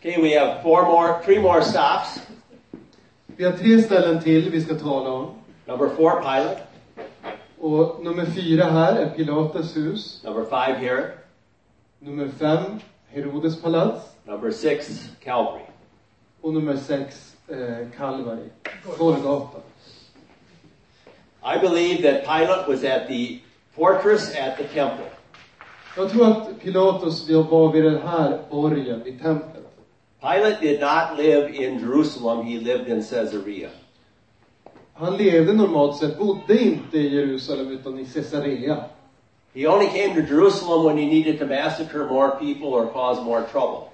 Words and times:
Okay, 0.00 0.22
we 0.22 0.30
have 0.30 0.62
four 0.62 0.82
more, 0.82 1.20
three 1.24 1.40
more 1.40 1.60
stops. 1.60 2.20
Vi 3.26 3.44
har 3.44 3.52
tre 3.52 3.82
ställen 3.82 4.22
till 4.22 4.50
vi 4.50 4.60
ska 4.60 4.74
tala 4.74 5.10
om. 5.10 5.34
Number 5.66 5.88
four, 5.88 6.10
Pilate. 6.10 6.60
Och 7.58 8.04
nummer 8.04 8.26
fyra 8.26 8.64
här 8.64 8.96
är 8.96 9.10
Pilates 9.10 9.76
hus. 9.76 10.20
Number 10.24 10.44
five, 10.44 10.78
Herod. 10.78 11.04
Nummer 11.98 12.28
fem, 12.28 12.62
Herodes 13.08 13.60
palats. 13.62 14.00
Number 14.24 14.50
six, 14.50 15.08
Calvary. 15.24 15.66
Och 16.40 16.54
nummer 16.54 16.76
sex, 16.76 17.36
eh, 17.48 17.88
Kalvari. 17.96 18.48
Golgata. 18.98 19.58
I 21.42 21.58
believe 21.60 22.02
that 22.02 22.24
Pilate 22.24 22.68
was 22.68 22.84
at 22.84 23.08
the 23.08 23.40
fortress 23.76 24.36
at 24.36 24.56
the 24.56 24.64
temple. 24.64 25.10
Jag 25.96 26.10
tror 26.10 26.30
att 26.30 26.60
Pilatus 26.60 27.30
var 27.30 27.72
vid 27.72 27.84
den 27.84 28.02
här 28.02 28.40
borgen, 28.50 29.02
vid 29.04 29.22
templet. 29.22 29.67
Pilate 30.20 30.60
did 30.60 30.80
not 30.80 31.16
live 31.16 31.54
in 31.54 31.78
Jerusalem, 31.78 32.44
he 32.44 32.58
lived 32.58 32.88
in 32.88 33.02
Caesarea. 33.02 33.70
Han 34.94 35.16
levde 35.16 35.52
normalt 35.52 35.96
sett, 35.96 36.18
bodde 36.18 36.58
inte 36.62 36.98
i 36.98 37.08
Jerusalem 37.08 37.68
utan 37.68 37.98
i 37.98 38.04
Caesarea. 38.04 38.84
He 39.54 39.66
only 39.66 39.86
came 39.86 40.14
to 40.14 40.22
Jerusalem 40.22 40.84
when 40.84 40.98
he 40.98 41.06
needed 41.06 41.38
to 41.38 41.46
massacre 41.46 42.06
more 42.08 42.30
people 42.30 42.68
or 42.68 42.86
cause 42.86 43.24
more 43.24 43.42
trouble. 43.42 43.92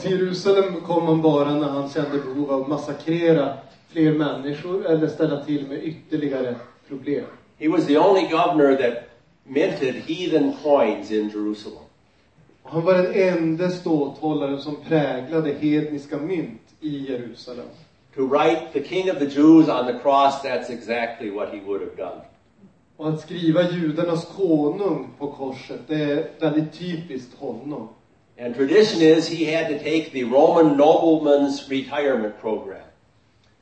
Till 0.00 0.10
Jerusalem 0.10 0.80
kom 0.80 1.06
han 1.06 1.22
bara 1.22 1.54
när 1.54 1.68
han 1.68 1.88
kände 1.88 2.18
behov 2.18 2.50
av 2.50 2.62
att 2.62 2.68
massakrera 2.68 3.56
fler 3.88 4.12
människor 4.12 4.86
eller 4.86 5.08
ställa 5.08 5.44
till 5.44 5.66
med 5.66 5.84
ytterligare 5.84 6.54
problem. 6.88 7.24
He 7.58 7.68
was 7.68 7.86
the 7.86 7.98
only 7.98 8.28
governor 8.28 8.76
that 8.76 9.08
minted 9.44 9.94
heathen 9.94 10.52
coins 10.62 11.10
in 11.10 11.28
Jerusalem. 11.28 11.87
Han 12.70 12.84
var 12.84 12.94
den 12.94 13.14
enda 13.14 13.70
ståthållaren 13.70 14.60
som 14.60 14.76
präglade 14.76 15.52
hedniska 15.52 16.18
mynt 16.18 16.62
i 16.80 17.12
Jerusalem. 17.12 17.66
To 18.14 18.28
write 18.28 18.62
the 18.72 18.84
king 18.84 19.10
of 19.10 19.18
the 19.18 19.24
Jews 19.24 19.68
on 19.68 19.86
the 19.86 19.98
cross, 20.02 20.42
that's 20.42 20.70
exactly 20.70 21.30
what 21.30 21.48
he 21.48 21.60
would 21.66 21.80
have 21.80 21.96
done. 21.96 22.20
Och 22.96 23.08
att 23.08 23.20
skriva 23.20 23.70
judarnas 23.70 24.24
konung 24.36 25.08
på 25.18 25.32
korset, 25.32 25.80
det 25.86 26.02
är 26.02 26.28
väldigt 26.40 26.72
typiskt 26.72 27.38
honom. 27.38 27.88
And 28.40 28.54
tradition 28.54 29.02
is 29.02 29.28
he 29.28 29.56
had 29.56 29.68
to 29.68 29.78
take 29.84 30.10
the 30.10 30.22
Roman 30.22 30.76
nobleman's 30.76 31.68
retirement 31.68 32.40
program. 32.40 32.88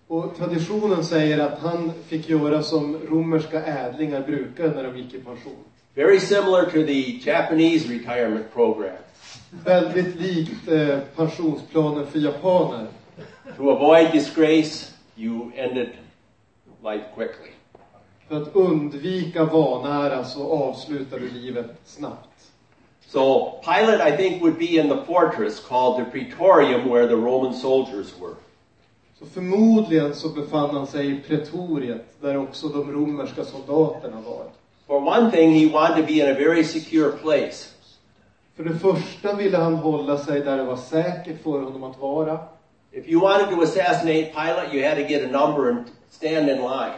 Och 0.09 0.37
traditionen 0.37 1.05
säger 1.05 1.39
att 1.39 1.59
han 1.59 1.93
fick 2.07 2.29
göra 2.29 2.63
som 2.63 2.99
romerska 3.11 3.65
ädlingar 3.65 4.21
brukade 4.21 4.71
när 4.71 4.85
de 4.85 4.99
gick 4.99 5.15
i 5.15 5.19
pension. 5.19 5.65
Very 5.97 6.21
similar 6.21 6.71
to 6.71 6.85
the 6.85 7.19
Japanese 7.23 7.89
retirement 7.89 8.53
program. 8.53 8.97
Väldigt 9.51 10.17
likt 10.17 10.69
eh, 10.69 10.99
pensionsplanen 11.17 12.07
för 12.07 12.19
japaner. 12.19 12.87
To 13.57 13.71
avoid 13.71 14.13
disgrace, 14.13 14.93
you 15.15 15.53
ended 15.55 15.89
life 16.85 17.05
quickly. 17.15 17.51
För 18.29 18.43
att 18.43 18.57
undvika 18.57 19.45
vanära 19.45 20.25
så 20.25 20.53
avslutar 20.53 21.19
du 21.19 21.31
livet 21.31 21.71
snabbt. 21.85 22.51
So 23.07 23.51
Pilate, 23.65 24.15
I 24.15 24.17
think, 24.17 24.43
would 24.43 24.59
be 24.59 24.65
in 24.65 24.89
the 24.89 25.05
fortress 25.07 25.61
called 25.69 26.05
the 26.05 26.11
Praetorium 26.11 26.91
where 26.91 27.09
the 27.09 27.17
Roman 27.17 27.55
soldiers 27.55 28.21
were. 28.21 28.35
Så 29.19 29.27
förmodligen 29.27 30.15
så 30.15 30.29
befann 30.29 30.71
han 30.71 30.87
sig 30.87 31.11
i 31.11 31.21
pretoriet, 31.21 32.21
där 32.21 32.37
också 32.37 32.69
de 32.69 32.93
romerska 32.93 33.45
soldaterna 33.45 34.21
var. 34.21 34.45
For 34.87 35.01
one 35.01 35.31
thing, 35.31 35.51
he 35.51 35.67
wanted 35.67 36.01
to 36.01 36.07
be 36.07 36.21
in 36.21 36.29
a 36.29 36.35
very 36.35 36.65
secure 36.65 37.13
place. 37.13 37.73
För 38.57 38.65
det 38.65 38.79
första 38.79 39.35
ville 39.35 39.59
han 39.59 39.75
hålla 39.75 40.19
sig 40.19 40.41
där 40.41 40.57
det 40.57 40.65
var 40.65 40.77
säkert 40.77 41.43
för 41.43 41.61
honom 41.61 41.85
att 41.85 41.99
vara. 41.99 42.39
If 42.93 43.09
you 43.09 43.21
wanted 43.21 43.51
to 43.51 43.63
assassinate 43.63 44.33
Pilate, 44.33 44.77
you 44.77 44.89
had 44.89 44.97
to 44.97 45.13
get 45.13 45.25
a 45.25 45.27
number 45.27 45.71
and 45.71 45.85
stand 46.11 46.49
in 46.51 46.57
line. 46.57 46.95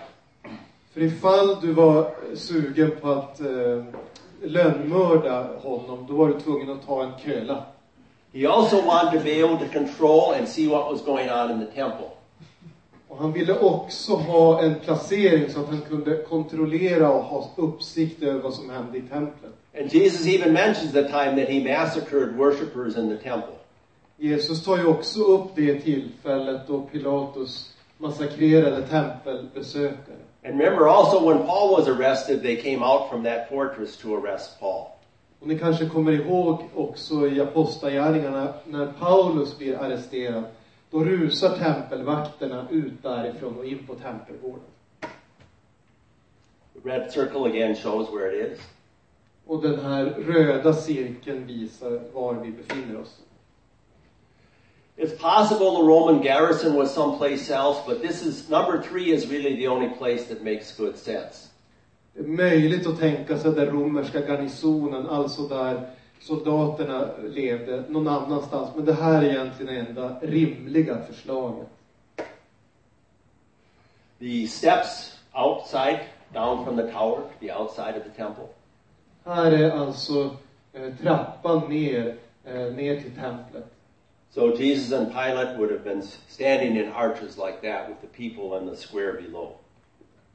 För 0.92 1.00
ifall 1.00 1.60
du 1.60 1.72
var 1.72 2.10
sugen 2.34 2.90
på 3.00 3.10
att 3.10 3.40
eh, 3.40 3.84
lönnmörda 4.42 5.46
honom, 5.62 6.06
då 6.08 6.14
var 6.14 6.28
du 6.28 6.40
tvungen 6.40 6.70
att 6.70 6.86
ta 6.86 7.02
en 7.02 7.12
köla. 7.24 7.62
He 8.32 8.46
also 8.46 8.82
wanted 8.82 9.18
to 9.18 9.24
be 9.24 9.42
able 9.42 9.66
to 9.66 9.72
control 9.72 10.34
and 10.34 10.48
see 10.48 10.68
what 10.68 10.92
was 10.92 11.02
going 11.02 11.30
on 11.30 11.50
in 11.50 11.66
the 11.66 11.72
temple. 11.72 12.17
Och 13.08 13.18
han 13.18 13.32
ville 13.32 13.58
också 13.58 14.14
ha 14.14 14.62
en 14.62 14.74
placering 14.74 15.52
så 15.52 15.60
att 15.60 15.68
han 15.68 15.80
kunde 15.80 16.16
kontrollera 16.16 17.10
och 17.10 17.22
ha 17.22 17.50
uppsikt 17.56 18.22
över 18.22 18.40
vad 18.40 18.54
som 18.54 18.70
hände 18.70 18.98
i 18.98 19.02
templet. 19.02 19.52
And 19.78 19.94
Jesus 19.94 20.26
even 20.26 20.52
mentions 20.52 20.92
the 20.92 21.02
time 21.02 21.36
that 21.40 21.48
he 21.48 21.78
massacred 21.78 22.36
worshippers 22.36 22.96
in 22.96 23.08
the 23.08 23.28
temple. 23.30 23.54
Jesus 24.16 24.64
tar 24.64 24.78
ju 24.78 24.86
också 24.86 25.20
upp 25.20 25.50
det 25.54 25.80
tillfället 25.80 26.60
då 26.66 26.80
Pilatus 26.80 27.74
massakrerade 27.98 28.86
tempelbesökare. 28.86 30.16
And 30.44 30.60
remember 30.60 30.88
also 30.88 31.28
when 31.28 31.46
Paul 31.46 31.76
was 31.76 31.88
arrested, 31.88 32.42
they 32.42 32.56
came 32.56 32.82
out 32.82 33.10
from 33.10 33.24
that 33.24 33.48
fortress 33.48 33.96
to 33.96 34.16
arrest 34.16 34.60
Paul. 34.60 34.86
Och 35.40 35.46
ni 35.46 35.58
kanske 35.58 35.86
kommer 35.86 36.12
ihåg 36.12 36.62
också 36.74 37.28
i 37.28 37.40
Apostlagärningarna 37.40 38.48
när 38.64 38.86
Paulus 38.86 39.58
blir 39.58 39.78
arresterad. 39.78 40.44
Då 40.90 41.04
rusar 41.04 41.58
tempelvakterna 41.58 42.68
ut 42.70 43.02
därifrån 43.02 43.58
och 43.58 43.64
in 43.64 43.86
på 43.86 43.94
tempelgården. 43.94 44.64
The 46.74 46.88
red 46.88 47.12
circle 47.12 47.44
again 47.44 47.74
shows 47.74 48.08
where 48.12 48.32
it 48.32 48.52
is. 48.52 48.58
Och 49.46 49.62
den 49.62 49.78
här 49.84 50.04
röda 50.04 50.72
cirkeln 50.72 51.46
visar 51.46 52.00
var 52.12 52.34
vi 52.34 52.50
befinner 52.50 53.00
oss. 53.00 53.20
It's 54.96 55.16
possible 55.16 55.70
the 55.70 55.82
Roman 55.82 56.22
garrison 56.22 56.74
was 56.74 56.94
someplace 56.94 57.50
else, 57.50 57.78
but 57.86 58.02
this 58.02 58.22
is 58.22 58.48
number 58.48 58.82
three 58.82 59.12
is 59.12 59.30
really 59.30 59.56
the 59.56 59.68
only 59.68 59.88
place 59.88 60.24
that 60.24 60.42
makes 60.42 60.76
good 60.76 60.96
sense. 60.96 61.48
Det 62.14 62.20
är 62.20 62.26
möjligt 62.26 62.86
att 62.86 62.98
tänka 62.98 63.38
sig 63.38 63.52
den 63.52 63.66
romerska 63.66 64.20
garnisonen, 64.20 65.06
alltså 65.06 65.42
där 65.42 65.90
soldaterna 66.20 67.08
levde, 67.28 67.84
någon 67.88 68.08
annanstans. 68.08 68.70
Men 68.76 68.84
det 68.84 68.94
här 68.94 69.22
är 69.22 69.30
egentligen 69.30 69.74
det 69.74 69.80
enda 69.80 70.20
rimliga 70.20 70.98
förslaget. 71.02 71.68
The 74.18 74.46
steps 74.46 75.18
outside, 75.32 76.00
down 76.32 76.64
from 76.64 76.76
the 76.76 76.92
tower, 76.92 77.20
to 77.20 77.38
the 77.40 77.52
outside 77.52 77.96
of 77.96 78.02
the 78.02 78.22
temple. 78.22 78.44
Här 79.24 79.52
är 79.52 79.70
alltså 79.70 80.36
eh, 80.72 80.94
trappan 81.02 81.68
ner, 81.68 82.16
eh, 82.44 82.74
ner 82.74 83.00
till 83.00 83.14
templet. 83.14 83.74
So 84.30 84.56
Jesus 84.56 84.92
and 84.92 85.12
Pilate 85.12 85.58
would 85.58 85.70
have 85.70 85.84
been 85.84 86.02
standing 86.28 86.76
in 86.76 86.92
arches 86.92 87.38
like 87.38 87.62
that 87.62 87.88
with 87.88 88.00
the 88.00 88.06
people 88.06 88.58
in 88.58 88.66
the 88.66 88.76
square 88.76 89.12
below. 89.12 89.52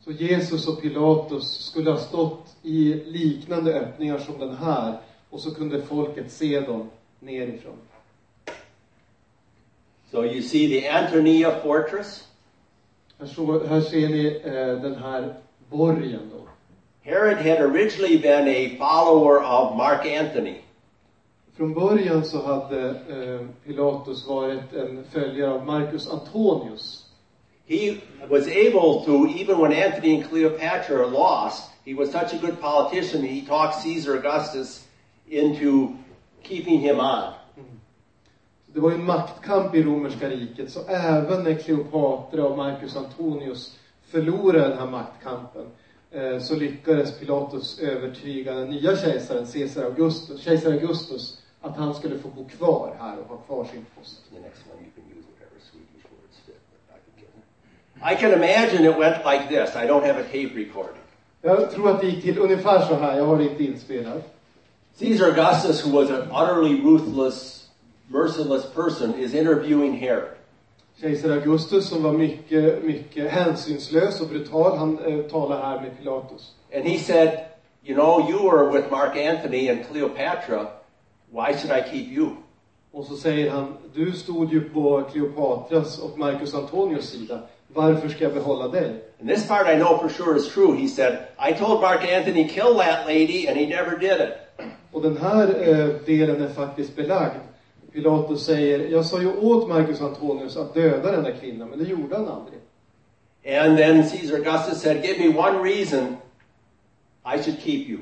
Så 0.04 0.12
Jesus 0.12 0.68
och 0.68 0.82
Pilatus 0.82 1.66
skulle 1.66 1.92
ha 1.92 1.98
stått 1.98 2.56
i 2.62 2.94
liknande 2.94 3.74
öppningar 3.74 4.18
som 4.18 4.40
den 4.40 4.56
här 4.56 4.98
och 5.34 5.40
så 5.40 5.56
kunde 5.56 5.82
folket 5.82 6.32
se 6.32 6.60
dem 6.60 6.90
nerifrån. 7.20 7.78
So 10.12 10.26
you 10.26 10.42
see 10.42 10.68
the 10.68 10.90
Antonia 10.90 11.60
fortress. 11.60 12.28
Här, 13.20 13.28
så, 13.28 13.66
här 13.68 13.82
ser 13.82 14.10
ni 14.10 14.42
eh, 14.46 14.82
den 14.82 14.96
här 14.96 15.36
borgen 15.70 16.32
då. 16.32 16.48
Herod 17.02 17.38
had 17.38 17.62
originally 17.62 18.18
been 18.18 18.48
a 18.48 18.78
follower 18.78 19.38
of 19.38 19.78
Mark 19.78 20.06
Antony. 20.20 20.56
Från 21.56 21.74
början 21.74 22.26
så 22.26 22.42
hade 22.42 22.90
eh, 22.90 23.48
Pilatus 23.66 24.28
varit 24.28 24.74
en 24.74 25.04
följare 25.12 25.54
av 25.54 25.66
Marcus 25.66 26.10
Antonius. 26.10 27.10
He 27.68 27.98
was 28.30 28.48
able 28.48 29.06
to, 29.06 29.28
even 29.40 29.58
when 29.60 29.74
Antony 29.74 30.16
and 30.16 30.30
Cleopatra 30.30 31.08
lost, 31.08 31.72
he 31.86 31.94
was 31.94 32.12
such 32.12 32.34
a 32.34 32.38
good 32.46 32.62
politician, 32.62 33.24
he 33.24 33.42
talked 33.42 33.84
Caesar 33.84 34.18
Augustus 34.18 34.83
into 35.34 35.88
keeping 36.42 36.80
him 36.80 37.00
on. 37.00 37.34
Det 38.74 38.80
var 38.80 38.90
ju 38.90 38.96
en 38.96 39.06
maktkamp 39.06 39.76
i 39.76 39.84
romerska 39.84 40.30
riket, 40.30 40.72
så 40.72 40.80
även 40.88 41.44
när 41.44 41.56
Kleopatra 41.56 42.46
och 42.46 42.58
Marcus 42.58 42.96
Antonius 42.96 43.78
förlorade 44.08 44.68
den 44.68 44.78
här 44.78 44.88
maktkampen 44.88 45.66
eh, 46.12 46.40
så 46.40 46.56
lyckades 46.56 47.20
Pilatus 47.20 47.80
övertyga 47.80 48.54
den 48.54 48.70
nya 48.70 48.98
kejsaren, 48.98 49.46
Caesar 49.46 49.84
Augustus, 49.84 50.42
kejsar 50.42 50.72
Augustus, 50.72 51.42
att 51.62 51.78
han 51.78 51.94
skulle 51.94 52.20
få 52.20 52.28
bo 52.28 52.46
kvar 52.46 52.96
här 53.00 53.18
och 53.20 53.28
ha 53.28 53.38
kvar 53.38 53.66
sin 53.66 53.86
post. 53.96 54.22
I 58.12 58.16
can 58.16 58.34
imagine 58.34 58.86
it 58.86 58.98
went 58.98 59.24
like 59.26 59.48
this. 59.48 59.76
I 59.76 59.88
don't 59.88 60.06
have 60.06 60.18
a 60.18 60.24
tape 60.24 60.56
recording. 60.56 61.02
Jag 61.42 61.72
tror 61.72 61.90
att 61.90 62.02
det 62.02 62.08
gick 62.08 62.24
till 62.24 62.40
ungefär 62.40 62.82
så 62.82 62.96
här, 62.96 63.18
jag 63.18 63.26
har 63.26 63.38
det 63.38 63.44
inte 63.44 63.64
inspelat. 63.64 64.33
Caesar 65.00 65.32
Augustus, 65.32 65.82
who 65.82 65.90
was 65.90 66.12
an 66.12 66.30
utterly 66.32 66.80
ruthless, 66.82 67.68
merciless 68.10 68.66
person, 68.66 69.16
is 69.16 69.34
interviewing 69.34 69.94
Herod. 69.94 70.38
Kejsar 71.02 71.32
Augustus 71.32 71.90
som 71.90 72.04
var 72.04 72.14
mycket, 72.14 72.84
mycket 72.84 73.32
hänsynslös 73.32 74.22
och 74.22 74.28
brutal, 74.28 74.78
han 74.78 75.00
eh, 75.00 75.20
talar 75.20 75.62
här 75.62 75.82
med 75.82 75.98
Pilatus. 75.98 76.52
And 76.76 76.86
he 76.86 77.00
said, 77.00 77.46
You 77.84 77.96
know, 77.96 78.30
you 78.30 78.50
were 78.50 78.72
with 78.72 78.92
Mark 78.92 79.18
Antony 79.18 79.70
and 79.70 79.86
Cleopatra. 79.92 80.68
Why 81.32 81.54
should 81.54 81.72
I 81.72 81.82
keep 81.82 82.08
you? 82.12 82.30
Och 82.92 83.06
så 83.06 83.16
säger 83.16 83.52
han, 83.52 83.78
du 83.94 84.12
stod 84.12 84.54
ju 84.54 84.70
på 84.70 85.04
Kleopatras 85.12 86.00
och 86.00 86.20
Marcus 86.20 86.54
Antonius 86.54 87.10
sida. 87.10 87.40
Varför 87.68 88.10
ska 88.10 88.24
jag 88.24 88.34
behålla 88.34 88.68
dig? 88.68 89.04
And 89.20 89.30
this 89.30 89.48
part 89.48 89.68
I 89.68 89.76
know 89.76 89.98
for 89.98 90.10
sure 90.10 90.38
is 90.38 90.54
true. 90.54 90.76
He 90.76 90.88
said, 90.88 91.18
I 91.50 91.54
told 91.54 91.82
Mark 91.82 92.14
Antony 92.14 92.48
kill 92.48 92.78
that 92.78 93.08
lady 93.08 93.48
and 93.48 93.58
he 93.58 93.66
never 93.66 93.98
did 93.98 94.22
it. 94.22 94.34
Och 94.94 95.02
den 95.02 95.18
här 95.18 95.70
eh, 95.70 95.88
delen 96.06 96.44
är 96.44 96.48
faktiskt 96.48 96.96
belagd. 96.96 97.40
Pilatus 97.94 98.46
säger, 98.46 98.80
jag 98.90 99.06
sa 99.06 99.22
ju 99.22 99.38
åt 99.38 99.70
Marcus 99.70 100.02
Antonius 100.02 100.58
att 100.58 100.74
döda 100.74 101.12
den 101.12 101.24
där 101.24 101.36
kvinnan, 101.42 101.70
men 101.70 101.80
det 101.80 101.86
gjorde 101.86 102.16
han 102.16 102.28
aldrig. 102.28 102.60
And 103.46 103.78
then 103.78 104.10
Caesar 104.10 104.36
Augustus 104.36 104.82
said, 104.82 105.06
give 105.06 105.20
me 105.20 105.38
one 105.38 105.64
reason 105.64 106.18
I 107.26 107.44
should 107.44 107.60
keep 107.60 107.90
you. 107.90 108.00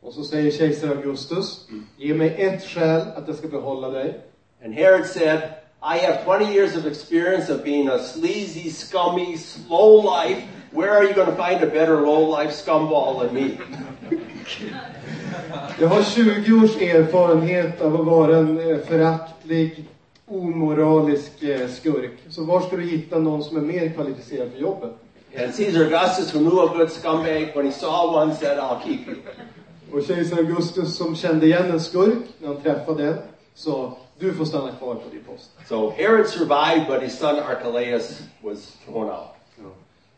Och 0.00 0.12
så 0.12 0.24
säger 0.24 0.50
kejsar 0.50 0.88
Augustus, 0.88 1.68
ge 1.96 2.14
mig 2.14 2.34
ett 2.38 2.64
skäl 2.64 3.00
att 3.16 3.28
jag 3.28 3.36
ska 3.36 3.48
behålla 3.48 3.88
dig. 3.88 4.20
And 4.64 4.74
Herod 4.74 5.06
said, 5.06 5.40
I 5.82 5.98
have 5.98 6.24
20 6.24 6.52
years 6.52 6.76
of 6.76 6.86
experience 6.86 7.54
of 7.54 7.64
being 7.64 7.88
a 7.88 7.98
sleazy, 7.98 8.70
scummy, 8.70 9.36
slow 9.36 10.02
life. 10.02 10.42
Where 10.70 10.90
are 10.90 11.04
you 11.04 11.14
going 11.14 11.36
to 11.36 11.36
find 11.36 11.62
a 11.62 11.66
better 11.66 12.00
low 12.00 12.40
life 12.40 12.52
scumball 12.52 13.18
than 13.18 13.34
me? 13.34 13.58
Jag 15.80 15.88
har 15.88 16.02
20 16.02 16.64
års 16.64 16.82
erfarenhet 16.82 17.80
av 17.80 18.00
att 18.00 18.06
vara 18.06 18.36
en 18.36 18.70
eh, 18.70 18.78
föraktlig, 18.78 19.84
omoralisk 20.26 21.42
eh, 21.42 21.68
skurk. 21.68 22.18
Så 22.28 22.44
var 22.44 22.60
ska 22.60 22.76
du 22.76 22.82
hitta 22.82 23.18
någon 23.18 23.44
som 23.44 23.56
är 23.56 23.60
mer 23.60 23.88
kvalificerad 23.88 24.52
för 24.52 24.60
jobbet? 24.60 24.90
And 25.38 25.56
Caesar 25.56 25.80
Augustus, 25.80 26.34
who 26.34 26.38
knew 26.38 26.60
a 26.60 26.78
good 26.78 26.90
scumbag, 26.90 27.56
when 27.56 27.66
he 27.66 27.72
saw 27.72 28.16
one, 28.22 28.34
said, 28.34 28.58
I'll 28.58 28.80
keep 28.84 29.00
you. 29.06 29.16
Och 29.92 30.02
kejsar 30.02 30.36
Augustus 30.36 30.96
som 30.96 31.16
kände 31.16 31.46
igen 31.46 31.70
en 31.70 31.80
skurk 31.80 32.24
när 32.38 32.48
han 32.48 32.62
träffade 32.62 33.06
en, 33.08 33.16
sa 33.54 33.98
du 34.18 34.34
får 34.34 34.44
stanna 34.44 34.72
kvar 34.72 34.94
på 34.94 35.02
din 35.12 35.24
post. 35.24 35.50
So 35.68 35.90
Herod 35.90 36.26
survived, 36.26 36.86
but 36.88 37.02
his 37.02 37.18
son 37.18 37.38
Archelaus 37.38 38.22
was 38.42 38.76
thrown 38.86 39.10
out. 39.10 39.34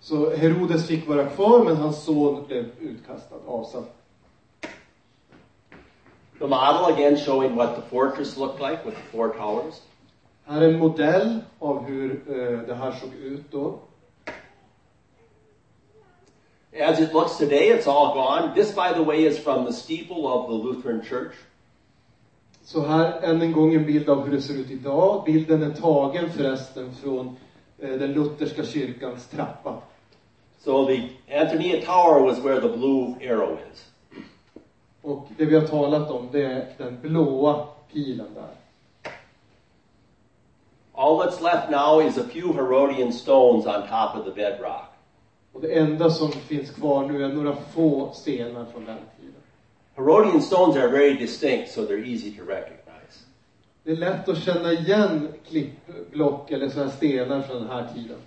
Så 0.00 0.36
Herodes 0.36 0.86
fick 0.86 1.08
vara 1.08 1.24
kvar, 1.24 1.64
men 1.64 1.76
hans 1.76 2.04
son 2.04 2.44
blev 2.46 2.64
utkastad, 2.80 3.36
avsatt. 3.46 3.96
The 6.38 6.46
model 6.46 6.94
again 6.94 7.16
showing 7.16 7.56
what 7.56 7.76
the 7.76 7.82
fortress 7.82 8.36
looked 8.36 8.60
like 8.60 8.84
with 8.84 8.94
the 8.94 9.02
four 9.10 9.32
towers. 9.32 9.80
Här 10.46 10.60
är 10.60 10.68
en 10.68 10.78
modell 10.78 11.40
av 11.58 11.84
hur 11.84 12.10
eh, 12.10 12.58
det 12.66 12.74
här 12.74 12.92
såg 12.92 13.14
ut 13.14 13.50
då. 13.50 13.78
As 16.80 17.00
it 17.00 17.12
looks 17.12 17.38
today, 17.38 17.70
it's 17.70 17.86
all 17.86 18.14
gone. 18.14 18.54
This, 18.54 18.74
by 18.74 18.92
the 18.92 19.02
way, 19.02 19.24
is 19.24 19.38
from 19.38 19.64
the 19.64 19.72
steeple 19.72 20.26
of 20.26 20.48
the 20.48 20.54
Lutheran 20.54 21.02
Church. 21.02 21.34
Så 22.64 22.86
här 22.86 23.20
än 23.22 23.42
en 23.42 23.52
gång 23.52 23.74
en 23.74 23.86
bild 23.86 24.08
av 24.08 24.24
hur 24.24 24.32
det 24.32 24.42
ser 24.42 24.54
ut 24.54 24.70
idag. 24.70 25.22
Bilden 25.24 25.62
är 25.62 25.70
tagen 25.70 26.30
förresten 26.30 26.94
från 26.94 27.36
eh, 27.78 27.90
den 27.90 28.12
lutherska 28.12 28.64
kyrkans 28.64 29.28
trappa. 29.28 29.78
So 30.58 30.86
the 30.86 31.08
Antonia 31.40 31.80
Tower 31.80 32.20
was 32.20 32.38
where 32.38 32.60
the 32.60 32.76
blue 32.76 33.14
arrow 33.20 33.58
is. 33.72 33.84
Och 35.06 35.28
det 35.36 35.44
vi 35.44 35.54
har 35.54 35.66
talat 35.66 36.10
om, 36.10 36.28
det 36.32 36.42
är 36.42 36.66
den 36.78 36.98
blåa 37.00 37.66
pilen 37.92 38.26
där. 38.34 38.50
All 40.92 41.18
that's 41.18 41.42
left 41.42 41.70
now 41.70 42.02
is 42.02 42.18
a 42.18 42.24
few 42.32 42.52
Herodian 42.52 43.12
stones 43.12 43.66
on 43.66 43.82
top 43.88 44.16
of 44.16 44.24
the 44.24 44.30
bedrock. 44.30 44.84
Och 45.52 45.60
det 45.60 45.78
enda 45.78 46.10
som 46.10 46.32
finns 46.32 46.70
kvar 46.70 47.06
nu 47.06 47.24
är 47.24 47.28
några 47.28 47.56
få 47.56 48.12
stenar 48.12 48.64
från 48.72 48.84
den 48.84 48.98
tiden. 49.20 49.42
Herodian 49.94 50.42
stones 50.42 50.76
are 50.76 50.88
very 50.88 51.14
distinct, 51.14 51.72
so 51.72 51.80
they're 51.80 52.06
easy 52.06 52.36
to 52.36 52.42
recognize. 52.44 53.24
Det 53.84 53.90
är 53.90 53.96
lätt 53.96 54.28
att 54.28 54.42
känna 54.42 54.72
igen 54.72 55.28
klippblock 55.48 56.50
eller 56.50 56.68
så 56.68 56.82
här 56.82 56.90
stenar 56.90 57.42
från 57.42 57.56
den 57.56 57.70
här 57.70 57.88
tiden. 57.94 58.18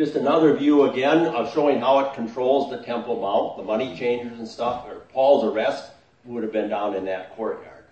Just 0.00 0.16
another 0.16 0.56
view 0.56 0.84
again 0.84 1.26
of 1.26 1.52
showing 1.52 1.78
how 1.80 1.98
it 1.98 2.14
controls 2.14 2.70
the 2.70 2.78
Temple 2.78 3.20
Mount, 3.20 3.58
the 3.58 3.62
money 3.62 3.94
changers 3.98 4.38
and 4.38 4.48
stuff, 4.48 4.86
or 4.88 5.00
Paul's 5.12 5.44
arrest 5.44 5.90
would 6.24 6.42
have 6.42 6.54
been 6.54 6.70
down 6.70 6.94
in 6.94 7.04
that 7.04 7.36
courtyard. 7.36 7.84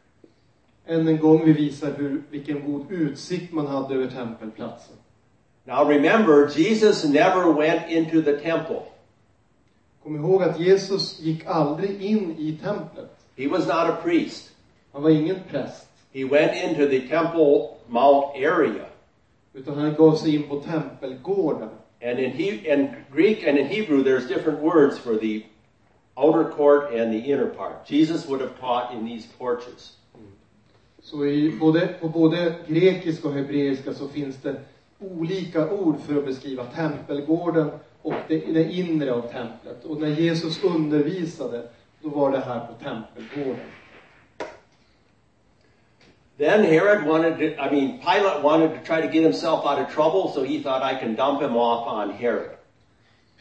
Än 0.87 1.09
en 1.09 1.19
gång 1.19 1.45
vi 1.45 1.53
visar 1.53 1.93
hur, 1.93 2.23
vilken 2.31 2.67
god 2.67 2.91
utsikt 2.91 3.53
man 3.53 3.67
hade 3.67 3.95
över 3.95 4.11
tempelplatsen. 4.11 4.97
Now 5.67 5.85
remember, 5.85 6.49
Jesus 6.49 7.05
never 7.05 7.53
went 7.53 7.91
into 7.91 8.23
the 8.23 8.41
temple. 8.41 8.83
Kom 10.03 10.17
ihåg 10.17 10.43
att 10.43 10.61
Jesus 10.61 11.21
gick 11.21 11.47
aldrig 11.47 12.03
in 12.03 12.37
i 12.39 12.59
templet. 12.63 13.11
He 13.37 13.49
was 13.49 13.67
not 13.67 13.91
a 13.91 13.97
priest. 14.03 14.51
Han 14.93 15.03
var 15.03 15.11
ingen 15.11 15.37
präst. 15.51 15.89
He 16.13 16.25
went 16.25 16.57
into 16.57 16.87
the 16.87 17.01
Temple 17.01 17.69
Mount 17.87 18.37
area. 18.37 18.87
Utan 19.53 19.79
han 19.79 19.95
gav 19.95 20.15
sig 20.15 20.35
in 20.35 20.49
på 20.49 20.61
tempelgården. 20.61 21.69
And 22.01 22.19
in, 22.19 22.31
he, 22.31 22.49
in 22.49 22.97
Greek 23.11 23.43
and 23.43 23.59
in 23.59 23.67
Hebrew, 23.67 24.03
there's 24.05 24.29
different 24.29 24.61
words 24.61 24.99
for 24.99 25.17
the 25.17 25.45
outer 26.17 26.45
court 26.45 26.95
and 26.95 27.13
the 27.13 27.19
inner 27.19 27.47
part. 27.47 27.87
Jesus 27.87 28.27
would 28.27 28.41
have 28.41 28.59
taught 28.61 28.95
in 28.95 29.05
these 29.05 29.27
porches. 29.27 29.95
Så 31.03 31.25
i 31.25 31.59
både, 31.61 31.89
på 32.01 32.09
både 32.09 32.55
grekiska 32.67 33.29
och 33.29 33.35
hebreiska 33.35 33.95
så 33.95 34.09
finns 34.09 34.37
det 34.37 34.61
olika 34.99 35.71
ord 35.71 36.01
för 36.01 36.19
att 36.19 36.25
beskriva 36.25 36.65
tempelgården 36.65 37.71
och 38.03 38.15
det, 38.29 38.39
det 38.39 38.73
inre 38.73 39.13
av 39.13 39.21
templet. 39.21 39.85
Och 39.85 40.01
när 40.01 40.09
Jesus 40.09 40.65
undervisade, 40.65 41.69
då 42.03 42.09
var 42.09 42.31
det 42.31 42.41
här 42.41 42.67
på 42.67 42.85
tempelgården. 42.85 43.67
Then 46.39 46.65
Herod 46.65 47.05
wanted 47.05 47.39
to, 47.39 47.61
I 47.61 47.69
mean, 47.71 47.99
Pilate 47.99 48.43
wanted 48.45 48.69
to 48.75 48.81
try 48.85 49.01
to 49.01 49.09
get 49.09 49.25
himself 49.25 49.67
out 49.67 49.81
of 49.81 49.93
trouble, 49.93 50.33
so 50.33 50.45
he 50.45 50.63
thought 50.63 50.83
I 50.83 50.95
can 50.95 51.17
dump 51.17 51.43
him 51.43 51.57
off 51.57 51.87
on 51.89 52.11
Herod. 52.11 52.51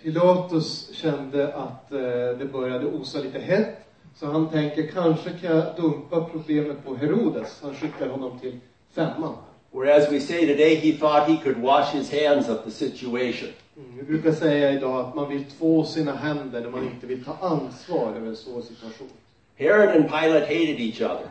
Pilatus 0.03 0.89
kände 0.93 1.53
att 1.53 1.91
eh, 1.91 1.99
det 2.39 2.51
började 2.51 2.85
osa 2.85 3.19
lite 3.19 3.39
hett. 3.39 3.87
Så 4.15 4.25
han 4.25 4.49
tänker, 4.49 4.87
kanske 4.87 5.29
kan 5.29 5.55
jag 5.57 5.65
dumpa 5.75 6.23
problemet 6.23 6.85
på 6.85 6.95
Herodes. 6.95 7.59
Han 7.63 7.75
skickar 7.75 8.07
honom 8.07 8.39
till 8.39 8.59
femman. 8.95 9.35
Whereas 9.71 10.11
we 10.11 10.19
say 10.19 10.47
today, 10.47 10.75
he 10.75 10.97
thought 10.97 11.29
he 11.29 11.37
could 11.43 11.57
wash 11.57 11.93
his 11.93 12.11
hands 12.11 12.49
of 12.49 12.63
the 12.63 12.71
situation. 12.71 13.49
Mm, 13.77 13.97
vi 13.97 14.03
brukar 14.03 14.31
säga 14.31 14.71
idag 14.71 14.99
att 14.99 15.15
man 15.15 15.29
vill 15.29 15.45
två 15.45 15.83
sina 15.83 16.15
händer 16.15 16.61
när 16.61 16.69
man 16.69 16.83
inte 16.83 17.07
vill 17.07 17.23
ta 17.23 17.37
ansvar 17.41 18.13
över 18.15 18.27
en 18.27 18.35
svår 18.35 18.61
situation. 18.61 19.07
Herod 19.55 19.89
and 19.89 20.09
Pilate 20.09 20.45
hated 20.45 20.79
each 20.79 21.01
other. 21.01 21.27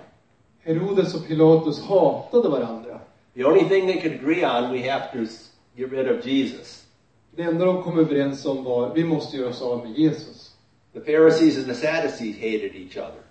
Herodes 0.67 1.15
och 1.15 1.27
Pilatus 1.27 1.83
hatade 1.83 2.49
varandra. 2.49 3.01
The 3.35 3.45
only 3.45 3.69
thing 3.69 3.87
they 3.87 4.01
could 4.01 4.15
agree 4.15 4.45
on, 4.45 4.73
we 4.73 4.91
have 4.91 5.13
to 5.13 5.33
get 5.75 5.93
rid 5.93 6.19
of 6.19 6.27
Jesus. 6.27 6.85
Det 7.37 7.43
enda 7.43 7.65
de 7.65 7.83
kom 7.83 7.99
överens 7.99 8.47
om 8.47 8.65
var, 8.65 8.95
vi 8.95 9.05
måste 9.05 9.37
göra 9.37 9.49
oss 9.49 9.63
av 9.63 9.87
med 9.87 9.99
Jesus. 9.99 10.55
The 10.93 11.01
Pharisees 11.01 11.59
and 11.59 11.67
the 11.67 11.75
Sadducees 11.75 12.37
hated 12.37 12.75
each 12.75 12.97
other. 12.97 13.23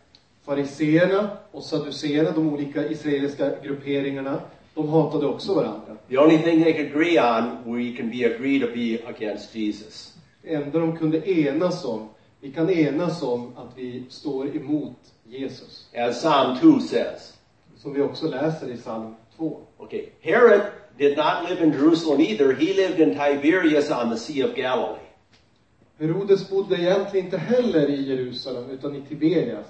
Fariseerna 0.46 1.30
och 1.52 1.64
sadduceerna, 1.64 2.32
de 2.32 2.54
olika 2.54 2.88
israeliska 2.88 3.52
grupperingarna, 3.64 4.42
de 4.74 4.90
hatade 4.90 5.26
också 5.26 5.54
varandra. 5.54 5.98
The 6.10 6.18
only 6.18 6.38
thing 6.38 6.64
they 6.64 6.74
could 6.74 6.92
agree 6.92 7.20
on, 7.20 7.74
we 7.76 7.98
can 7.98 8.10
be 8.10 8.36
agreed 8.36 8.62
to 8.62 8.68
be 8.76 9.00
against 9.16 9.56
Jesus. 9.56 10.14
Det 10.42 10.54
enda 10.54 10.80
de 10.80 10.98
kunde 10.98 11.30
enas 11.32 11.86
om, 11.86 12.10
vi 12.40 12.52
kan 12.52 12.70
enas 12.70 13.24
om 13.24 13.58
att 13.58 13.78
vi 13.78 14.04
står 14.10 14.56
emot 14.56 14.98
Jesus. 15.30 15.86
As 15.94 16.20
Psalm 16.20 16.60
2 16.60 16.80
says. 16.80 17.34
Som 17.78 17.94
vi 17.94 18.02
också 18.02 18.28
läser 18.28 18.72
i 18.72 18.78
psalm 18.78 19.16
2. 19.38 19.62
Okay, 19.78 20.10
Herod 20.22 20.62
did 20.98 21.18
not 21.18 21.50
live 21.50 21.64
in 21.64 21.72
Jerusalem 21.72 22.22
either. 22.22 22.54
He 22.54 22.74
lived 22.74 23.00
in 23.00 23.10
Tiberias 23.10 23.92
on 23.92 24.10
the 24.10 24.18
Sea 24.18 24.42
of 24.44 24.56
Galilee. 24.56 25.00
Herodes 26.00 26.50
bodde 26.50 26.76
egentligen 26.76 27.26
inte 27.26 27.38
heller 27.38 27.90
i 27.90 28.06
Jerusalem, 28.06 28.70
utan 28.70 28.96
i 28.96 29.02
Tiberias. 29.02 29.68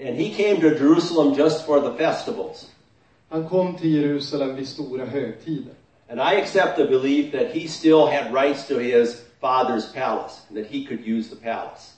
And 0.00 0.16
he 0.16 0.34
came 0.34 0.60
to 0.60 0.78
Jerusalem 0.78 1.34
just 1.34 1.66
for 1.66 1.80
the 1.80 1.96
festivals. 1.96 2.70
Han 3.28 3.48
kom 3.48 3.76
till 3.76 3.90
Jerusalem 3.90 4.56
vid 4.56 4.68
stora 4.68 5.04
högtider. 5.04 5.74
And 6.08 6.20
I 6.20 6.40
accept 6.40 6.76
the 6.76 6.84
belief 6.84 7.32
that 7.32 7.54
he 7.54 7.68
still 7.68 8.06
had 8.06 8.32
rights 8.32 8.68
to 8.68 8.78
his 8.78 9.22
father's 9.40 9.92
palace, 9.92 10.40
and 10.48 10.56
that 10.56 10.66
he 10.66 10.84
could 10.84 11.06
use 11.06 11.28
the 11.28 11.36
palace. 11.36 11.93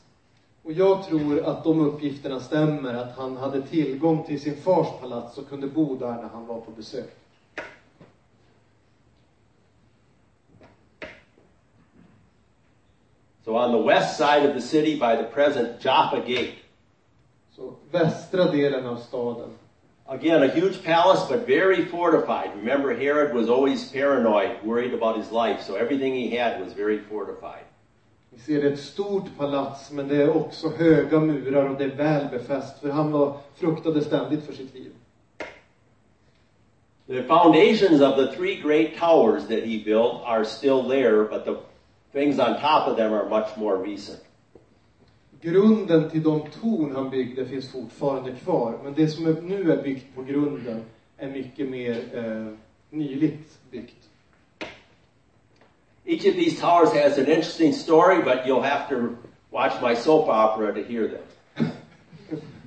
Och 0.66 0.72
jag 0.72 1.04
tror 1.04 1.44
att 1.44 1.64
de 1.64 1.80
uppgifterna 1.80 2.40
stämmer, 2.40 2.94
att 2.94 3.16
han 3.16 3.36
hade 3.36 3.62
tillgång 3.62 4.24
till 4.24 4.40
sin 4.40 4.56
fars 4.56 4.86
palats 5.00 5.38
och 5.38 5.48
kunde 5.48 5.66
bo 5.66 5.96
där 5.96 6.12
när 6.12 6.28
han 6.28 6.46
var 6.46 6.60
på 6.60 6.70
besök. 6.70 7.10
So 13.44 13.56
on 13.56 13.72
the 13.72 13.88
west 13.88 14.16
side 14.16 14.48
of 14.48 14.54
the 14.54 14.60
city 14.60 14.98
by 14.98 15.16
the 15.16 15.24
present 15.34 15.84
Jaffa 15.84 16.16
Gate, 16.16 16.56
Så 17.56 17.72
västra 17.90 18.44
delen 18.44 18.86
av 18.86 18.96
staden. 18.96 19.50
again, 20.06 20.42
a 20.42 20.48
huge 20.48 20.84
palace, 20.84 21.28
but 21.28 21.46
very 21.46 21.84
fortified. 21.84 22.56
Remember, 22.56 22.94
Herod 22.94 23.34
was 23.34 23.48
always 23.48 23.92
paranoid, 23.92 24.64
worried 24.64 24.94
about 24.94 25.16
his 25.16 25.30
life, 25.30 25.62
so 25.62 25.74
everything 25.76 26.14
he 26.14 26.36
had 26.36 26.60
was 26.60 26.72
very 26.72 26.98
fortified. 26.98 27.64
Vi 28.36 28.42
ser 28.42 28.72
ett 28.72 28.78
stort 28.78 29.36
palats, 29.36 29.92
men 29.92 30.08
det 30.08 30.16
är 30.16 30.36
också 30.36 30.68
höga 30.68 31.20
murar 31.20 31.68
och 31.68 31.78
det 31.78 31.84
är 31.84 31.96
väl 31.96 32.28
befäst, 32.30 32.78
för 32.78 32.90
han 32.90 33.10
var, 33.10 33.36
fruktade 33.54 34.04
ständigt 34.04 34.44
för 34.46 34.52
sitt 34.52 34.74
liv. 34.74 34.92
The 37.06 37.22
foundations 37.22 38.00
of 38.00 38.16
the 38.16 38.36
three 38.36 38.60
great 38.62 38.96
towers 38.98 39.42
that 39.42 39.64
he 39.64 39.82
built 39.84 40.22
are 40.24 40.44
still 40.44 40.88
there, 40.88 41.24
but 41.24 41.44
the 41.44 41.56
things 42.12 42.38
on 42.38 42.60
top 42.60 42.88
of 42.88 42.96
them 42.96 43.12
are 43.12 43.28
much 43.28 43.56
more 43.56 43.92
recent. 43.92 44.24
Grunden 45.40 46.10
till 46.10 46.22
de 46.22 46.40
torn 46.60 46.96
han 46.96 47.10
byggde 47.10 47.46
finns 47.46 47.72
fortfarande 47.72 48.32
kvar, 48.32 48.78
men 48.82 48.94
det 48.94 49.08
som 49.08 49.24
nu 49.24 49.72
är 49.72 49.82
byggt 49.82 50.14
på 50.14 50.22
grunden 50.22 50.82
är 51.16 51.28
mycket 51.28 51.68
mer 51.68 51.96
eh, 52.12 52.52
nyligt 52.90 53.58
byggt. 53.70 54.08
Each 56.06 56.24
of 56.24 56.36
these 56.36 56.60
towers 56.60 56.92
has 56.92 57.18
an 57.18 57.26
interesting 57.26 57.72
story, 57.72 58.22
but 58.22 58.46
you'll 58.46 58.62
have 58.62 58.88
to 58.90 59.18
watch 59.50 59.82
my 59.82 59.94
soap 59.94 60.28
opera 60.28 60.72
to 60.72 60.84
hear 60.84 61.08
them. 61.08 61.72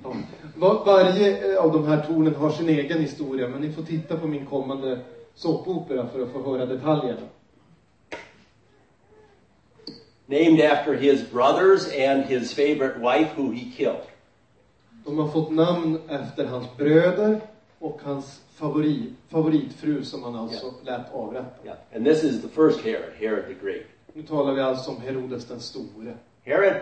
Var, 0.55 0.85
varje 0.85 1.53
eh, 1.53 1.57
av 1.57 1.71
de 1.71 1.87
här 1.87 2.01
tornen 2.07 2.35
har 2.35 2.49
sin 2.49 2.69
egen 2.69 3.01
historia, 3.01 3.47
men 3.47 3.61
ni 3.61 3.71
får 3.71 3.83
titta 3.83 4.17
på 4.17 4.27
min 4.27 4.45
kommande 4.45 4.99
såpopera 5.35 6.07
för 6.07 6.21
att 6.21 6.31
få 6.31 6.43
höra 6.43 6.65
detaljerna. 6.65 7.27
Named 10.25 10.61
after 10.61 10.93
his 10.93 11.31
brothers 11.31 11.87
and 11.87 12.25
his 12.25 12.53
favorite 12.53 12.99
wife, 12.99 13.29
who 13.35 13.51
he 13.51 13.71
killed. 13.77 14.05
De 15.05 15.19
har 15.19 15.27
fått 15.27 15.51
namn 15.51 15.99
efter 16.09 16.45
hans 16.45 16.77
bröder 16.77 17.41
och 17.79 18.01
hans 18.03 18.41
favorit, 18.55 19.13
favoritfru 19.29 20.03
som 20.03 20.23
han 20.23 20.35
alltså 20.35 20.73
lät 20.83 21.13
avrätta. 21.13 21.65
Yeah. 21.65 21.77
And 21.95 22.05
this 22.05 22.23
is 22.23 22.41
the 22.41 22.47
first 22.47 22.81
Herod, 22.81 23.13
Herod 23.19 23.45
the 23.47 23.65
Great. 23.65 23.85
Nu 24.13 24.23
talar 24.23 24.53
vi 24.53 24.61
alltså 24.61 24.91
om 24.91 25.01
Herodes 25.01 25.45
den 25.45 25.59
store. 25.59 26.13
Herod 26.43 26.81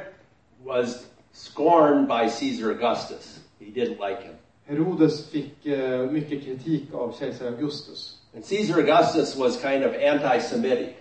was 0.63 1.05
scorned 1.33 2.07
by 2.07 2.29
Caesar 2.29 2.69
Augustus. 2.69 3.39
He 3.59 3.65
didn't 3.65 4.09
like 4.09 4.21
him. 4.21 4.35
Herodes 4.65 5.29
fick 5.29 5.65
eh, 5.65 6.11
mycket 6.11 6.43
kritik 6.43 6.93
av 6.93 7.15
kejsar 7.19 7.47
Augustus. 7.47 8.17
And 8.35 8.45
Caesar 8.45 8.79
Augustus 8.79 9.35
was 9.35 9.61
kind 9.61 9.83
of 9.83 9.95
anti 9.95 10.39
Semitic. 10.39 10.95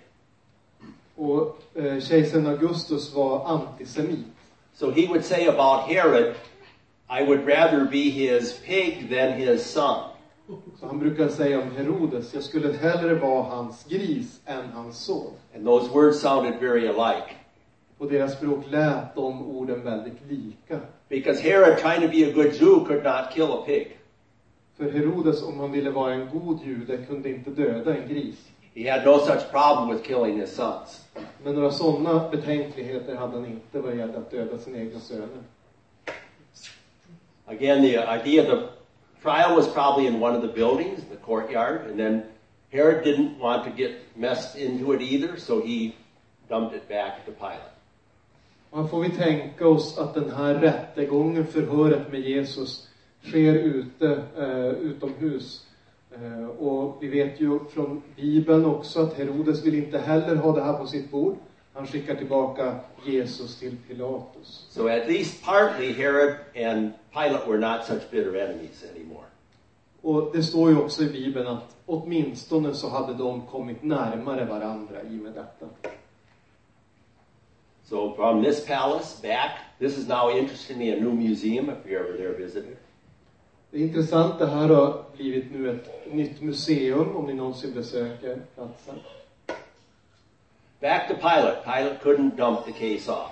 Och 1.16 1.62
eh, 1.74 2.00
kejsaren 2.00 2.46
Augustus 2.46 3.14
var 3.14 3.46
antisemit. 3.46 4.26
So 4.74 4.90
he 4.90 5.06
would 5.06 5.24
say 5.24 5.46
about 5.46 5.88
Herod, 5.88 6.34
I 7.08 7.22
would 7.22 7.46
rather 7.46 7.84
be 7.84 8.10
his 8.10 8.52
pig 8.52 9.08
than 9.08 9.32
his 9.32 9.64
son. 9.64 10.10
Så 10.80 10.86
han 10.86 10.98
brukar 10.98 11.28
säga 11.28 11.62
om 11.62 11.70
Herodes, 11.70 12.34
jag 12.34 12.42
skulle 12.42 12.72
hellre 12.72 13.14
vara 13.14 13.42
hans 13.42 13.84
gris 13.84 14.40
än 14.44 14.68
hans 14.74 14.98
son. 14.98 15.32
And 15.54 15.64
those 15.64 15.90
words 15.90 16.20
sounded 16.20 16.60
very 16.60 16.88
alike. 16.88 17.34
På 17.98 18.06
deras 18.06 18.36
språk 18.36 18.64
lät 18.70 19.14
de 19.14 19.56
orden 19.56 19.84
väldigt 19.84 20.18
lika. 20.28 20.80
Because 21.08 21.42
Herod, 21.42 21.78
trying 21.78 22.00
to 22.00 22.08
be 22.08 22.30
a 22.30 22.32
good 22.32 22.52
Jew, 22.60 22.84
could 22.84 23.04
not 23.04 23.30
kill 23.34 23.52
a 23.52 23.62
pig. 23.66 23.98
För 24.76 24.90
Herodes, 24.90 25.42
om 25.42 25.60
han 25.60 25.72
ville 25.72 25.90
vara 25.90 26.14
en 26.14 26.28
god 26.32 26.60
jude, 26.64 26.96
kunde 26.96 27.30
inte 27.30 27.50
döda 27.50 27.96
en 27.96 28.08
gris. 28.08 28.48
He 28.74 28.90
had 28.90 29.06
no 29.06 29.18
such 29.18 29.50
problem 29.50 29.88
with 29.88 30.02
killing 30.02 30.40
his 30.40 30.54
sons. 30.54 31.04
Men 31.44 31.54
några 31.54 31.70
sådana 31.70 32.28
betänkligheter 32.30 33.14
hade 33.14 33.32
han 33.32 33.46
inte 33.46 33.80
vad 33.80 33.96
gällde 33.96 34.18
att 34.18 34.30
döda 34.30 34.58
sina 34.58 34.78
egna 34.78 35.00
söner. 35.00 35.42
Again, 37.46 37.82
the 37.82 37.98
idea 37.98 38.42
of 38.42 38.48
the 38.48 38.68
trial 39.22 39.54
was 39.54 39.68
probably 39.68 40.06
in 40.06 40.20
one 40.20 40.34
of 40.34 40.42
the 40.42 40.48
buildings, 40.48 41.04
the 41.04 41.16
courtyard, 41.16 41.86
and 41.88 41.98
then 41.98 42.24
Herod 42.72 43.04
didn't 43.04 43.38
want 43.38 43.64
to 43.64 43.70
get 43.70 44.16
messed 44.16 44.56
into 44.56 44.92
it 44.92 45.00
either, 45.00 45.38
so 45.38 45.60
he 45.60 45.94
dumped 46.48 46.74
it 46.74 46.88
back 46.88 47.24
to 47.26 47.32
Pilate. 47.32 47.72
Man 48.72 48.88
får 48.88 49.00
vi 49.00 49.10
tänka 49.10 49.68
oss 49.68 49.98
att 49.98 50.14
den 50.14 50.30
här 50.30 50.54
rättegången, 50.54 51.46
förhöret 51.46 52.12
med 52.12 52.20
Jesus, 52.20 52.88
sker 53.22 53.54
ute, 53.54 54.22
eh, 54.38 54.68
utomhus. 54.68 55.66
Eh, 56.14 56.46
och 56.46 56.98
vi 57.00 57.08
vet 57.08 57.40
ju 57.40 57.58
från 57.64 58.02
Bibeln 58.16 58.66
också 58.66 59.02
att 59.02 59.14
Herodes 59.14 59.64
vill 59.64 59.74
inte 59.74 59.98
heller 59.98 60.36
ha 60.36 60.52
det 60.52 60.62
här 60.62 60.72
på 60.72 60.86
sitt 60.86 61.10
bord. 61.10 61.36
Han 61.76 61.86
skickar 61.86 62.14
tillbaka 62.14 62.78
Jesus 63.06 63.58
till 63.58 63.76
Pilatus. 63.88 64.66
So 64.70 64.88
at 64.88 65.08
least 65.08 65.44
partly 65.44 65.92
Herod 65.92 66.34
and 66.54 66.92
Pilate 67.12 67.46
were 67.46 67.58
not 67.58 67.86
such 67.86 68.10
bitter 68.10 68.36
enemies 68.36 68.84
anymore. 68.94 69.24
Och 70.02 70.30
det 70.32 70.42
står 70.42 70.70
ju 70.70 70.78
också 70.78 71.02
i 71.02 71.06
Bibeln 71.06 71.46
att 71.46 71.76
åtminstone 71.86 72.74
så 72.74 72.88
hade 72.88 73.14
de 73.14 73.42
kommit 73.42 73.82
närmare 73.82 74.44
varandra 74.44 75.02
i 75.02 75.18
och 75.18 75.22
med 75.22 75.32
detta. 75.32 75.66
So 77.84 78.14
from 78.14 78.44
this 78.44 78.66
palace 78.66 79.22
back, 79.22 79.50
this 79.78 79.98
is 79.98 80.08
now 80.08 80.38
interestingly 80.38 80.92
a 80.92 81.00
new 81.00 81.14
museum 81.14 81.70
if 81.70 81.86
you're 81.86 82.00
ever 82.00 82.16
there 82.16 82.44
visiting. 82.44 82.76
Det 83.70 83.78
är 83.78 83.82
intressant, 83.82 84.38
det 84.38 84.46
här 84.46 84.68
har 84.68 85.04
blivit 85.16 85.52
nu 85.52 85.70
ett 85.70 86.12
nytt 86.12 86.42
museum 86.42 87.16
om 87.16 87.26
ni 87.26 87.34
någonsin 87.34 87.74
besöker 87.74 88.38
platsen. 88.54 88.94
Back 90.80 91.08
to 91.08 91.14
Pilate. 91.14 91.64
Pilate 91.64 92.00
couldn't 92.02 92.36
dump 92.36 92.64
the 92.66 92.72
case 92.72 93.08
off. 93.08 93.30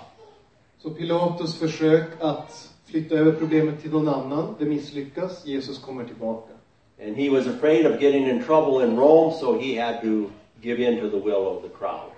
Så 0.77 0.89
Pilatus 0.89 1.59
försök 1.59 2.07
att 2.19 2.73
flytta 2.85 3.15
över 3.15 3.31
problemet 3.31 3.81
till 3.81 3.91
någon 3.91 4.07
annan, 4.07 4.55
det 4.59 4.65
misslyckas. 4.65 5.45
Jesus 5.45 5.79
kommer 5.79 6.05
tillbaka. 6.05 6.53
And 7.01 7.15
he 7.17 7.29
was 7.29 7.47
afraid 7.47 7.85
of 7.85 8.01
getting 8.01 8.27
in 8.27 8.43
trouble 8.43 8.85
in 8.85 8.97
Rome, 8.97 9.33
so 9.33 9.59
he 9.59 9.75
had 9.75 10.01
to 10.01 10.31
give 10.61 10.79
in 10.79 11.01
to 11.01 11.09
the 11.09 11.19
will 11.19 11.47
of 11.47 11.63
the 11.63 11.69
crowd. 11.69 12.11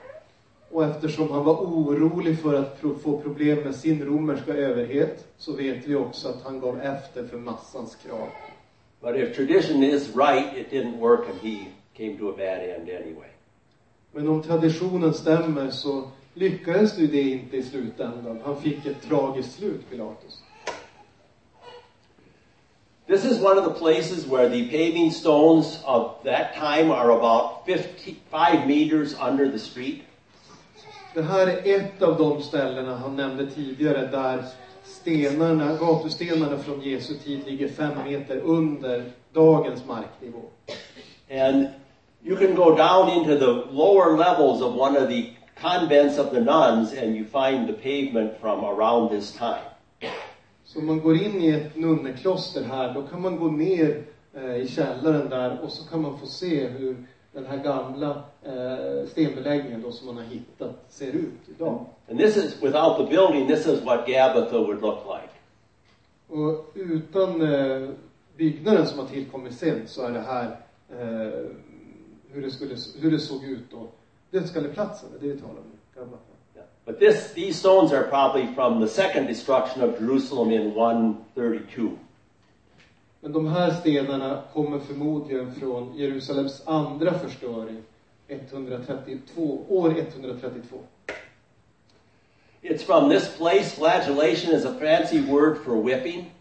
Och 0.72 0.84
eftersom 0.84 1.32
han 1.32 1.44
var 1.44 1.54
orolig 1.54 2.40
för 2.40 2.54
att 2.54 2.80
få 3.04 3.20
problem 3.20 3.60
med 3.60 3.76
sin 3.76 4.06
romerska 4.06 4.54
överhet, 4.54 5.26
så 5.38 5.54
vet 5.54 5.88
vi 5.88 5.96
också 5.96 6.30
att 6.30 6.44
han 6.44 6.60
gav 6.60 6.82
efter 6.82 7.28
för 7.28 7.38
massans 7.38 7.96
krav. 7.96 8.28
But 9.02 9.16
if 9.16 9.36
tradition 9.36 9.84
is 9.84 10.16
right, 10.16 10.58
it 10.58 10.72
didn't 10.72 11.00
work 11.00 11.30
and 11.30 11.40
he 11.42 11.66
came 11.98 12.18
to 12.18 12.30
a 12.30 12.34
bad 12.38 12.60
end 12.60 12.90
anyway. 12.90 13.37
Men 14.12 14.28
om 14.28 14.44
traditionen 14.44 15.14
stämmer 15.14 15.70
så 15.70 16.10
lyckades 16.34 17.00
ju 17.00 17.08
det 17.08 17.22
inte 17.22 17.58
i 17.58 17.64
slutändan. 17.64 18.42
Han 18.46 18.62
fick 18.62 18.86
ett 18.86 19.02
tragiskt 19.08 19.58
slut, 19.58 19.90
Pilatus. 19.90 20.42
This 23.08 23.26
is 23.26 23.42
one 23.42 23.58
of 23.58 23.66
the 23.66 23.80
places 23.80 24.26
where 24.26 24.50
the 24.50 24.68
paving 24.70 25.12
stones 25.12 25.80
of 25.86 26.24
that 26.24 26.54
time 26.56 26.92
are 26.92 27.12
about 27.12 27.66
55 27.66 28.68
meters 28.68 29.16
under 29.30 29.52
the 29.52 29.60
street. 29.60 30.02
Det 31.14 31.22
här 31.22 31.48
är 31.48 31.76
ett 31.76 32.02
av 32.02 32.18
de 32.18 32.42
ställena 32.42 32.96
han 32.96 33.16
nämnde 33.16 33.46
tidigare 33.46 34.08
där 34.08 34.44
stenarna, 34.84 35.78
gatustenarna 35.80 36.58
från 36.58 36.82
Jesu 36.82 37.14
tid 37.14 37.46
ligger 37.46 37.68
fem 37.68 37.94
meter 38.06 38.38
under 38.38 39.12
dagens 39.34 39.86
marknivå. 39.86 40.42
And 41.32 41.68
you 42.24 42.38
can 42.38 42.56
go 42.56 42.76
down 42.76 43.10
into 43.10 43.36
the 43.36 43.66
lower 43.72 44.18
levels 44.18 44.62
of 44.62 44.76
one 44.76 44.98
of 44.98 45.10
the 45.10 45.34
convents 45.56 46.18
of 46.18 46.32
the 46.32 46.42
nuns 46.42 46.94
and 46.94 47.16
you 47.16 47.26
find 47.26 47.68
the 47.68 47.74
pavement 47.74 48.40
from 48.42 48.64
around 48.66 49.10
this 49.10 49.32
time. 49.32 49.64
Så 50.64 50.80
om 50.80 50.86
man 50.86 51.00
går 51.00 51.16
in 51.16 51.42
i 51.42 51.50
ett 51.50 51.76
nunnekloster 51.76 52.64
här, 52.64 52.94
då 52.94 53.02
kan 53.02 53.22
man 53.22 53.38
gå 53.38 53.48
ner 53.48 54.04
eh, 54.34 54.56
i 54.56 54.68
källaren 54.68 55.30
där 55.30 55.60
och 55.64 55.72
så 55.72 55.90
kan 55.90 56.02
man 56.02 56.20
få 56.20 56.26
se 56.26 56.68
hur 56.68 56.98
den 57.34 57.46
här 57.46 57.58
gamla 57.58 58.24
eh, 58.44 59.08
stenbeläggningen 59.08 59.82
då 59.82 59.92
som 59.92 60.08
man 60.08 60.18
har 60.18 60.24
hittat 60.24 60.86
ser 60.90 61.08
ut 61.08 61.50
idag. 61.56 61.86
And 62.10 62.20
this 62.20 62.38
is, 62.38 62.62
without 62.62 62.98
the 62.98 63.04
building, 63.04 63.48
this 63.48 63.68
is 63.68 63.82
what 63.82 64.08
Gabbatha 64.08 64.60
would 64.60 64.82
look 64.82 65.00
like. 65.06 65.34
Och 66.28 66.72
utan 66.74 67.42
eh, 67.42 67.90
byggnaden 68.38 68.88
som 68.88 69.00
har 69.00 69.06
tillkommit 69.06 69.54
sen 69.54 69.82
så 69.88 70.06
är 70.06 70.12
det 70.12 70.20
här 70.20 70.58
eh, 70.90 71.50
hur, 72.32 72.42
det 72.42 72.52
skulle, 72.52 72.76
hur 73.00 73.12
det 73.12 73.20
såg 73.20 73.44
ut 73.44 73.72
då. 73.72 73.88
Dödskalleplatsen, 74.32 75.10
det 75.12 75.26
är 75.26 75.30
det 75.30 75.36
vi 75.36 75.42
talar 75.42 75.54
om. 75.54 75.72
Gamla. 75.96 76.18
Yeah. 76.56 76.66
But 76.86 77.00
this, 77.00 77.34
these 77.34 77.60
stones 77.60 77.94
are 77.94 78.04
probably 78.04 78.56
from 78.56 78.82
the 78.82 78.88
second 78.88 79.28
destruction 79.28 79.90
of 79.90 80.02
Jerusalem 80.02 80.52
in 80.52 80.68
132. 80.68 81.90
Men 83.22 83.34
de 83.34 83.48
här 83.48 83.72
stenarna 83.72 84.44
kommer 84.54 84.80
förmodligen 84.80 85.56
från 85.56 85.98
Jerusalems 85.98 86.62
andra 86.66 87.20
förstöring, 87.20 87.84
132, 88.28 89.66
år 89.70 89.90
132. 89.98 90.78
It's 92.62 92.84
from 92.84 93.10
this 93.10 93.38
place, 93.38 93.76
flagellation 93.76 94.54
is 94.54 94.66
a 94.66 94.74
fancy 94.80 95.22
word 95.22 95.58
for 95.58 95.84
whipping. 95.84 96.32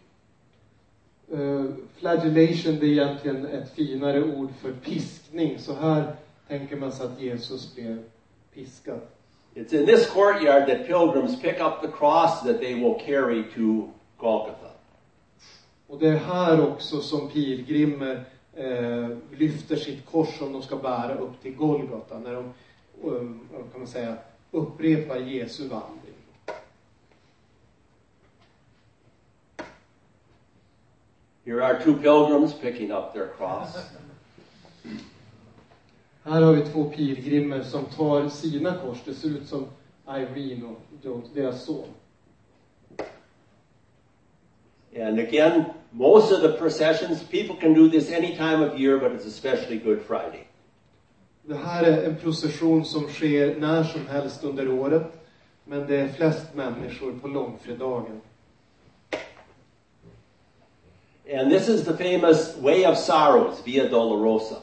Uh, 1.33 1.65
flagellation, 1.99 2.79
det 2.79 2.85
är 2.85 2.91
egentligen 2.91 3.45
ett 3.45 3.75
finare 3.75 4.23
ord 4.23 4.49
för 4.61 4.71
piskning. 4.71 5.59
Så 5.59 5.73
här 5.73 6.15
tänker 6.47 6.75
man 6.75 6.91
sig 6.91 7.05
att 7.05 7.21
Jesus 7.21 7.75
blev 7.75 8.03
piskad. 8.53 8.99
It's 9.55 9.73
in 9.73 9.85
this 9.85 10.09
courtyard 10.09 10.67
that 10.67 10.87
pilgrims 10.87 11.41
pick 11.41 11.59
up 11.59 11.81
the 11.81 11.87
cross 11.87 12.41
that 12.41 12.59
they 12.59 12.73
will 12.73 12.95
carry 13.05 13.43
to 13.43 13.89
Golgotha. 14.17 14.71
Och 15.87 15.99
det 15.99 16.07
är 16.07 16.17
här 16.17 16.71
också 16.71 17.01
som 17.01 17.29
pilgrimer 17.29 18.25
eh, 18.55 19.09
lyfter 19.37 19.75
sitt 19.75 20.05
kors 20.05 20.37
som 20.37 20.53
de 20.53 20.61
ska 20.61 20.75
bära 20.75 21.15
upp 21.15 21.41
till 21.41 21.55
Golgata, 21.55 22.19
när 22.19 22.33
de, 22.33 22.53
um, 23.03 23.39
kan 23.71 23.79
man 23.79 23.87
säga, 23.87 24.17
upprepar 24.51 25.17
Jesu 25.17 25.67
vandring. 25.67 26.06
Here 31.47 31.63
are 31.63 31.81
two 31.81 31.95
pilgrims 31.95 32.53
picking 32.53 32.91
up 32.91 33.13
their 33.13 33.27
cross. 33.27 33.77
Här 36.23 36.41
har 36.41 36.53
vi 36.53 36.61
två 36.61 36.83
pilgrimer 36.83 37.63
som 37.63 37.85
tar 37.85 38.29
sina 38.29 38.77
kors. 38.77 38.97
Det 39.05 39.13
ser 39.13 39.27
ut 39.29 39.47
som 39.47 39.65
Irene 40.07 40.75
och 41.03 41.23
deras 41.33 41.65
son. 41.65 41.87
And 44.95 45.19
again, 45.19 45.63
most 45.91 46.31
of 46.31 46.41
the 46.41 46.57
processions, 46.57 47.23
people 47.23 47.55
can 47.61 47.73
do 47.73 47.89
this 47.89 48.11
any 48.11 48.35
time 48.35 48.65
of 48.65 48.79
year, 48.79 48.99
but 48.99 49.11
it's 49.11 49.27
especially 49.27 49.79
Good 49.79 50.01
Friday. 50.01 50.47
Det 51.43 51.55
här 51.55 51.83
är 51.83 52.03
en 52.03 52.15
procession 52.15 52.85
som 52.85 53.07
sker 53.07 53.55
när 53.59 53.83
som 53.83 54.07
helst 54.07 54.43
under 54.43 54.69
året. 54.69 55.27
Men 55.65 55.87
det 55.87 55.95
är 55.95 56.07
flest 56.07 56.55
människor 56.55 57.11
på 57.11 57.27
långfredagen. 57.27 58.21
And 61.33 61.51
this 61.51 61.67
is 61.67 61.83
the 61.85 61.93
famous 61.97 62.55
Way 62.57 62.85
of 62.85 62.97
Sorrows, 62.97 63.61
Via 63.65 63.89
Dolorosa. 63.89 64.55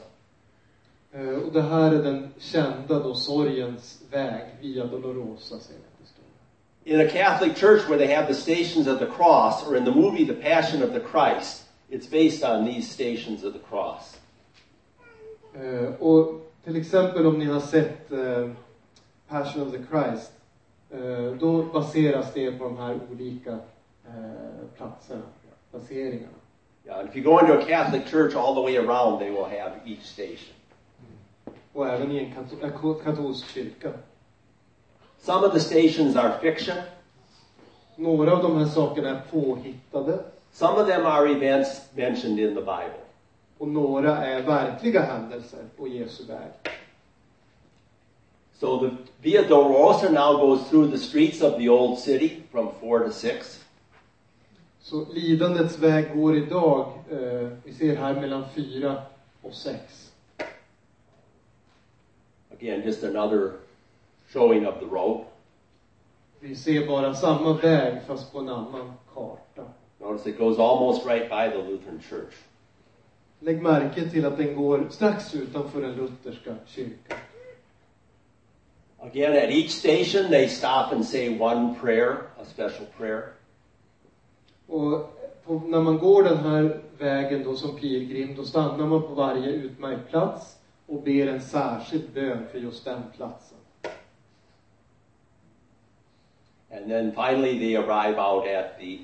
Eh, 1.13 1.29
Och 1.29 1.51
det 1.53 1.61
här 1.61 1.91
är 1.91 2.03
den 2.03 2.33
kända 2.39 2.99
då 2.99 3.13
sorgens 3.15 4.01
väg, 4.11 4.43
Via 4.61 4.85
Dolorosa, 4.85 5.59
säger 5.59 5.79
det. 5.99 6.07
står. 6.07 6.23
In 6.83 7.01
a 7.01 7.09
Catholic 7.11 7.57
church 7.57 7.89
where 7.89 7.97
they 7.97 8.15
have 8.15 8.27
the 8.27 8.33
stations 8.33 8.87
of 8.87 8.99
the 8.99 9.05
cross, 9.05 9.67
or 9.67 9.77
in 9.77 9.85
the 9.85 9.91
movie 9.91 10.25
The 10.25 10.33
Passion 10.33 10.83
of 10.83 10.89
the 10.93 10.99
Christ, 10.99 11.63
it's 11.89 12.07
based 12.11 12.43
on 12.43 12.65
these 12.65 12.87
stations 12.93 13.43
of 13.43 13.53
the 13.53 13.59
cross. 13.69 14.19
Eh, 15.55 15.93
Och 15.99 16.41
till 16.63 16.75
exempel 16.75 17.25
om 17.25 17.39
ni 17.39 17.45
har 17.45 17.59
sett 17.59 18.11
eh, 18.11 18.49
Passion 19.27 19.61
of 19.61 19.71
the 19.71 19.79
Christ, 19.91 20.31
eh, 20.91 21.31
då 21.39 21.63
baseras 21.63 22.33
det 22.33 22.51
på 22.51 22.63
de 22.63 22.77
här 22.77 22.99
olika 23.11 23.51
eh, 24.07 24.67
platserna, 24.77 25.21
placeringarna. 25.71 26.27
Yeah, 26.85 26.99
and 26.99 27.09
if 27.09 27.15
you 27.15 27.23
go 27.23 27.39
into 27.39 27.53
a 27.59 27.65
Catholic 27.65 28.05
church 28.07 28.35
all 28.35 28.53
the 28.55 28.61
way 28.61 28.77
around, 28.77 29.19
they 29.19 29.31
will 29.31 29.45
have 29.45 29.71
each 29.85 30.03
station. 30.03 30.53
Och 31.73 31.87
även 31.87 32.11
i 32.11 32.17
en 32.19 32.33
kato- 32.33 32.71
ko- 32.81 32.93
katolsk 32.93 33.47
kyrka. 33.53 33.91
Some 35.21 35.45
of 35.47 35.53
the 35.53 35.59
stations 35.59 36.15
are 36.15 36.39
fiction. 36.41 36.77
Några 37.95 38.31
av 38.33 38.43
de 38.43 38.57
här 38.57 38.65
sakerna 38.65 39.09
är 39.09 39.21
påhittade 39.31 40.19
Some 40.51 40.81
of 40.81 40.87
them 40.87 41.05
are 41.05 41.27
events 41.31 41.81
mentioned 41.95 42.39
in 42.39 42.55
the 42.55 42.61
Bible. 42.61 43.01
och 43.57 43.67
några 43.67 44.25
är 44.25 44.41
verkliga 44.41 45.01
händelser 45.01 45.63
på 45.77 45.87
Jesu 45.87 46.23
väg. 46.23 46.51
So 48.59 48.79
the 48.79 48.95
Via 49.21 49.41
Dolorosa 49.47 50.09
now 50.09 50.37
goes 50.37 50.69
through 50.69 50.91
the 50.91 50.97
streets 50.97 51.41
of 51.41 51.57
the 51.57 51.69
old 51.69 51.99
city 51.99 52.43
from 52.51 52.69
4 52.81 52.99
to 52.99 53.11
6. 53.11 53.64
Så 54.85 55.05
lidandets 55.13 55.79
väg 55.79 56.15
går 56.15 56.37
idag, 56.37 56.93
eh, 57.11 57.49
vi 57.63 57.73
ser 57.73 57.95
här 57.95 58.13
mellan 58.13 58.43
fyra 58.55 59.01
och 59.41 59.53
sex. 59.53 60.11
Again, 62.53 62.81
just 62.85 63.03
another 63.03 63.51
showing 64.27 64.67
of 64.67 64.79
the 64.79 64.85
road. 64.85 65.25
Vi 66.39 66.55
ser 66.55 66.87
bara 66.87 67.13
samma 67.13 67.53
väg 67.53 68.01
fast 68.07 68.31
på 68.31 68.39
en 68.39 68.49
annan 68.49 68.93
karta. 69.13 69.63
Notice 69.99 70.29
it 70.29 70.37
goes 70.37 70.59
almost 70.59 71.05
right 71.05 71.29
by 71.29 71.57
the 71.57 71.71
Lutheran 71.71 71.99
church. 72.09 72.33
Lägg 73.39 73.61
märke 73.61 74.09
till 74.09 74.25
att 74.25 74.37
den 74.37 74.55
går 74.55 74.87
strax 74.89 75.35
utanför 75.35 75.81
den 75.81 75.95
lutherska 75.95 76.55
kyrkan. 76.65 77.17
Again, 78.99 79.31
at 79.31 79.49
each 79.49 79.71
station, 79.71 80.29
they 80.29 80.47
stop 80.47 80.91
and 80.91 81.05
say 81.05 81.39
one 81.39 81.75
prayer, 81.81 82.17
a 82.37 82.45
special 82.45 82.85
prayer. 82.97 83.34
Och 84.67 85.15
på, 85.45 85.61
när 85.67 85.81
man 85.81 85.97
går 85.97 86.23
den 86.23 86.37
här 86.37 86.81
vägen 86.97 87.43
då 87.43 87.55
som 87.55 87.75
pilgrim, 87.75 88.35
då 88.35 88.43
stannar 88.43 88.87
man 88.87 89.01
på 89.01 89.13
varje 89.13 89.49
utmärkt 89.49 90.09
plats 90.09 90.57
och 90.87 91.01
ber 91.01 91.27
en 91.27 91.41
särskild 91.41 92.09
bön 92.13 92.45
för 92.51 92.59
just 92.59 92.85
den 92.85 93.01
platsen. 93.15 93.57
And 96.71 96.89
then 96.89 97.11
finally, 97.11 97.59
they 97.59 97.75
arrive 97.75 98.19
out 98.19 98.47
at 98.47 98.79
the 98.79 98.99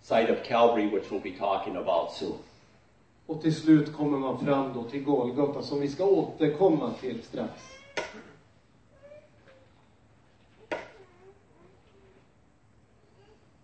site 0.00 0.32
of 0.32 0.42
Calvary, 0.42 0.86
which 0.86 1.10
we'll 1.10 1.22
be 1.22 1.38
talking 1.38 1.76
about 1.76 2.12
soon. 2.12 2.38
Och 3.26 3.42
till 3.42 3.54
slut 3.54 3.96
kommer 3.96 4.18
man 4.18 4.44
fram 4.44 4.72
då 4.74 4.82
till 4.82 5.04
Golgata 5.04 5.62
som 5.62 5.80
vi 5.80 5.88
ska 5.88 6.04
återkomma 6.04 6.90
till 7.00 7.22
strax. 7.22 7.52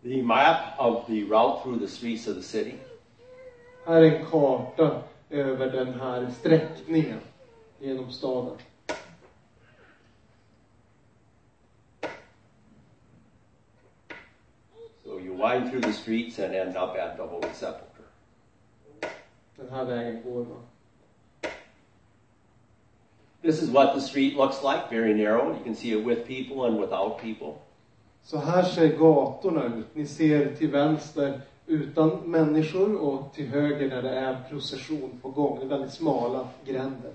The 0.04 0.20
map 0.20 0.76
of 0.78 1.06
the 1.06 1.24
route 1.24 1.62
through 1.62 1.78
the 1.78 1.88
streets 1.88 2.26
of 2.26 2.36
the 2.36 2.42
city. 2.42 2.74
Här 3.86 4.02
är 4.02 4.16
en 4.16 4.26
karta 4.26 5.02
över 5.30 5.70
den 5.72 6.00
här 6.00 6.30
sträckningen 6.40 7.20
genom 7.80 8.12
staden. 8.12 8.58
So 15.04 15.18
you 15.20 15.32
wind 15.32 15.70
through 15.70 15.82
the 15.82 15.92
streets 15.92 16.38
and 16.38 16.54
end 16.54 16.76
up 16.76 16.96
at 16.96 17.16
the 17.16 17.22
Holy 17.22 17.48
Sepulchre. 17.54 18.04
Den 19.56 19.70
här 19.70 19.84
vägen 19.84 20.22
går 20.22 20.44
man. 20.44 20.62
This 23.42 23.62
is 23.62 23.70
what 23.70 23.94
the 23.94 24.00
street 24.00 24.36
looks 24.36 24.62
like, 24.62 24.90
very 24.90 25.14
narrow. 25.14 25.52
You 25.52 25.64
can 25.64 25.74
see 25.74 25.92
it 25.92 26.04
with 26.04 26.26
people 26.26 26.64
and 26.66 26.78
without 26.78 27.18
people. 27.18 27.63
Så 28.24 28.38
här 28.38 28.62
ser 28.62 28.96
gatorna 28.98 29.64
ut. 29.64 29.86
Ni 29.92 30.06
ser 30.06 30.54
till 30.54 30.70
vänster 30.70 31.40
utan 31.66 32.10
människor 32.10 32.96
och 32.96 33.32
till 33.34 33.46
höger 33.46 33.88
när 33.88 34.02
det 34.02 34.10
är 34.10 34.44
procession 34.50 35.18
på 35.22 35.28
gång. 35.28 35.58
Det 35.58 35.64
är 35.64 35.68
väldigt 35.68 35.92
smala 35.92 36.48
gränder. 36.64 37.12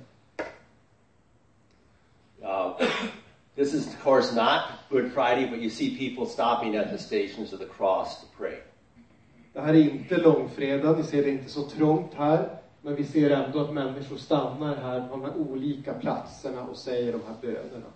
Uh, 2.41 2.88
this 3.56 3.74
is, 3.74 3.88
of 3.88 4.04
course, 4.04 4.36
not 4.36 4.62
Good 4.89 5.12
Friday, 5.13 5.50
but 5.52 5.60
you 5.60 5.69
see 5.69 5.98
people 5.98 6.26
stopping 6.26 6.78
at 6.78 6.89
the 6.89 6.98
stations 6.98 7.54
of 7.54 7.60
the 7.60 7.67
cross 7.78 8.22
to 8.22 8.28
pray. 8.38 8.58
Det 9.54 9.62
här 9.62 9.74
är 9.74 9.89
inte 9.89 10.17
långfredag, 10.17 10.98
ni 10.98 11.04
ser 11.04 11.24
det 11.24 11.30
inte 11.30 11.50
så 11.50 11.62
trångt 11.62 12.13
här. 12.13 12.50
Men 12.82 12.95
vi 12.95 13.04
ser 13.04 13.30
ändå 13.30 13.60
att 13.60 13.74
människor 13.74 14.17
stannar 14.17 14.76
här 14.76 15.08
på 15.08 15.08
de 15.12 15.22
här 15.22 15.38
olika 15.38 15.93
platserna 15.93 16.63
och 16.63 16.78
säger 16.78 17.12
de 17.12 17.22
här 17.28 17.36
bönerna. 17.41 17.88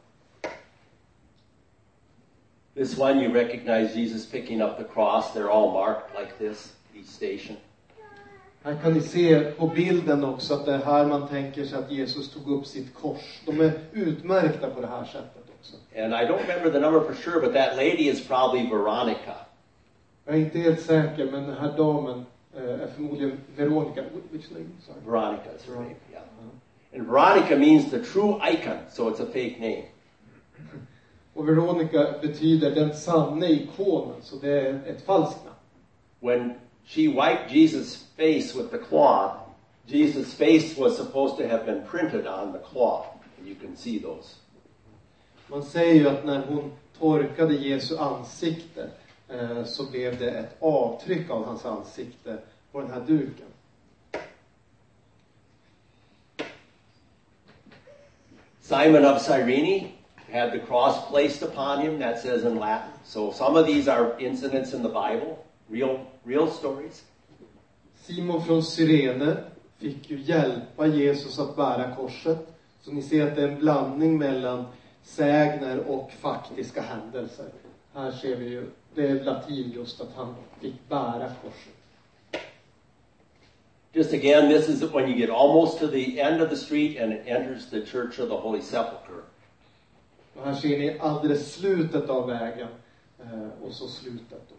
This 2.76 2.98
one, 2.98 3.20
you 3.20 3.30
recognize 3.30 3.94
Jesus 3.94 4.26
picking 4.26 4.62
up 4.62 4.78
the 4.78 4.84
cross. 4.84 5.32
They're 5.32 5.52
all 5.52 5.72
marked 5.72 6.16
like 6.16 6.40
this, 6.40 6.74
each 6.96 7.06
station. 7.06 7.58
Här 8.64 8.76
kan 8.82 8.94
ni 8.94 9.02
se 9.02 9.52
på 9.52 9.68
bilden 9.68 10.24
också 10.24 10.54
att 10.54 10.66
det 10.66 10.74
är 10.74 10.78
här 10.86 11.06
man 11.06 11.28
tänker 11.28 11.66
sig 11.66 11.80
att 11.80 11.92
Jesus 11.92 12.30
tog 12.30 12.48
upp 12.48 12.66
sitt 12.66 12.94
kors. 12.94 13.42
De 13.46 13.60
är 13.60 13.74
utmärkta 13.92 14.70
på 14.70 14.82
det 14.82 14.88
här 14.88 15.06
sättet 15.06 15.44
också. 15.60 15.76
And 15.96 16.14
I 16.14 16.18
don't 16.18 16.48
remember 16.48 16.72
the 16.72 16.80
number 16.80 17.02
for 17.02 17.14
sure, 17.14 17.42
but 17.42 17.54
that 17.54 17.76
lady 17.76 18.10
is 18.10 18.28
probably 18.28 18.70
Veronica. 18.70 19.36
Jag 20.26 20.36
är 20.36 20.40
inte 20.40 20.60
helt 20.60 20.82
säker, 20.82 21.32
men 21.32 21.44
den 21.44 21.58
här 21.58 21.78
damen 21.78 22.26
eh, 22.56 22.64
är 22.64 22.88
förmodligen 22.88 23.38
Veronica. 23.56 24.04
Which 24.32 24.52
name? 24.52 24.66
Sorry. 24.86 25.00
Veronica 25.06 25.50
is 25.56 25.68
her 25.68 25.76
name, 25.76 25.96
yeah. 26.12 26.24
And 26.96 27.08
Veronica 27.08 27.56
means 27.56 27.92
the 27.92 28.00
true 28.00 28.40
icon, 28.52 28.78
so 28.92 29.10
it's 29.10 29.20
a 29.20 29.26
fake 29.26 29.60
name. 29.60 29.84
Och 31.34 31.48
Veronica 31.48 32.16
betyder 32.22 32.72
den 32.72 32.96
sanna 32.96 33.48
ikonen, 33.48 34.22
så 34.22 34.36
det 34.36 34.62
är 34.62 34.82
ett 34.88 35.06
falskt 35.06 35.46
namn. 35.46 35.58
When 36.20 36.54
she 36.86 37.08
wiped 37.08 37.50
Jesus' 37.50 37.98
face 38.16 38.58
with 38.58 38.70
the 38.72 38.78
cloth, 38.78 39.36
Jesus' 39.88 40.34
face 40.34 40.78
was 40.78 40.98
supposed 40.98 41.38
to 41.38 41.48
have 41.48 41.66
been 41.66 41.84
printed 41.92 42.28
on 42.28 42.54
the 42.54 42.60
cloth. 42.60 43.06
And 43.40 43.48
you 43.48 43.56
can 43.56 43.78
see 43.78 44.00
those. 44.00 44.36
Man 45.48 45.64
säger 45.64 45.94
ju 45.94 46.10
att 46.10 46.26
när 46.26 46.46
hon 46.46 46.72
torkade 47.00 47.54
Jesu 47.54 47.98
ansikte 47.98 48.90
eh, 49.30 49.64
så 49.64 49.92
blev 49.92 50.20
det 50.20 50.32
ett 50.32 50.56
avtryck 50.60 51.30
av 51.30 51.46
hans 51.46 51.66
ansikte 51.66 52.38
på 52.72 52.82
den 52.82 52.92
här 52.92 53.02
duken. 53.02 53.46
Simon 58.62 59.06
of 59.06 59.22
Cyrene 59.22 59.88
had 60.34 60.52
the 60.52 60.60
cross 60.60 61.08
placed 61.10 61.44
upon 61.44 61.82
him, 61.82 62.00
that 62.00 62.20
says 62.20 62.44
in 62.44 62.56
Latin. 62.56 62.92
So 63.06 63.32
some 63.32 63.56
of 63.56 63.68
these 63.68 63.88
are 63.88 64.20
incidents 64.20 64.74
in 64.74 64.82
the 64.82 64.90
Bible, 64.90 65.46
real, 65.70 66.06
real 66.26 66.50
stories. 66.50 67.04
Simon 68.02 68.44
från 68.46 68.64
Cyrene 68.64 69.38
fick 69.78 70.10
ju 70.10 70.20
hjälpa 70.22 70.88
Jesus 70.88 71.40
att 71.40 71.56
bära 71.56 71.96
korset. 71.96 72.38
Så 72.82 72.92
ni 72.92 73.02
ser 73.02 73.28
att 73.28 73.36
det 73.36 73.44
är 73.44 73.48
en 73.48 73.60
blandning 73.60 74.18
mellan 74.18 74.66
sägner 75.04 75.80
och 75.80 76.12
faktiska 76.20 76.82
händelser. 76.82 77.46
Här 77.94 78.12
ser 78.12 78.36
vi 78.36 78.50
ju, 78.50 78.70
det 78.96 79.08
är 79.08 79.24
latin 79.24 79.72
just 79.76 80.02
att 80.02 80.16
han 80.16 80.36
fick 80.62 80.90
bära 80.90 81.32
korset. 81.42 82.44
Just 83.96 84.14
again, 84.14 84.50
this 84.50 84.70
is 84.70 84.82
when 84.82 85.10
you 85.10 85.16
get 85.16 85.30
almost 85.30 85.80
to 85.80 85.88
the 85.88 86.20
end 86.20 86.42
of 86.42 86.50
the 86.50 86.58
street 86.58 87.00
and 87.00 87.14
it 87.14 87.22
enters 87.28 87.70
the 87.70 87.86
Church 87.86 88.20
of 88.20 88.30
the 88.30 88.36
Holy 88.36 88.62
Sepulchre. 88.62 89.23
Och 90.36 90.46
här 90.46 90.54
ser 90.54 90.80
ni 90.80 91.00
alldeles 91.00 91.54
slutet 91.54 92.10
av 92.10 92.28
vägen 92.28 92.68
eh, 93.20 93.64
och 93.64 93.72
så 93.72 93.88
slutet 93.88 94.42
då. 94.50 94.56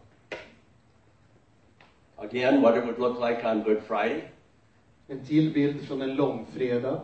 Again, 2.16 2.62
what 2.62 2.76
it 2.76 2.84
would 2.84 2.98
look 2.98 3.20
like 3.20 3.48
on 3.50 3.62
Good 3.62 3.82
Friday. 3.82 4.28
En 5.08 5.26
till 5.26 5.52
bild 5.52 5.88
från 5.88 6.02
en 6.02 6.14
långfredag. 6.14 7.00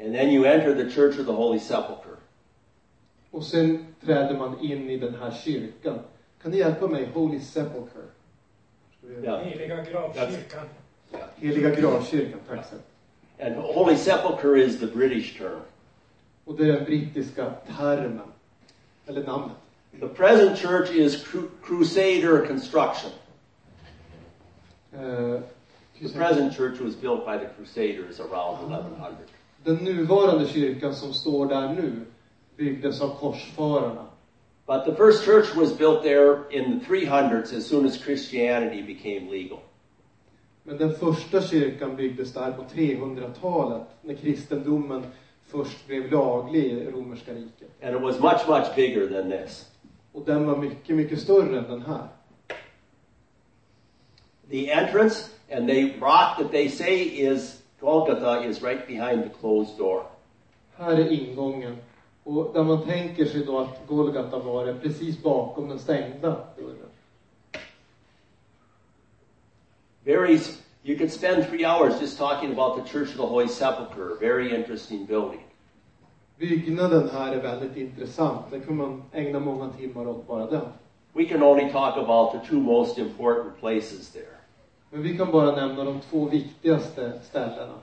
And 0.00 0.14
then 0.14 0.30
you 0.30 0.46
enter 0.46 0.74
the 0.74 0.90
Church 0.90 1.20
of 1.20 1.26
the 1.26 1.32
Holy 1.32 1.58
Sepulchre. 1.58 2.16
Och 3.30 3.44
sen 3.44 3.86
träder 4.00 4.38
man 4.38 4.60
in 4.60 4.90
i 4.90 4.96
den 4.96 5.14
här 5.14 5.30
kyrkan. 5.30 5.98
Kan 6.42 6.50
ni 6.50 6.58
hjälpa 6.58 6.86
mig? 6.86 7.08
Holy 7.14 7.40
Sepulchre. 7.40 8.02
Ja. 9.24 9.38
Heliga 9.38 9.84
gravkyrkan. 9.84 10.66
Heliga 11.36 11.70
gravkyrkan, 11.70 12.40
tack 12.48 12.66
så. 12.66 12.76
And 13.44 13.54
Holy 13.54 13.96
Sepulchre 13.96 14.64
is 14.64 14.80
the 14.80 14.86
British 14.86 15.38
term. 15.38 15.60
Och 16.44 16.56
det 16.56 16.62
är 16.68 16.72
den 16.72 16.84
brittiska 16.84 17.52
termen. 17.76 18.20
Eller 19.06 19.24
namnet. 19.24 19.56
The 20.00 20.08
present 20.08 20.58
church 20.58 20.90
is 20.90 21.24
cru- 21.26 21.48
Crusader 21.62 22.46
construction. 22.46 23.10
Eh, 24.92 25.40
The 26.00 26.08
present 26.08 26.56
church 26.56 26.80
was 26.80 26.96
built 26.96 27.24
by 27.24 27.38
the 27.38 27.46
Crusaders 27.56 28.20
around 28.20 28.72
1100. 28.72 29.16
Den 29.64 29.76
nuvarande 29.76 30.46
kyrkan 30.48 30.94
som 30.94 31.12
står 31.14 31.46
där 31.46 31.68
nu 31.68 31.92
byggdes 32.56 33.00
av 33.00 33.08
korsfararna. 33.08 34.06
But 34.66 34.84
the 34.84 34.94
first 34.94 35.24
church 35.24 35.54
was 35.56 35.78
built 35.78 36.02
there 36.02 36.38
in 36.50 36.80
the 36.80 36.86
300s 36.86 37.56
as 37.56 37.66
soon 37.66 37.86
as 37.86 37.98
Christianity 38.04 38.82
became 38.82 39.30
legal. 39.30 39.58
Men 40.62 40.76
den 40.78 40.94
första 40.94 41.42
kyrkan 41.42 41.96
byggdes 41.96 42.32
där 42.32 42.52
på 42.52 42.62
300-talet 42.62 43.82
när 44.02 44.14
kristendomen 44.14 45.02
först 45.54 45.86
blev 45.86 46.12
laglig 46.12 46.64
i 46.64 46.90
romerska 46.90 47.32
riket. 47.32 47.82
And 47.82 47.96
it 47.96 48.02
was 48.02 48.20
much, 48.20 48.48
much 48.48 48.74
bigger 48.76 49.08
than 49.08 49.30
this. 49.30 49.70
Och 50.12 50.24
den 50.24 50.46
var 50.46 50.56
mycket, 50.56 50.96
mycket 50.96 51.20
större 51.20 51.58
än 51.58 51.64
den 51.64 51.82
här. 51.82 52.08
The 54.50 54.70
entrance 54.70 55.30
and 55.52 55.68
the 55.68 55.82
rock 56.00 56.38
that 56.38 56.50
they 56.50 56.68
say 56.68 57.02
is 57.02 57.62
Golgotha 57.80 58.44
is 58.44 58.62
right 58.62 58.86
behind 58.86 59.22
the 59.22 59.30
closed 59.40 59.78
door. 59.78 60.02
Här 60.76 60.92
är 60.92 61.12
ingången. 61.12 61.76
Och 62.24 62.50
där 62.54 62.64
man 62.64 62.82
tänker 62.84 63.24
sig 63.24 63.44
då 63.44 63.58
att 63.58 63.86
Golgata 63.86 64.38
var 64.38 64.66
det 64.66 64.74
precis 64.74 65.22
bakom 65.22 65.68
den 65.68 65.78
stängda 65.78 66.36
dörren. 66.56 66.88
Very, 70.04 70.40
you 70.84 70.96
could 70.96 71.10
spend 71.10 71.46
three 71.46 71.64
hours 71.64 71.98
just 71.98 72.18
talking 72.18 72.52
about 72.52 72.76
the 72.76 72.82
Church 72.82 73.10
of 73.10 73.16
the 73.16 73.26
Holy 73.26 73.48
Sepulchre, 73.48 74.12
a 74.12 74.16
very 74.16 74.54
interesting 74.54 75.06
building. 75.06 75.40
Byggnaden 76.38 77.08
här 77.10 77.32
är 77.32 77.42
väldigt 77.42 77.76
intressant. 77.76 78.50
Den 78.50 78.60
kan 78.60 78.76
man 78.76 79.02
ägna 79.12 79.40
många 79.40 79.72
timmar 79.72 80.08
åt 80.08 80.26
bara 80.26 80.46
den. 80.46 80.68
We 81.12 81.24
can 81.24 81.42
only 81.42 81.72
talk 81.72 81.96
about 81.96 82.32
the 82.32 82.48
two 82.48 82.60
most 82.60 82.98
important 82.98 83.60
places 83.60 84.10
there. 84.10 84.36
Men 84.90 85.02
vi 85.02 85.16
kan 85.16 85.32
bara 85.32 85.56
nämna 85.56 85.84
de 85.84 86.00
två 86.00 86.28
viktigaste 86.28 87.12
ställena. 87.22 87.74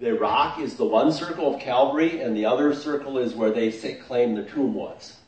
The 0.00 0.12
rock 0.12 0.60
is 0.60 0.76
the 0.76 0.84
one 0.84 1.12
circle 1.12 1.44
of 1.44 1.60
Calvary, 1.60 2.22
and 2.22 2.36
the 2.36 2.46
other 2.46 2.72
circle 2.72 3.18
is 3.18 3.34
where 3.34 3.50
they 3.50 3.72
say, 3.72 3.94
claim 4.06 4.36
the 4.36 4.44
tomb 4.44 4.74
was. 4.74 5.18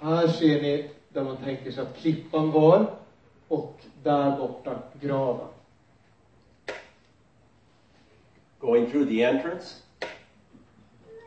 Här 0.00 0.28
ser 0.28 0.62
ni 0.62 0.90
där 1.08 1.24
man 1.24 1.36
tänker 1.36 1.70
sig 1.70 1.82
att 1.82 1.96
klippan 1.96 2.50
var 2.50 2.99
och 3.50 3.80
där 4.02 4.36
borta 4.36 4.78
graven. 5.00 5.46
Going 8.60 8.90
through 8.90 9.08
the 9.08 9.24
entrance, 9.24 9.82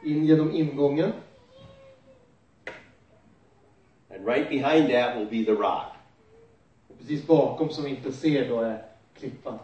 In 0.03 0.25
genom 0.25 0.51
ingången 0.51 1.13
and 4.09 4.25
right 4.25 4.49
behind 4.49 4.89
that 4.89 5.17
will 5.17 5.25
be 5.25 5.45
the 5.45 5.61
rock. 5.61 5.93
och 6.89 6.97
precis 6.99 7.27
bakom 7.27 7.69
som 7.69 7.83
vi 7.83 7.89
inte 7.89 8.11
ser 8.11 8.49
då 8.49 8.59
är 8.59 8.85
klippan. 9.19 9.59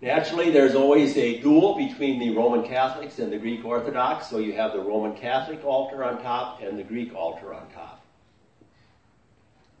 Naturally, 0.00 0.52
there's 0.52 0.74
always 0.74 1.16
a 1.16 1.40
duel 1.42 1.74
between 1.88 2.18
the 2.20 2.30
Roman 2.40 2.62
Catholics 2.68 3.18
and 3.18 3.30
the 3.30 3.38
Greek 3.38 3.64
Orthodox, 3.64 4.28
so 4.30 4.38
you 4.38 4.56
have 4.56 4.72
the 4.72 4.82
Roman 4.82 5.14
Catholic 5.16 5.64
altar 5.64 6.04
on 6.04 6.22
top 6.22 6.62
and 6.62 6.78
the 6.78 6.84
Greek 6.84 7.14
altar 7.14 7.52
on 7.54 7.66
top. 7.74 7.99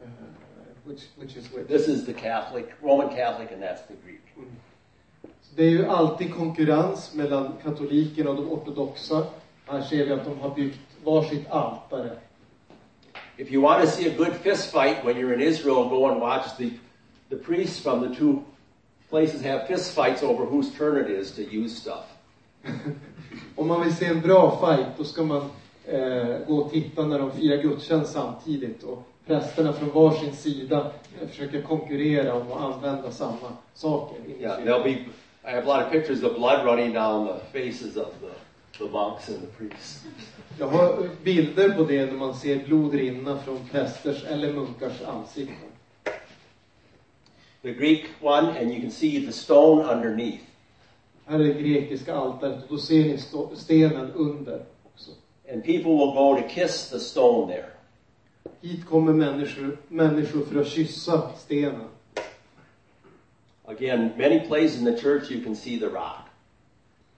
Eh, 0.02 0.06
which, 0.84 1.02
which 1.16 1.36
is 1.36 1.52
which. 1.52 1.68
This 1.68 1.88
is 1.88 2.04
the 2.04 2.12
Catholic, 2.12 2.72
Roman 2.82 3.08
Catholic, 3.08 3.52
and 3.52 3.62
that's 3.62 3.82
the 3.88 3.94
Greek. 4.04 4.20
Så 5.42 5.56
Det 5.56 5.64
är 5.64 5.70
ju 5.70 5.86
alltid 5.86 6.34
konkurrens 6.34 7.14
mellan 7.14 7.52
katolikerna 7.62 8.30
och 8.30 8.36
de 8.36 8.50
ortodoxa. 8.50 9.26
Här 9.66 9.82
ser 9.82 10.06
vi 10.06 10.12
att 10.12 10.24
de 10.24 10.38
har 10.38 10.54
byggt 10.54 10.78
varsitt 11.04 11.50
altare. 11.50 12.18
If 13.36 13.52
you 13.52 13.62
want 13.62 13.84
to 13.84 13.90
see 13.90 14.06
a 14.06 14.14
good 14.16 14.32
fist 14.32 14.72
fight 14.72 15.04
when 15.04 15.16
you're 15.16 15.34
in 15.34 15.40
Israel, 15.40 15.88
go 15.88 16.06
and 16.06 16.20
watch 16.20 16.56
the, 16.58 16.70
the 17.28 17.36
priests 17.36 17.80
from 17.80 18.08
the 18.08 18.14
two 18.14 18.42
places 19.08 19.42
have 19.42 19.66
fist 19.66 19.94
fights 19.94 20.22
over 20.22 20.44
whose 20.44 20.70
turn 20.78 21.04
it 21.04 21.10
is 21.10 21.32
to 21.32 21.42
use 21.42 21.76
stuff. 21.76 22.04
Om 23.56 23.68
man 23.68 23.80
vill 23.80 23.96
se 23.96 24.06
en 24.06 24.20
bra 24.20 24.58
fight, 24.60 24.86
då 24.96 25.04
ska 25.04 25.22
man 25.22 25.50
eh, 25.84 26.38
gå 26.46 26.56
och 26.56 26.70
titta 26.70 27.06
när 27.06 27.18
de 27.18 27.32
firar 27.32 27.62
gudstjänst 27.62 28.12
samtidigt. 28.12 28.82
Och 28.82 29.02
prästerna 29.30 29.72
från 29.72 29.90
varsin 29.90 30.36
sida 30.36 30.92
eh, 31.20 31.28
försöker 31.28 31.62
konkurrera 31.62 32.34
om 32.34 32.52
att 32.52 32.60
använda 32.60 33.10
samma 33.10 33.56
saker. 33.74 34.16
Yeah, 34.40 34.60
there'll 34.60 34.82
be. 34.82 34.90
I 34.90 35.54
have 35.54 35.62
a 35.62 35.76
lot 35.76 35.86
of 35.86 35.92
pictures 35.92 36.22
of 36.22 36.36
blood 36.36 36.64
running 36.64 36.92
down 36.92 37.26
the 37.26 37.58
faces 37.58 37.96
of 37.96 38.08
the, 38.20 38.84
the 38.84 38.90
monks 38.90 39.28
and 39.28 39.38
the 39.40 39.46
priests. 39.46 40.04
Jag 40.58 40.66
har 40.66 41.08
bilder 41.22 41.70
på 41.70 41.84
det 41.84 42.06
när 42.06 42.12
man 42.12 42.34
ser 42.34 42.64
blod 42.64 42.94
rinna 42.94 43.38
från 43.38 43.68
prästers 43.70 44.24
eller 44.24 44.52
munkars 44.52 45.02
ansikten. 45.02 45.70
The 47.62 47.72
Greek 47.72 48.04
one, 48.20 48.60
and 48.60 48.72
you 48.72 48.80
can 48.80 48.90
see 48.90 49.26
the 49.26 49.32
stone 49.32 49.82
underneath. 49.82 50.44
Här 51.26 51.40
är 51.40 51.54
det 51.54 51.62
grekiska 51.62 52.14
altaret 52.14 52.62
och 52.62 52.68
då 52.68 52.78
ser 52.78 53.04
ni 53.04 53.18
stenen 53.56 54.12
under 54.12 54.64
också. 54.84 55.10
And 55.52 55.64
people 55.64 55.92
will 55.92 56.14
go 56.14 56.36
to 56.42 56.48
kiss 56.48 56.90
the 56.90 57.00
stone 57.00 57.52
there. 57.52 57.79
Hit 58.60 58.86
kommer 58.86 59.12
människor, 59.12 59.78
människor 59.88 60.44
för 60.44 60.60
att 60.60 60.68
kyssa 60.68 61.30
stenen. 61.36 61.88
Again, 63.64 64.10
many 64.16 64.40
places 64.40 64.78
in 64.78 64.84
the 64.84 65.02
church 65.02 65.30
you 65.30 65.44
can 65.44 65.56
see 65.56 65.78
the 65.78 65.86
rock. 65.86 66.26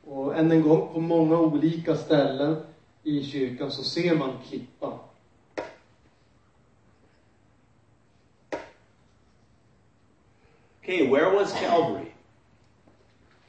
Och 0.05 0.37
än 0.37 0.53
en 0.53 0.63
gång, 0.63 0.89
på 0.95 1.01
många 1.01 1.39
olika 1.39 1.97
ställen 1.97 2.57
i 3.03 3.25
kyrkan 3.25 3.71
så 3.71 3.85
ser 3.85 4.15
man 4.15 4.31
klippan. 4.49 4.99
Okay, 10.83 11.11
where 11.11 11.31
was 11.31 11.53
Calvary? 11.53 12.12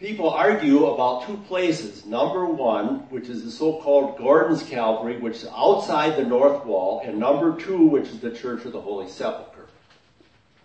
People 0.04 0.30
argue 0.32 0.88
about 0.88 1.26
two 1.26 1.38
places. 1.48 2.06
Number 2.06 2.44
one, 2.46 3.10
which 3.10 3.30
is 3.30 3.46
the 3.46 3.52
so-called 3.52 4.18
Gordon's 4.18 4.62
Calvary, 4.62 5.18
which 5.18 5.36
is 5.36 5.48
outside 5.56 6.18
the 6.18 6.26
north 6.26 6.66
wall, 6.66 7.02
and 7.06 7.18
number 7.18 7.56
two, 7.58 7.88
which 7.88 8.10
is 8.10 8.20
the 8.20 8.32
Church 8.32 8.66
of 8.66 8.74
the 8.74 8.82
Holy 8.82 9.08
Sepulchre. 9.08 9.66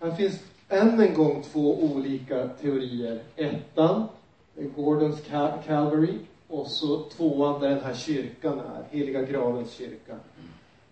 Här 0.01 0.17
finns 0.17 0.39
än 0.69 1.01
en 1.01 1.15
gång 1.15 1.43
två 1.43 1.83
olika 1.83 2.49
teorier. 2.61 3.21
Ettan, 3.37 4.09
eh, 4.57 4.67
Gordons 4.77 5.21
Cal- 5.21 5.63
Calvary, 5.67 6.19
och 6.49 6.67
så 6.67 7.05
tvåan 7.17 7.61
där 7.61 7.69
den 7.69 7.85
här 7.85 7.95
kyrkan 7.95 8.61
är, 8.61 8.85
Heliga 8.91 9.23
gravens 9.23 9.73
kyrka. 9.73 10.17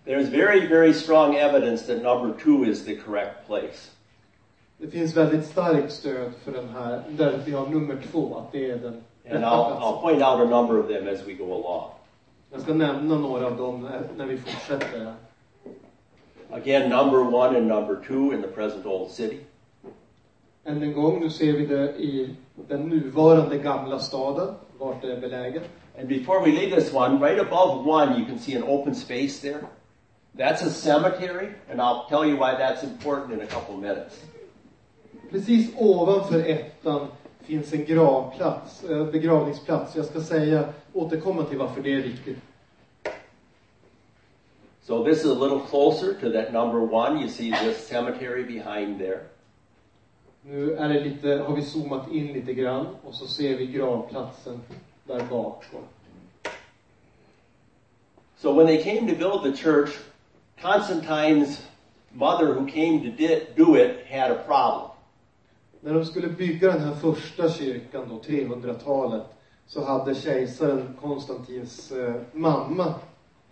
There's 0.05 0.31
very, 0.31 0.69
very 0.69 0.95
strong 0.95 1.35
evidence 1.35 1.87
that 1.87 2.03
number 2.03 2.39
two 2.45 2.65
is 2.65 2.85
the 2.85 2.97
correct 2.97 3.47
place. 3.47 3.91
Det 4.79 4.87
finns 4.87 5.17
väldigt 5.17 5.47
starkt 5.47 5.93
stöd 5.93 6.33
för 6.45 6.53
den 6.53 6.69
här, 6.69 7.03
där 7.09 7.41
vi 7.47 7.53
har 7.53 7.67
nummer 7.67 7.97
två, 8.13 8.39
att 8.39 8.53
det 8.53 8.71
är 8.71 8.77
den 8.77 9.03
And 9.31 9.45
I'll. 9.45 9.81
I'll 9.81 10.01
point 10.01 10.23
out 10.23 10.41
a 10.41 10.45
number 10.45 10.79
of 10.79 10.89
them 10.89 11.09
as 11.09 11.27
we 11.27 11.33
go 11.33 11.55
along. 11.55 11.91
Jag 12.51 12.61
ska 12.61 12.75
nämna 12.75 13.19
några 13.19 13.47
av 13.47 13.57
dem 13.57 13.89
när, 14.17 14.27
vi 14.27 14.39
fortsätter. 14.39 15.15
Again, 16.51 16.91
number 16.91 17.35
one 17.35 17.59
and 17.59 17.67
number 17.67 17.97
two 18.09 18.35
in 18.35 18.43
the 18.43 18.49
present 18.49 18.87
Old 18.87 19.11
City. 19.11 19.41
Än 20.65 20.83
en 20.83 20.93
gång, 20.93 21.21
nu 21.21 21.31
ser 21.31 21.53
vi 21.53 21.67
det 21.67 21.97
i 21.97 22.37
den 22.69 22.89
nuvarande 22.89 23.59
gamla 23.59 23.99
staden, 23.99 24.55
vart 24.79 25.03
det 25.03 25.13
är 25.13 25.21
beläget. 25.21 25.63
And 25.99 26.09
before 26.09 26.41
we 26.41 26.53
leave 26.53 26.77
this 26.77 26.95
one, 26.95 27.19
right 27.19 27.41
above 27.41 27.89
one, 27.89 28.19
you 28.19 28.27
can 28.27 28.39
see 28.39 28.57
an 28.57 28.63
open 28.63 28.95
space 28.95 29.41
there. 29.41 29.61
That's 30.37 30.63
a 30.63 30.71
cemetery, 30.71 31.49
and 31.71 31.81
I'll 31.81 32.07
tell 32.09 32.25
you 32.25 32.37
why 32.37 32.55
that's 32.59 32.85
important 32.85 33.33
in 33.33 33.41
a 33.41 33.47
couple 33.47 33.75
of 33.75 33.81
minutes. 33.81 34.15
Precis 35.31 35.71
ovanför 35.77 36.45
ettan 36.45 37.07
finns 37.41 37.73
en 37.73 37.85
gravplats, 37.85 38.85
eh, 38.85 39.07
begravningsplats. 39.07 39.97
Jag 39.97 40.05
ska 40.05 40.21
säga, 40.21 40.65
återkomma 40.93 41.45
till 41.45 41.59
varför 41.59 41.83
det 41.83 41.95
är 41.95 42.03
viktigt. 42.03 42.39
So 44.83 45.05
this 45.05 45.25
is 45.25 45.31
a 45.31 45.35
little 45.35 45.61
closer 45.71 46.15
to 46.15 46.31
that 46.33 46.53
number 46.53 46.95
one. 46.95 47.21
You 47.21 47.29
see 47.29 47.51
this 47.51 47.89
cemetery 47.89 48.45
behind 48.45 48.99
there. 48.99 49.21
Nu 50.43 50.73
är 50.77 50.89
det 50.89 51.01
lite, 51.01 51.29
har 51.29 51.57
vi 51.57 51.63
zoomat 51.63 52.11
in 52.13 52.27
lite 52.27 52.55
grann 52.55 52.87
och 53.05 53.15
så 53.15 53.27
ser 53.27 53.57
vi 53.57 53.67
gravplatsen 53.67 54.61
där 55.05 55.21
bakom. 55.31 55.81
So 58.37 58.53
when 58.53 58.67
they 58.67 58.83
came 58.83 59.09
to 59.09 59.19
build 59.19 59.43
the 59.43 59.63
church, 59.63 59.91
Constantine's 60.61 61.61
mother, 62.13 62.55
who 62.55 62.67
came 62.67 63.01
to 63.01 63.11
do 63.57 63.77
it, 63.77 64.07
had 64.11 64.31
a 64.31 64.39
problem. 64.47 64.96
När 65.87 65.95
de 65.95 66.05
skulle 66.05 66.29
bygga 66.29 66.73
den 66.73 66.81
här 66.81 66.95
första 66.95 67.51
kyrkan 67.51 68.09
då, 68.09 68.33
300-talet, 68.33 69.23
så 69.67 69.85
hade 69.85 70.15
kejsaren 70.15 70.97
Konstantins 71.01 71.93
eh, 71.93 72.15
mamma 72.33 72.95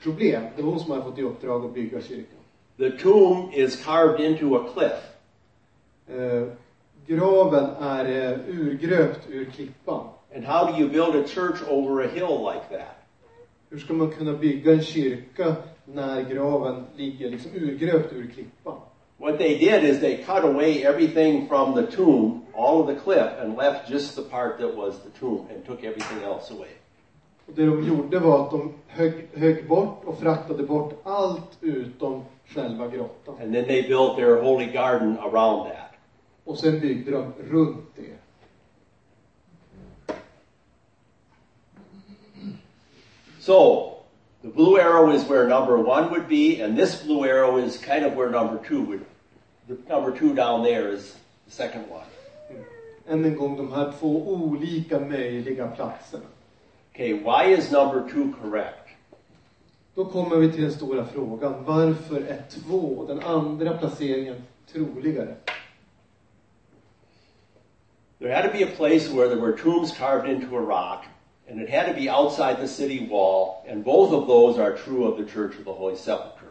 problem. 0.02 0.42
Det 0.56 0.62
var 0.62 0.70
hon 0.70 0.80
som 0.80 0.90
hade 0.90 1.02
fått 1.02 1.18
i 1.18 1.22
uppdrag 1.22 1.64
att 1.64 1.74
bygga 1.74 2.00
kyrkan. 2.00 2.38
The 2.78 2.90
tomb 2.90 3.50
is 3.52 3.84
carved 3.84 4.26
into 4.26 4.56
a 4.56 4.64
cliff. 4.74 5.00
Eh, 6.18 6.48
graven 7.06 7.70
är 7.80 8.04
eh, 8.04 8.38
urgröpt 8.48 9.30
ur 9.30 9.44
klippan. 9.44 10.06
And 10.36 10.44
how 10.44 10.72
do 10.72 10.78
you 10.78 10.88
build 10.88 11.24
a 11.24 11.28
church 11.28 11.68
over 11.68 12.04
a 12.04 12.08
hill 12.14 12.52
like 12.54 12.78
that? 12.78 12.96
Hur 13.70 13.78
ska 13.78 13.94
man 13.94 14.10
kunna 14.10 14.32
bygga 14.32 14.72
en 14.72 14.82
kyrka 14.82 15.56
när 15.84 16.22
graven 16.22 16.84
ligger 16.96 17.30
liksom 17.30 17.50
urgröpt 17.54 18.12
ur 18.12 18.30
klippan? 18.34 18.78
What 19.18 19.38
they 19.38 19.58
did 19.58 19.84
is 19.84 20.00
they 20.00 20.18
cut 20.18 20.44
away 20.44 20.84
everything 20.84 21.48
from 21.48 21.74
the 21.74 21.86
tomb, 21.86 22.46
all 22.52 22.80
of 22.80 22.86
the 22.86 23.00
cliff, 23.00 23.32
and 23.38 23.56
left 23.56 23.88
just 23.88 24.16
the 24.16 24.22
part 24.22 24.58
that 24.58 24.76
was 24.76 24.98
the 25.00 25.10
tomb 25.10 25.46
and 25.50 25.64
took 25.64 25.84
everything 25.84 26.22
else 26.22 26.50
away. 26.50 26.70
Och 27.46 27.54
det 27.54 27.66
de 27.66 27.86
gjorde 27.86 28.18
var 28.18 28.44
att 28.44 28.50
de 28.50 28.74
högg, 28.86 29.28
högg 29.34 29.68
bort 29.68 30.04
och 30.04 30.18
fraktade 30.18 30.62
bort 30.62 31.00
allt 31.02 31.58
utom 31.60 32.24
själva 32.46 32.88
grottan. 32.88 33.34
And 33.42 33.54
then 33.54 33.64
they 33.64 33.82
built 33.82 34.16
their 34.16 34.42
holy 34.42 34.66
garden 34.66 35.18
around 35.18 35.70
that. 35.70 35.90
Och 36.44 36.58
sen 36.58 36.80
byggde 36.80 37.10
de 37.10 37.32
runt 37.50 37.86
det. 37.96 38.18
So, 43.40 43.93
the 44.44 44.50
blue 44.50 44.78
arrow 44.78 45.10
is 45.10 45.24
where 45.24 45.48
number 45.48 45.78
one 45.78 46.10
would 46.10 46.28
be, 46.28 46.60
and 46.60 46.76
this 46.76 47.02
blue 47.02 47.24
arrow 47.24 47.56
is 47.56 47.78
kind 47.78 48.04
of 48.04 48.14
where 48.14 48.28
number 48.28 48.62
two 48.62 48.82
would, 48.82 49.06
the 49.66 49.78
number 49.88 50.16
two 50.16 50.34
down 50.34 50.62
there 50.62 50.90
is 50.90 51.16
the 51.46 51.50
second 51.50 51.88
one. 51.88 52.04
Än 53.08 53.24
en 53.24 53.36
gång, 53.36 53.56
de 53.56 53.72
här 53.72 53.92
två 54.00 54.28
olika 54.28 55.00
möjliga 55.00 55.68
platserna. 55.68 56.24
Okay, 56.92 57.12
why 57.12 57.44
is 57.44 57.72
number 57.72 58.08
two 58.10 58.32
correct? 58.42 58.88
Då 59.94 60.04
kommer 60.04 60.36
vi 60.36 60.52
till 60.52 60.62
den 60.62 60.72
stora 60.72 61.06
frågan. 61.06 61.64
Varför 61.64 62.16
är 62.16 62.42
två, 62.50 63.04
den 63.08 63.20
andra 63.20 63.78
placeringen, 63.78 64.42
troligare? 64.72 65.34
There 68.18 68.34
had 68.34 68.44
to 68.44 68.58
be 68.58 68.64
a 68.64 68.76
place 68.76 69.08
where 69.08 69.28
there 69.28 69.40
were 69.40 69.56
tombs 69.56 69.92
carved 69.98 70.30
into 70.30 70.56
a 70.56 70.60
rock, 70.60 71.04
and 71.48 71.60
it 71.60 71.68
had 71.68 71.86
to 71.86 71.94
be 71.94 72.08
outside 72.08 72.56
the 72.60 72.68
city 72.68 73.08
wall, 73.10 73.64
and 73.68 73.84
both 73.84 74.12
of 74.12 74.26
those 74.26 74.58
are 74.58 74.76
true 74.76 75.04
of 75.04 75.18
the 75.18 75.24
Church 75.24 75.58
of 75.58 75.64
the 75.64 75.72
Holy 75.72 75.96
Sepulchre. 75.96 76.50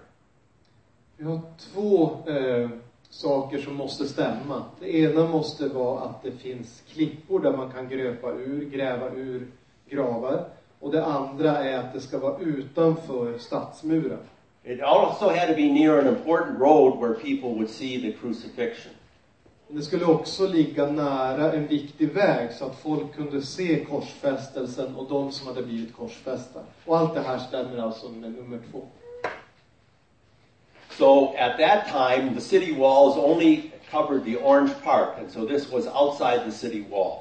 Vi 1.18 1.26
har 1.26 1.40
två 1.60 2.18
eh, 2.28 2.70
saker 3.10 3.58
som 3.58 3.76
måste 3.76 4.08
stämma. 4.08 4.64
Det 4.80 4.96
ena 4.96 5.28
måste 5.28 5.68
vara 5.68 6.02
att 6.02 6.24
det 6.24 6.32
finns 6.32 6.84
klippor 6.88 7.40
där 7.40 7.58
man 7.58 7.72
kan 7.72 7.90
gröpa 7.90 8.32
ur, 8.32 8.70
gräva 8.70 9.10
ur 9.10 9.48
gravar. 9.90 10.46
Och 10.80 10.92
det 10.92 11.06
andra 11.06 11.58
är 11.58 11.78
att 11.78 11.94
det 11.94 12.02
ska 12.02 12.18
vara 12.18 12.40
utanför 12.40 13.38
stadsmuren. 13.38 14.20
It 14.64 14.82
also 14.82 15.30
had 15.30 15.48
to 15.48 15.56
be 15.56 15.72
near 15.72 16.00
an 16.00 16.08
important 16.08 16.60
road 16.60 17.00
where 17.00 17.14
people 17.14 17.50
would 17.50 17.70
see 17.70 18.02
the 18.02 18.12
crucifixion. 18.12 18.94
Men 19.74 19.80
det 19.80 19.86
skulle 19.86 20.06
också 20.06 20.48
ligga 20.48 20.86
nära 20.86 21.54
en 21.54 21.68
viktig 21.68 22.10
väg 22.14 22.54
så 22.54 22.66
att 22.66 22.76
folk 22.76 23.16
kunde 23.16 23.42
se 23.42 23.86
korsfästelsen 23.86 24.96
och 24.96 25.10
de 25.10 25.32
som 25.32 25.48
hade 25.48 25.64
blivit 25.64 25.96
korsfästa. 25.96 26.60
Och 26.86 26.98
allt 26.98 27.14
det 27.14 27.22
här 27.22 27.38
stämmer 27.38 27.78
alltså 27.78 28.10
med 28.10 28.32
nummer 28.32 28.60
två. 28.72 28.82
So 30.98 31.36
at 31.38 31.58
that 31.58 31.86
time, 31.88 32.36
the 32.36 32.42
city 32.42 32.80
walls 32.80 33.18
only 33.18 33.62
covered 33.92 34.26
the 34.26 34.38
orange 34.38 34.74
part, 34.84 35.20
and 35.20 35.32
so 35.32 35.48
this 35.48 35.72
was 35.72 35.88
outside 35.88 36.46
the 36.46 36.52
city 36.52 36.86
wall. 36.92 37.20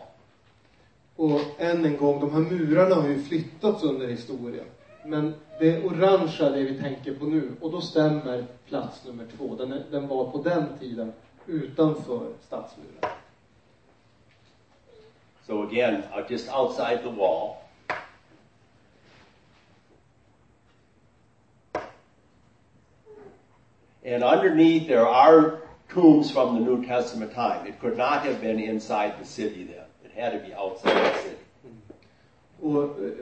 Och 1.17 1.41
än 1.59 1.85
en 1.85 1.97
gång, 1.97 2.21
de 2.21 2.33
här 2.33 2.41
murarna 2.41 2.95
har 2.95 3.09
ju 3.09 3.23
flyttats 3.23 3.83
under 3.85 4.07
historien. 4.07 4.67
Men 5.07 5.35
det 5.61 5.85
orangea, 5.85 6.51
det 6.51 6.63
vi 6.63 6.79
tänker 6.79 7.15
på 7.15 7.25
nu, 7.25 7.51
och 7.61 7.73
då 7.73 7.81
stämmer 7.81 8.45
plats 8.69 9.05
nummer 9.07 9.27
två. 9.37 9.55
Den, 9.55 9.73
är, 9.73 9.83
den 9.91 10.09
var 10.09 10.31
på 10.31 10.39
den 10.43 10.65
tiden 10.81 11.13
utanför 11.47 12.33
stadsmuren. 12.47 13.13
So 15.47 15.63
again, 15.63 16.05
uh, 16.15 16.23
just 16.29 16.49
outside 16.49 17.03
the 17.03 17.11
wall. 17.11 17.57
And 24.05 24.25
underneath 24.25 24.89
there 24.89 25.07
are 25.07 25.59
tombs 25.89 26.31
from 26.31 26.55
the 26.55 26.61
New 26.61 26.85
Testament 26.85 27.35
time. 27.35 27.67
It 27.67 27.81
could 27.81 27.97
not 27.97 28.25
have 28.25 28.41
been 28.41 28.59
inside 28.59 29.15
the 29.21 29.27
city 29.27 29.65
then. 29.65 29.85
It 30.05 30.13
had 30.13 30.33
to 30.33 30.39
be 30.39 30.55
outside 30.55 30.95
the 30.95 31.19
city. 31.19 31.37
Och 32.61 32.83
eh, 32.83 33.13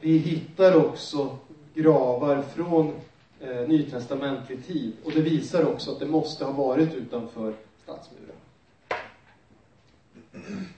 vi 0.00 0.18
hittar 0.18 0.76
också 0.76 1.38
gravar 1.74 2.42
från 2.42 3.00
eh, 3.44 3.68
nytestamentlig 3.68 4.66
tid. 4.66 4.92
Och 5.04 5.12
det 5.12 5.20
visar 5.20 5.64
också 5.64 5.92
att 5.92 6.00
det 6.00 6.06
måste 6.06 6.44
ha 6.44 6.52
varit 6.52 6.94
utanför 6.94 7.54
stadsmuren. 7.82 8.36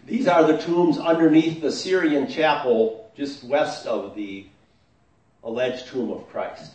These 0.06 0.32
are 0.32 0.52
the 0.52 0.62
tombs 0.62 0.98
underneath 0.98 1.60
the 1.60 1.72
Syrian 1.72 2.26
chapel 2.26 3.06
just 3.14 3.44
west 3.44 3.86
of 3.86 4.14
the 4.14 4.44
alleged 5.42 5.86
tomb 5.86 6.10
of 6.10 6.22
Christ. 6.32 6.72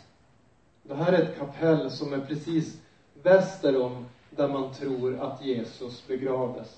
Det 0.83 0.95
här 0.95 1.13
är 1.13 1.21
ett 1.21 1.37
kapell 1.39 1.91
som 1.91 2.13
är 2.13 2.19
precis 2.19 2.77
väster 3.23 3.81
om 3.81 4.05
där 4.29 4.47
man 4.47 4.73
tror 4.73 5.19
att 5.19 5.45
Jesus 5.45 6.07
begravdes. 6.07 6.77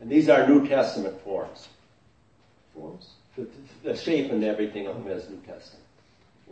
And 0.00 0.10
these 0.10 0.34
are 0.34 0.48
New 0.48 0.68
Testament 0.68 1.14
forms. 1.24 1.68
Forms. 2.74 3.16
The, 3.36 3.44
the 3.82 3.96
shape 3.96 4.34
and 4.34 4.44
everything 4.44 4.88
of 4.88 4.96
them 4.96 5.18
is 5.18 5.28
New 5.28 5.40
Testament. 5.46 5.84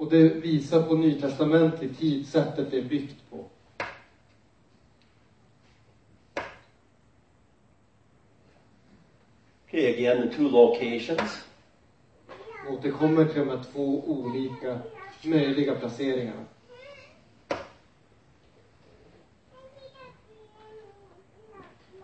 Och 0.01 0.11
det 0.11 0.29
visar 0.29 0.83
på 0.83 0.95
nytestamentlig 0.95 1.99
tid 1.99 2.27
sättet 2.27 2.71
det 2.71 2.79
är 2.79 2.83
byggt 2.83 3.31
på. 3.31 3.45
Okay, 9.69 9.95
again, 9.95 10.29
the 10.29 10.37
two 10.37 10.49
locations. 10.49 11.45
Återkommer 12.71 13.25
till 13.25 13.39
de 13.39 13.49
här 13.49 13.65
två 13.73 14.03
olika 14.07 14.79
möjliga 15.25 15.75
placeringarna. 15.75 16.45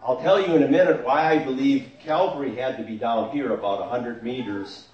I'll 0.03 0.23
tell 0.23 0.41
you 0.41 0.57
in 0.57 0.63
a 0.63 0.69
minute 0.69 1.03
why 1.03 1.33
I 1.33 1.45
believe 1.45 1.85
Calvary 2.05 2.61
had 2.61 2.77
to 2.77 2.83
be 2.83 2.97
down 2.97 3.31
here 3.31 3.55
about 3.55 3.81
100 3.81 4.23
meters 4.23 4.89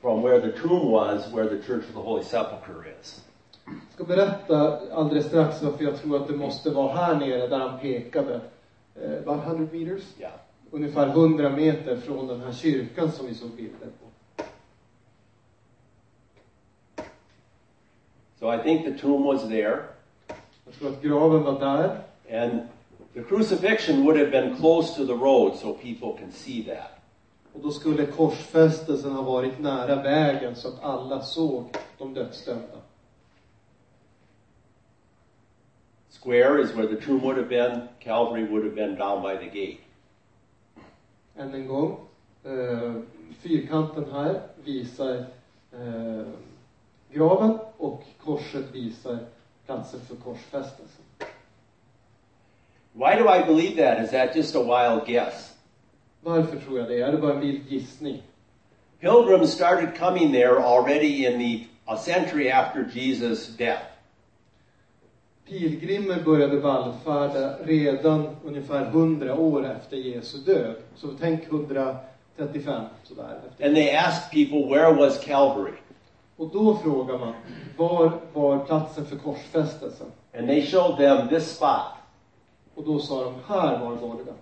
from 0.00 0.22
where 0.22 0.40
the 0.40 0.52
tomb 0.58 0.90
was, 0.90 1.32
where 1.32 1.48
the 1.48 1.62
Church 1.66 1.84
of 1.88 1.94
the 1.94 2.00
Holy 2.00 2.24
Sepulchre 2.24 2.84
is. 3.00 3.24
Jag 3.64 3.74
ska 3.94 4.04
berätta 4.04 4.78
alldeles 4.94 5.26
strax 5.26 5.62
varför 5.62 5.84
jag 5.84 5.96
tror 6.02 6.16
att 6.16 6.28
det 6.28 6.36
måste 6.36 6.70
vara 6.70 6.92
här 6.94 7.14
nere 7.14 7.46
där 7.46 7.58
han 7.58 7.78
pekade. 7.78 8.40
Eh, 9.02 9.12
about 9.26 9.44
100 9.46 9.68
meters? 9.72 10.02
Yeah. 10.18 10.32
Ungefär 10.70 11.06
100 11.08 11.50
meter 11.50 11.96
från 11.96 12.26
den 12.26 12.40
här 12.40 12.52
kyrkan 12.52 13.12
som 13.12 13.26
vi 13.26 13.34
såg 13.34 13.50
bilder 13.50 13.86
på. 13.86 14.08
So 18.40 18.48
I 18.50 18.58
think 18.62 18.84
the 18.84 18.92
tomb 19.02 19.24
was 19.24 19.48
there, 19.48 19.78
Jag 20.64 20.74
tror 20.78 20.88
att 20.88 21.02
graven 21.02 21.42
var 21.42 21.60
där. 21.60 22.00
and 22.30 22.60
the 23.14 23.22
crucifixion 23.22 24.04
would 24.04 24.18
have 24.18 24.30
been 24.30 24.56
close 24.56 24.94
to 24.96 25.06
the 25.06 25.14
road 25.14 25.56
so 25.56 25.72
people 25.72 26.12
can 26.18 26.32
see 26.32 26.62
that. 26.62 26.97
Och 27.58 27.64
då 27.64 27.70
skulle 27.70 28.06
korsfästelsen 28.06 29.12
ha 29.12 29.22
varit 29.22 29.58
nära 29.58 30.02
vägen 30.02 30.56
så 30.56 30.68
att 30.68 30.82
alla 30.82 31.22
såg 31.22 31.76
de 31.98 32.14
dödsdömda. 32.14 32.78
Square 36.22 36.62
is 36.62 36.74
where 36.74 36.86
the 36.86 37.06
tomb 37.06 37.20
would 37.20 37.36
have 37.36 37.48
been, 37.48 37.88
Calvary 37.98 38.44
would 38.44 38.64
have 38.64 38.74
been 38.74 38.94
down 38.94 39.22
by 39.22 39.36
the 39.36 39.60
gate. 39.60 39.78
Än 41.36 41.54
en 41.54 41.66
gång. 41.66 42.00
Eh, 42.44 42.94
fyrkanten 43.40 44.12
här 44.12 44.40
visar 44.64 45.14
eh, 45.72 46.26
graven 47.12 47.58
och 47.76 48.02
korset 48.24 48.74
visar 48.74 49.18
platsen 49.66 50.00
för 50.00 50.16
korsfästelsen. 50.16 51.04
Why 52.92 53.14
do 53.14 53.34
I 53.34 53.44
believe 53.46 53.76
that? 53.76 54.04
Is 54.04 54.10
that 54.10 54.36
just 54.36 54.56
a 54.56 54.62
wild 54.62 55.06
guess? 55.06 55.57
Varför 56.20 56.58
tror 56.58 56.78
jag 56.78 56.88
det? 56.88 57.00
Är 57.00 57.12
det 57.12 57.18
bara 57.18 57.34
en 57.34 57.40
vild 57.40 57.62
gissning? 57.68 58.22
Pilgrims 59.00 59.52
started 59.52 59.98
coming 59.98 60.32
there 60.32 60.58
already 60.58 61.26
in 61.26 61.38
the 61.38 61.66
a 61.86 61.96
century 61.96 62.50
after 62.50 62.84
Jesus' 62.84 63.56
death. 63.56 63.82
Pilgrimer 65.48 66.22
började 66.24 66.60
vallfärda 66.60 67.58
redan 67.64 68.36
ungefär 68.44 68.86
100 68.86 69.34
år 69.34 69.66
efter 69.66 69.96
Jesu 69.96 70.38
död. 70.38 70.76
Så 70.96 71.08
tänk 71.20 71.44
135 71.44 72.84
sådär. 73.02 73.38
Efter. 73.48 73.66
And 73.66 73.74
they 73.74 73.96
asked 73.96 74.30
people, 74.30 74.76
where 74.76 74.94
was 74.94 75.24
Calvary? 75.24 75.78
Och 76.36 76.48
då 76.52 76.76
frågar 76.76 77.18
man, 77.18 77.34
var 77.76 78.12
var 78.32 78.64
platsen 78.64 79.06
för 79.06 79.16
korsfästelsen? 79.16 80.06
And 80.38 80.48
they 80.48 80.66
showed 80.66 80.96
them 80.96 81.28
this 81.28 81.56
spot. 81.56 81.92
Och 82.74 82.84
då 82.84 82.98
sa 82.98 83.24
de, 83.24 83.34
här 83.48 83.78
var 83.78 83.96
Golgata. 83.96 84.32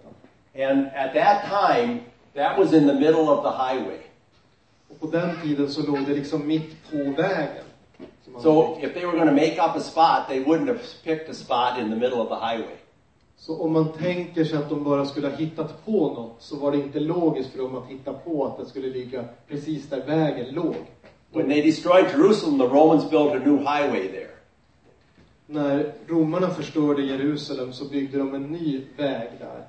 And 0.58 0.86
at 0.86 1.14
that 1.14 1.44
time, 1.48 2.00
that 2.34 2.58
was 2.58 2.72
in 2.72 2.86
the 2.86 2.94
middle 2.94 3.28
of 3.28 3.42
the 3.42 3.50
highway. 3.50 4.00
Och 4.88 5.00
på 5.00 5.06
den 5.06 5.30
tiden 5.42 5.68
så 5.68 5.82
låg 5.82 6.06
det 6.06 6.14
liksom 6.14 6.46
mitt 6.46 6.90
på 6.90 6.96
vägen. 6.96 7.64
So 8.42 8.78
if 8.82 8.94
they 8.94 9.06
were 9.06 9.16
going 9.16 9.28
to 9.28 9.34
make 9.34 9.58
up 9.58 9.76
a 9.76 9.80
spot, 9.80 10.28
they 10.28 10.44
wouldn't 10.44 10.68
have 10.68 10.80
picked 11.04 11.30
a 11.30 11.34
spot 11.34 11.78
in 11.78 11.90
the 11.90 11.96
middle 11.96 12.20
of 12.20 12.28
the 12.28 12.46
highway. 12.46 12.76
Så 13.36 13.62
om 13.62 13.72
man 13.72 13.92
tänker 13.92 14.44
sig 14.44 14.58
att 14.58 14.68
de 14.68 14.84
bara 14.84 15.06
skulle 15.06 15.28
ha 15.28 15.36
hittat 15.36 15.84
på 15.84 15.92
något 15.92 16.36
så 16.38 16.56
var 16.56 16.72
det 16.72 16.76
inte 16.76 17.00
logiskt 17.00 17.50
för 17.50 17.58
dem 17.58 17.76
att 17.76 17.88
hitta 17.88 18.12
på 18.12 18.46
att 18.46 18.58
det 18.58 18.66
skulle 18.66 18.88
ligga 18.88 19.24
precis 19.48 19.88
där 19.88 20.06
vägen 20.06 20.54
låg. 20.54 20.74
When 21.32 21.48
they 21.48 21.62
destroyed 21.62 22.06
Jerusalem, 22.10 22.58
the 22.58 22.64
Romans 22.64 23.10
built 23.10 23.32
a 23.32 23.38
new 23.38 23.58
highway 23.58 24.08
there. 24.08 24.30
När 25.46 25.92
romarna 26.06 26.50
förstörde 26.50 27.02
Jerusalem 27.02 27.72
så 27.72 27.84
byggde 27.84 28.18
de 28.18 28.34
en 28.34 28.42
ny 28.42 28.80
väg 28.96 29.28
där. 29.38 29.64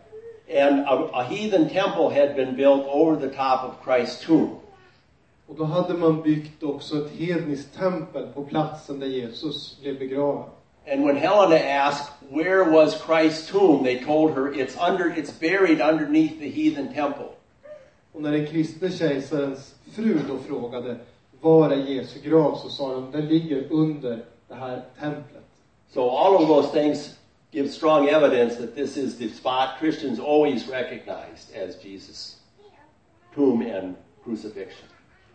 And 0.50 0.80
a, 0.80 0.94
a 1.14 1.24
heathen 1.24 1.70
temple 1.70 2.10
had 2.10 2.36
been 2.36 2.56
built 2.56 2.88
over 2.88 3.16
the 3.16 3.36
top 3.36 3.64
of 3.64 3.84
Christ's 3.84 4.26
tomb. 4.26 4.60
Och 5.48 5.56
då 5.56 5.64
hade 5.64 5.94
man 5.94 6.22
byggt 6.22 6.64
också 6.64 6.98
ett 6.98 7.12
hedniskt 7.12 7.78
tempel 7.78 8.28
på 8.34 8.44
platsen 8.44 9.00
där 9.00 9.08
Jesus 9.08 9.80
blev 9.82 10.00
begraven. 10.00 10.50
And 10.92 11.06
when 11.06 11.18
Helena 11.18 11.56
asked 11.56 12.14
where 12.30 12.64
was 12.64 13.02
Christ's 13.02 13.52
tomb, 13.52 13.84
they 13.84 14.06
told 14.06 14.32
her 14.32 14.54
it's 14.54 14.78
under 14.90 15.10
it's 15.10 15.32
buried 15.40 15.82
underneath 15.82 16.40
the 16.40 16.50
heathen 16.50 16.94
temple. 16.94 17.30
Och 18.14 18.22
när 18.22 18.32
den 18.32 18.48
kristne 18.48 18.90
kejsarens 18.92 19.76
fru 19.92 20.20
då 20.28 20.38
frågade 20.38 20.98
var 21.42 21.70
är 21.70 21.76
Jesu 21.76 22.20
grav 22.20 22.56
så 22.56 22.70
sa 22.70 22.94
de 22.94 23.12
den 23.12 23.28
ligger 23.28 23.72
under 23.72 24.20
det 24.48 24.56
här 24.56 24.82
templet. 25.00 25.44
So 25.94 26.10
all 26.10 26.36
of 26.36 26.48
those 26.48 26.82
things 26.82 27.18
give 27.52 27.72
strong 27.72 28.10
evidence 28.10 28.56
that 28.58 28.76
this 28.76 28.98
is 28.98 29.18
the 29.18 29.30
spot 29.30 29.80
Christians 29.80 30.20
always 30.20 30.68
recognized 30.68 31.54
as 31.56 31.76
Jesus' 31.78 32.36
tomb 33.36 33.62
and 33.62 33.96
crucifixion. 34.24 34.88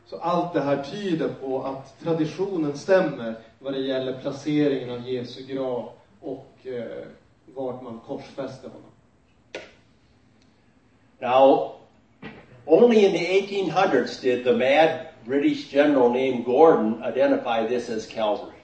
Så 0.06 0.18
allt 0.18 0.52
det 0.52 0.60
här 0.60 0.82
tyder 0.82 1.28
på 1.28 1.62
att 1.62 2.00
traditionen 2.00 2.78
stämmer 2.78 3.34
vad 3.58 3.72
det 3.72 3.80
gäller 3.80 4.20
placeringen 4.20 4.90
av 4.90 5.08
Jesu 5.08 5.42
grav 5.42 5.88
och 6.20 6.66
eh, 6.66 7.06
vart 7.46 7.82
man 7.82 8.00
korsfäste 8.06 8.68
honom. 8.68 8.90
Now, 11.18 11.74
only 12.66 13.04
in 13.04 13.12
the 13.12 13.40
1800s 13.40 14.22
did 14.22 14.44
the 14.44 14.52
mad 14.52 15.06
British 15.24 15.72
general 15.72 16.08
named 16.08 16.44
Gordon 16.44 17.02
identify 17.04 17.66
this 17.66 17.88
as 17.88 18.06
Calvary. 18.06 18.61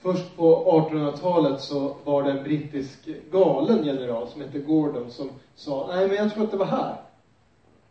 Först 0.00 0.36
på 0.36 0.64
1800-talet 0.90 1.60
så 1.60 1.96
var 2.04 2.22
det 2.22 2.30
en 2.30 2.42
brittisk 2.42 3.08
galen 3.30 3.84
general 3.84 4.28
som 4.28 4.40
hette 4.40 4.58
Gordon 4.58 5.10
som 5.10 5.30
sa, 5.54 5.90
nej 5.94 6.08
men 6.08 6.16
jag 6.16 6.34
tror 6.34 6.44
att 6.44 6.50
det 6.50 6.56
var 6.56 6.66
här. 6.66 6.96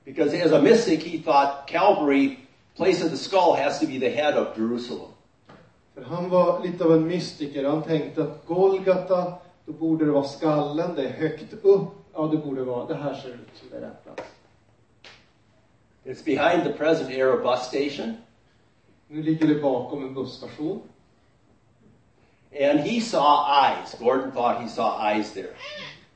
Because 0.04 0.46
as 0.46 0.52
a 0.52 0.62
mystic, 0.62 1.04
he 1.04 1.18
thought 1.18 1.68
Calvary, 1.68 2.38
place 2.76 3.06
of 3.06 3.12
the 3.12 3.18
skull, 3.18 3.56
has 3.58 3.80
to 3.80 3.88
be 3.88 4.00
the 4.00 4.10
head 4.10 4.42
of 4.42 4.58
Jerusalem. 4.58 5.10
För 5.94 6.02
han 6.02 6.30
var 6.30 6.64
lite 6.64 6.84
av 6.84 6.94
en 6.94 7.08
mystiker. 7.08 7.64
Han 7.64 7.84
tänkte 7.84 8.24
att 8.24 8.46
Golgata, 8.46 9.34
då 9.66 9.74
borde 9.74 10.06
det 10.06 10.12
vara 10.12 10.24
skallen, 10.24 10.96
det 10.96 11.04
är 11.04 11.14
högt 11.14 11.54
upp. 11.62 11.88
Ja, 12.14 12.28
det 12.32 12.38
borde 12.38 12.64
vara, 12.64 12.86
det 12.86 12.96
här 12.96 13.14
ser 13.14 13.30
ut 13.30 13.50
som 13.54 13.70
det 13.70 13.78
är 13.78 13.82
rätt 13.82 14.04
plats. 14.04 14.30
It's 16.04 16.26
behind 16.26 16.64
the 16.64 16.74
present 16.74 17.12
era 17.12 17.38
bus 17.38 17.60
station. 17.60 18.14
Nu 19.08 19.24
ligger 19.24 19.48
det 19.48 19.62
bakom 19.62 20.04
en 20.04 20.14
busstation. 20.14 20.82
And 22.60 22.80
he 22.80 23.02
saw 23.02 23.46
eyes. 23.46 23.96
Gordon 24.00 24.32
thought 24.32 24.62
he 24.62 24.70
saw 24.70 24.98
eyes 24.98 25.34
there. 25.34 25.56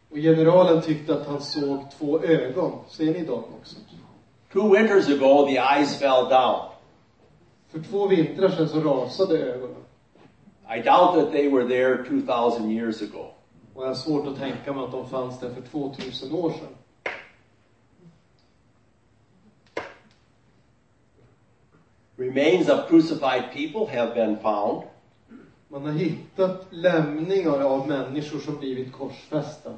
Och 0.10 0.18
generalen 0.18 0.82
tyckte 0.82 1.14
att 1.14 1.28
han 1.28 1.42
såg 1.42 1.92
två 1.98 2.20
ögon. 2.20 2.80
Ser 2.90 3.14
ni 3.14 3.26
dem 3.26 3.44
också? 3.62 3.76
Two 4.54 4.70
winters 4.70 5.08
ago, 5.10 5.46
the 5.46 5.58
eyes 5.58 6.00
fell 6.00 6.30
down. 6.30 6.70
För 7.72 7.80
två 7.80 8.08
vintrar 8.08 8.50
sedan 8.50 8.70
så 8.70 8.82
rasade 8.82 9.38
ögonen. 9.38 9.84
I 10.76 10.82
doubt 10.82 11.16
that 11.16 11.32
they 11.32 11.50
were 11.50 11.68
there 11.68 12.04
2,000 12.04 12.72
years 12.72 13.02
ago. 13.02 13.26
Och 13.76 13.84
jag 13.84 13.88
har 13.88 13.96
svårt 13.96 14.28
att 14.28 14.38
tänka 14.38 14.74
mig 14.74 14.84
att 14.84 14.92
de 14.92 15.10
fanns 15.10 15.40
där 15.40 15.50
för 15.50 15.62
2000 15.62 16.36
år 16.36 16.52
sedan. 16.52 16.76
Remains 22.18 22.70
of 22.70 22.90
crucified 22.90 23.44
people 23.54 24.00
have 24.00 24.14
been 24.14 24.38
found. 24.38 24.84
Man 25.72 25.86
har 25.86 25.92
hittat 25.92 26.68
lämningar 26.70 27.60
av 27.62 27.88
människor 27.88 28.40
som 28.40 28.58
blivit 28.58 28.94
korsfästa. 28.94 29.70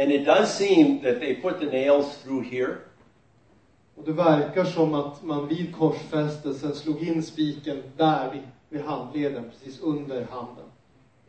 And 0.00 0.12
it 0.12 0.26
does 0.26 0.56
seem 0.56 0.98
that 0.98 1.20
they 1.20 1.34
put 1.42 1.60
the 1.60 1.66
nails 1.66 2.22
through 2.22 2.44
here. 2.44 2.76
Och 3.94 4.04
det 4.04 4.12
verkar 4.12 4.64
som 4.64 4.94
att 4.94 5.22
man 5.22 5.48
vid 5.48 5.76
korsfästelsen 5.76 6.74
slog 6.74 7.02
in 7.02 7.22
spiken 7.22 7.82
där 7.96 8.32
vid, 8.32 8.42
vid 8.68 8.80
handleden, 8.80 9.50
precis 9.50 9.80
under 9.80 10.26
handen. 10.30 10.64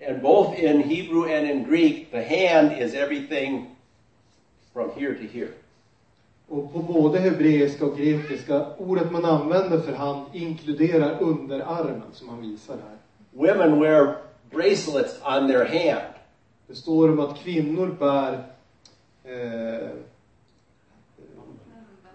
And 0.08 0.22
both 0.22 0.64
in 0.64 0.84
Hebrew 0.84 1.38
and 1.38 1.50
in 1.50 1.64
Greek, 1.64 2.12
the 2.12 2.22
hand 2.22 2.82
is 2.82 2.94
everything 2.94 3.76
from 4.74 4.90
here 4.96 5.14
to 5.14 5.38
here. 5.38 5.52
Och 6.48 6.74
på 6.74 6.80
både 6.80 7.20
hebreiska 7.20 7.86
och 7.86 7.98
grekiska, 7.98 8.66
ordet 8.78 9.12
man 9.12 9.26
använder 9.26 9.80
för 9.80 9.94
hand 9.94 10.26
inkluderar 10.34 11.18
underarmen 11.22 12.12
som 12.14 12.30
han 12.30 12.42
visar 12.42 12.74
här. 12.74 12.99
Women 13.32 13.80
wear 13.80 14.16
bracelets 14.52 15.20
on 15.24 15.48
their 15.48 15.66
hand. 15.66 16.14
Det 16.68 16.76
står 16.76 17.10
om 17.10 17.20
att 17.20 17.38
kvinnor 17.38 17.96
bär 18.00 18.44
eh, 19.24 19.90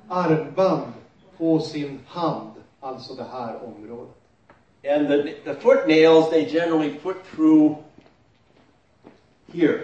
armband 0.09 0.92
på 1.38 1.61
sin 1.61 2.00
hand, 2.07 2.50
alltså 2.81 3.14
det 3.14 3.27
här 3.33 3.57
området. 3.64 4.14
And 4.88 5.09
the, 5.09 5.35
the 5.44 5.55
foot 5.55 5.88
nails 5.88 6.31
they 6.31 6.44
generally 6.44 6.94
put 6.94 7.16
through 7.35 7.77
here. 9.53 9.81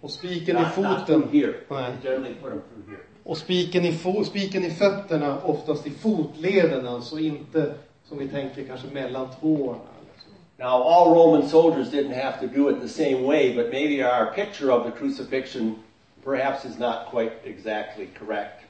Och 0.00 0.10
spiken 0.10 0.56
i 0.56 0.60
Not, 0.60 0.76
not 0.76 0.98
foten, 0.98 1.22
through 1.22 1.32
here. 1.32 1.54
Nej. 1.68 1.92
Generally 2.02 2.34
put 2.34 2.50
them 2.50 2.62
through 2.72 2.88
here. 2.88 3.02
och 3.24 3.38
spiken 3.38 3.84
i, 3.84 3.92
fo, 3.92 4.24
spiken 4.24 4.64
i 4.64 4.70
fötterna, 4.70 5.40
oftast 5.42 5.86
i 5.86 5.90
fotleden, 5.90 6.86
alltså 6.86 7.18
inte 7.18 7.74
som 8.08 8.18
vi 8.18 8.28
tänker 8.28 8.64
kanske 8.64 8.86
mellan 8.88 9.28
tårna. 9.40 9.78
så. 10.18 10.62
Now, 10.62 10.82
all 10.82 11.14
Roman 11.14 11.48
soldiers 11.48 11.90
didn't 11.90 12.22
have 12.22 12.40
to 12.40 12.58
do 12.58 12.70
it 12.70 12.80
the 12.80 12.88
same 12.88 13.26
way, 13.26 13.54
but 13.54 13.70
maybe 13.70 14.02
our 14.02 14.34
picture 14.34 14.72
of 14.72 14.84
the 14.84 14.98
crucifixion 14.98 15.74
perhaps 16.24 16.64
is 16.64 16.78
not 16.78 16.96
quite 17.10 17.32
exactly 17.44 18.06
correct. 18.18 18.64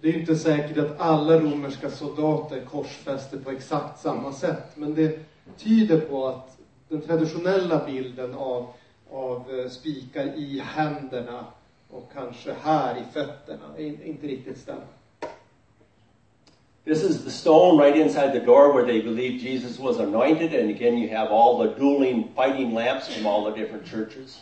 Det 0.00 0.08
är 0.08 0.18
inte 0.18 0.36
säkert 0.36 0.78
att 0.78 1.00
alla 1.00 1.38
romerska 1.40 1.90
soldater 1.90 2.60
korsfäste 2.60 3.36
på 3.36 3.50
exakt 3.50 4.00
samma 4.00 4.32
sätt, 4.32 4.76
men 4.76 4.94
det 4.94 5.18
tyder 5.58 6.00
på 6.00 6.26
att 6.26 6.58
den 6.88 7.00
traditionella 7.00 7.84
bilden 7.84 8.34
av, 8.34 8.66
av 9.10 9.58
eh, 9.58 9.68
spikar 9.68 10.24
i 10.24 10.62
händerna 10.64 11.44
och 11.90 12.10
kanske 12.12 12.52
här 12.52 12.96
i 12.96 13.04
fötterna 13.12 13.78
inte 13.78 14.26
riktigt 14.26 14.58
stämmer. 14.58 14.84
This 16.84 17.02
is 17.02 17.24
the 17.24 17.30
stone 17.30 17.78
right 17.78 17.96
inside 17.96 18.32
the 18.34 18.44
door 18.44 18.74
where 18.74 18.84
they 18.84 19.00
believed 19.00 19.42
Jesus 19.42 19.78
was 19.78 19.98
anointed, 19.98 20.52
and 20.52 20.68
again, 20.68 20.98
you 20.98 21.08
have 21.08 21.28
all 21.30 21.58
the 21.58 21.68
dueling 21.78 22.28
fighting 22.36 22.74
lamps 22.74 23.08
from 23.08 23.26
all 23.26 23.44
the 23.44 23.52
different 23.52 23.86
churches. 23.86 24.40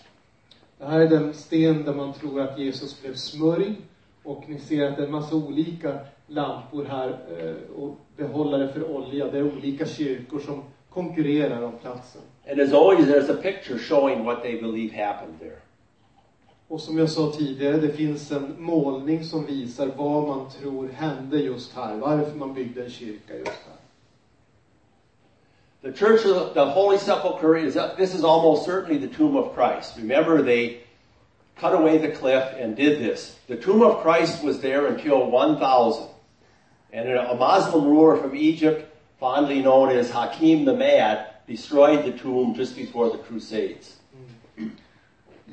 Det 0.79 0.87
här 0.87 1.01
är 1.01 1.09
den 1.09 1.35
sten 1.35 1.85
där 1.85 1.95
man 1.95 2.13
tror 2.13 2.41
att 2.41 2.59
Jesus 2.59 3.03
blev 3.03 3.15
smörjd 3.15 3.75
och 4.23 4.45
ni 4.49 4.59
ser 4.59 4.89
att 4.89 4.97
det 4.97 5.03
är 5.03 5.07
en 5.07 5.13
massa 5.13 5.37
olika 5.37 5.99
lampor 6.27 6.85
här 6.85 7.09
eh, 7.09 7.81
och 7.83 7.97
behållare 8.17 8.73
för 8.73 8.91
olja. 8.91 9.27
Det 9.27 9.39
är 9.39 9.57
olika 9.57 9.87
kyrkor 9.87 10.39
som 10.39 10.65
konkurrerar 10.91 11.63
om 11.63 11.73
platsen. 11.83 12.23
And 12.51 12.61
as 12.61 12.73
always, 12.73 13.07
there's 13.07 13.31
a 13.31 13.43
picture 13.43 13.79
showing 13.79 14.25
what 14.25 14.43
they 14.43 14.61
believe 14.61 15.05
happened 15.05 15.41
there. 15.41 15.62
Och 16.73 16.81
som 16.81 16.99
jag 16.99 17.11
sa 17.11 17.33
tidigare, 17.33 17.77
det 17.77 17.93
finns 17.93 18.33
en 18.33 18.55
målning 18.59 19.25
som 19.25 19.47
visar 19.47 19.91
vad 19.97 20.29
man 20.29 20.51
tror 20.51 20.89
hände 20.89 21.39
just 21.39 21.73
här. 21.73 21.97
Varför 21.97 22.37
man 22.37 22.55
byggde 22.55 22.85
en 22.85 22.91
kyrka 22.91 23.37
just 23.39 23.51
här. 23.67 23.77
The 25.83 25.99
church 25.99 26.27
of 26.27 26.55
the 26.55 26.61
Holy 26.61 26.99
Sepulchre 26.99 27.61
is, 27.61 27.75
this 27.97 28.15
is 28.15 28.25
almost 28.25 28.65
certainly 28.65 29.09
the 29.09 29.15
tomb 29.17 29.37
of 29.37 29.55
Christ. 29.55 29.99
Remember, 29.99 30.43
they 30.43 30.81
cut 31.61 31.73
away 31.73 31.99
the 31.99 32.17
cliff 32.17 32.45
and 32.63 32.77
did 32.77 32.99
this. 32.99 33.37
The 33.47 33.57
tomb 33.57 33.83
of 33.83 34.03
Christ 34.03 34.45
was 34.45 34.61
there 34.61 34.87
until 34.87 35.31
1000. 35.31 36.07
And 36.93 37.09
a 37.09 37.35
Muslim 37.35 37.85
ruler 37.85 38.17
from 38.17 38.35
Egypt, 38.35 38.97
fondly 39.21 39.61
known 39.61 39.91
as 39.91 40.11
Hakim 40.11 40.65
the 40.65 40.77
Mad, 40.77 41.27
destroyed 41.47 42.05
the 42.07 42.13
tomb 42.13 42.55
just 42.55 42.77
before 42.77 43.11
the 43.11 43.19
Crusades. 43.19 44.02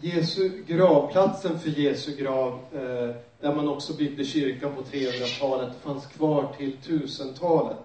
Jesu 0.02 0.50
gravplatsen 0.68 1.60
för 1.60 1.70
Jesu 1.70 2.16
grav, 2.16 2.60
eh, 2.74 3.16
där 3.42 3.56
man 3.56 3.68
också 3.68 3.94
byggde 3.94 4.26
kyrkan 4.26 4.76
på 4.76 4.82
300-talet, 4.82 5.74
fanns 5.84 6.06
kvar 6.06 6.54
till 6.58 6.78
1000-talet. 6.78 7.78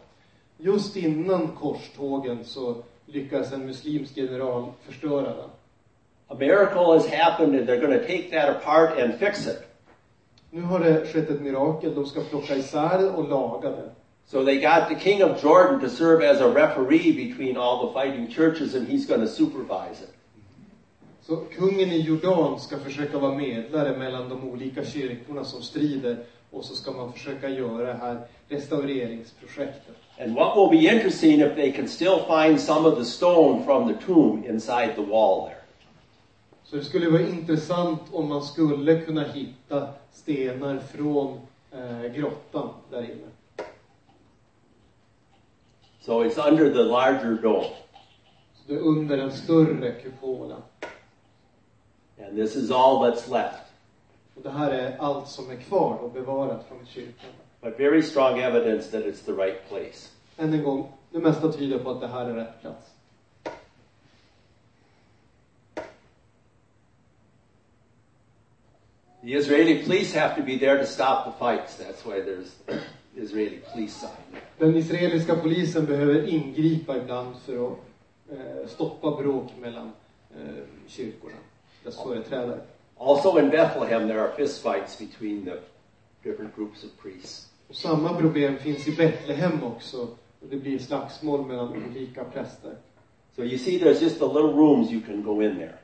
Just 0.59 0.97
innan 0.97 1.49
korstågen 1.49 2.45
så 2.45 2.77
lyckades 3.07 3.53
en 3.53 3.67
muslimsk 3.67 4.17
general 4.17 4.73
förstöra 4.87 5.37
den. 5.37 5.51
a 6.31 6.35
miracle 6.35 6.95
has 6.95 7.07
happened 7.07 7.55
and 7.55 7.69
they're 7.69 7.81
going 7.81 7.99
to 7.99 8.07
take 8.07 8.31
that 8.31 8.49
apart 8.49 8.99
and 8.99 9.19
fix 9.19 9.47
it. 9.47 9.63
Nu 10.51 10.63
har 10.63 10.79
det 10.79 11.07
skett 11.07 11.31
ett 11.31 11.41
mirakel. 11.41 11.95
De 11.95 12.07
ska 12.07 12.21
plocka 12.21 12.57
isär 12.57 13.17
och 13.17 13.29
laga 13.29 13.71
det. 13.71 13.91
So 14.27 14.45
they 14.45 14.61
got 14.61 14.89
the 14.89 14.99
king 14.99 15.23
of 15.23 15.43
Jordan 15.43 15.81
to 15.81 15.89
serve 15.89 16.31
as 16.31 16.41
a 16.41 16.49
referee 16.49 17.13
between 17.13 17.57
all 17.57 17.87
the 17.87 17.93
fighting 17.93 18.31
churches 18.31 18.75
and 18.75 18.89
he's 18.89 19.07
going 19.07 19.21
to 19.21 19.29
supervise 19.29 20.03
it. 20.03 20.15
Så 21.27 21.37
kungen 21.37 21.93
i 21.93 22.01
Jordan 22.01 22.61
ska 22.61 22.79
försöka 22.79 23.19
vara 23.19 23.35
medlare 23.35 23.99
mellan 23.99 24.29
de 24.29 24.51
olika 24.51 24.85
kyrkorna 24.85 25.45
som 25.45 25.63
strider 25.63 26.25
och 26.51 26.65
så 26.65 26.75
ska 26.75 26.93
man 26.93 27.13
försöka 27.13 27.49
göra 27.49 27.87
det 27.87 27.99
här 27.99 28.21
restaureringsprojektet. 28.49 29.97
And 30.21 30.35
what 30.35 30.57
will 30.57 30.81
be 30.81 30.95
interesting 30.95 31.41
if 31.41 31.55
they 31.55 31.73
can 31.73 31.89
still 31.89 32.19
find 32.29 32.61
some 32.61 32.89
of 32.89 32.99
the 32.99 33.05
stone 33.05 33.65
from 33.65 33.89
the 33.89 34.07
tomb 34.07 34.45
inside 34.45 34.95
the 34.95 35.03
wall 35.03 35.49
there. 35.49 35.61
Så 36.65 36.77
det 36.77 36.85
skulle 36.85 37.11
vara 37.11 37.23
intressant 37.23 38.01
om 38.13 38.29
man 38.29 38.43
skulle 38.43 39.01
kunna 39.01 39.25
hitta 39.25 39.89
stenar 40.13 40.79
från 40.79 41.41
eh, 41.73 42.13
grottan 42.15 42.69
där 42.91 43.03
inne. 43.03 43.67
So 46.01 46.25
it's 46.25 46.49
under 46.49 46.71
the 46.71 46.83
larger 46.83 47.43
dome. 47.43 47.67
Så 48.55 48.63
det 48.67 48.75
är 48.75 48.79
under 48.81 49.17
den 49.17 49.33
större 49.33 49.91
kupolen. 49.91 50.61
And 52.19 52.37
this 52.37 52.57
is 52.57 52.71
all 52.71 53.03
that's 53.03 53.29
left. 53.31 53.63
Och 54.35 54.43
det 54.43 54.51
här 54.51 54.71
är 54.71 54.97
allt 54.99 55.29
som 55.29 55.51
är 55.51 55.57
kvar 55.57 55.95
och 55.95 56.11
bevarat 56.11 56.65
från 56.69 56.87
kyrkan. 56.87 57.31
But 57.61 57.81
very 57.81 58.03
strong 58.03 58.39
evidence 58.39 58.91
that 58.91 59.05
it's 59.05 59.25
the 59.25 59.33
right 59.33 59.69
place. 59.69 60.09
Än 60.37 60.53
en 60.53 60.63
gång, 60.63 60.93
det 61.11 61.19
mesta 61.19 61.53
tyder 61.53 61.79
på 61.79 61.91
att 61.91 62.01
det 62.01 62.09
här 62.09 62.25
är 62.25 62.35
rätt 62.35 62.61
plats. 62.61 62.91
The 69.23 69.33
Israeli 69.33 69.85
police 69.85 70.19
have 70.21 70.37
to 70.37 70.43
be 70.43 70.59
there 70.59 70.79
to 70.79 70.87
stop 70.87 71.25
the 71.25 71.33
fights. 71.39 71.79
That's 71.79 72.05
why 72.05 72.21
there's 72.21 72.81
Israeli 73.17 73.61
police 73.73 74.01
sign. 74.01 74.41
Den 74.59 74.77
israeliska 74.77 75.37
polisen 75.37 75.87
behöver 75.87 76.29
ingripa 76.29 76.97
ibland 76.97 77.37
för 77.37 77.67
att 77.67 77.79
eh, 78.31 78.69
stoppa 78.69 79.11
bråk 79.11 79.53
mellan 79.61 79.93
eh, 80.37 80.65
kyrkorna, 80.87 81.37
dess 81.85 82.03
företrädare. 82.03 82.61
Also 82.99 83.39
in 83.39 83.51
Bethlehem, 83.51 84.09
there 84.09 84.21
are 84.21 84.33
fistfights 84.37 84.99
between 84.99 85.45
the 85.45 85.59
different 86.23 86.57
groups 86.57 86.85
of 86.85 86.91
priests. 87.03 87.51
Samma 87.71 88.15
problem 88.15 88.59
finns 88.59 88.89
i 88.89 88.97
Betlehem 88.97 89.65
också. 89.65 90.03
Och 90.41 90.51
det 90.51 90.57
blir 90.57 90.79
slagsmål 90.79 91.47
mellan 91.47 91.69
olika 91.69 92.25
präster. 92.25 92.77
So 93.37 93.43
you 93.43 93.59
see, 93.59 93.79
there's 93.79 94.03
just 94.03 94.19
the 94.19 94.27
little 94.27 94.53
rooms 94.53 94.91
you 94.93 95.01
can 95.01 95.23
go 95.23 95.43
in 95.43 95.57
there. 95.57 95.75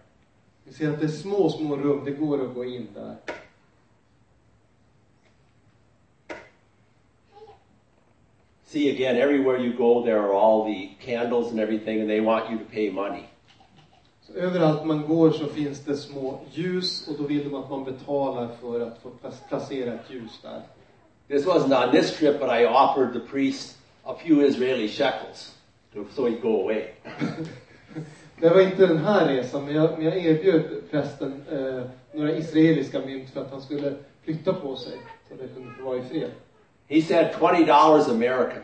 Vi 0.64 0.72
ser 0.72 0.90
att 0.90 1.00
det 1.00 1.06
är 1.06 1.08
små, 1.08 1.50
små 1.50 1.76
rum. 1.76 2.04
Det 2.04 2.10
går 2.10 2.44
att 2.44 2.54
gå 2.54 2.64
in 2.64 2.88
där. 2.94 3.16
See 8.64 8.88
again, 8.90 9.16
everywhere 9.16 9.58
you 9.58 9.72
go, 9.72 10.04
there 10.04 10.20
are 10.20 10.32
all 10.32 10.64
the 10.64 10.90
candles 11.00 11.50
and 11.50 11.60
everything, 11.60 12.00
and 12.00 12.08
they 12.08 12.20
want 12.20 12.50
you 12.50 12.58
to 12.58 12.64
pay 12.64 12.90
money. 12.90 13.24
Överallt 14.36 14.84
man 14.86 15.06
går 15.06 15.30
så 15.30 15.46
finns 15.46 15.80
det 15.80 15.96
små 15.96 16.40
ljus 16.52 17.08
och 17.08 17.14
då 17.18 17.24
vill 17.24 17.44
de 17.50 17.54
att 17.54 17.70
man 17.70 17.84
betalar 17.84 18.48
för 18.60 18.80
att 18.80 18.98
få 19.02 19.08
pla- 19.08 19.48
placera 19.48 19.94
ett 19.94 20.10
ljus 20.10 20.40
där. 20.42 20.62
This 21.28 21.46
wasn't 21.46 21.86
on 21.86 21.92
this 21.92 22.16
trip, 22.18 22.40
but 22.40 22.48
I 22.48 22.66
offered 22.66 23.12
the 23.12 23.20
priest 23.30 23.78
a 24.04 24.14
few 24.24 24.46
Israeli 24.48 24.88
shekels 24.88 25.54
to, 25.94 26.04
so 26.14 26.26
he'd 26.28 26.40
go 26.42 26.62
away. 26.62 26.84
Det 28.40 28.48
var 28.48 28.60
inte 28.60 28.86
den 28.86 28.98
här 28.98 29.28
resan, 29.28 29.64
men 29.64 29.74
jag, 29.74 29.90
men 29.98 30.06
jag 30.06 30.16
erbjöd 30.16 30.62
prästen 30.90 31.42
eh, 31.52 31.82
några 32.12 32.36
israeliska 32.36 33.00
mynt 33.00 33.30
för 33.30 33.40
att 33.40 33.50
han 33.50 33.60
skulle 33.62 33.94
flytta 34.24 34.52
på 34.52 34.76
sig 34.76 34.92
så 35.28 35.34
det 35.34 35.48
kunde 35.54 35.74
få 35.74 35.84
vara 35.84 35.96
i 35.98 36.02
fred. 36.02 36.30
He 36.88 37.02
said 37.02 37.32
twenty 37.38 37.64
dollars 37.64 38.08
American. 38.08 38.62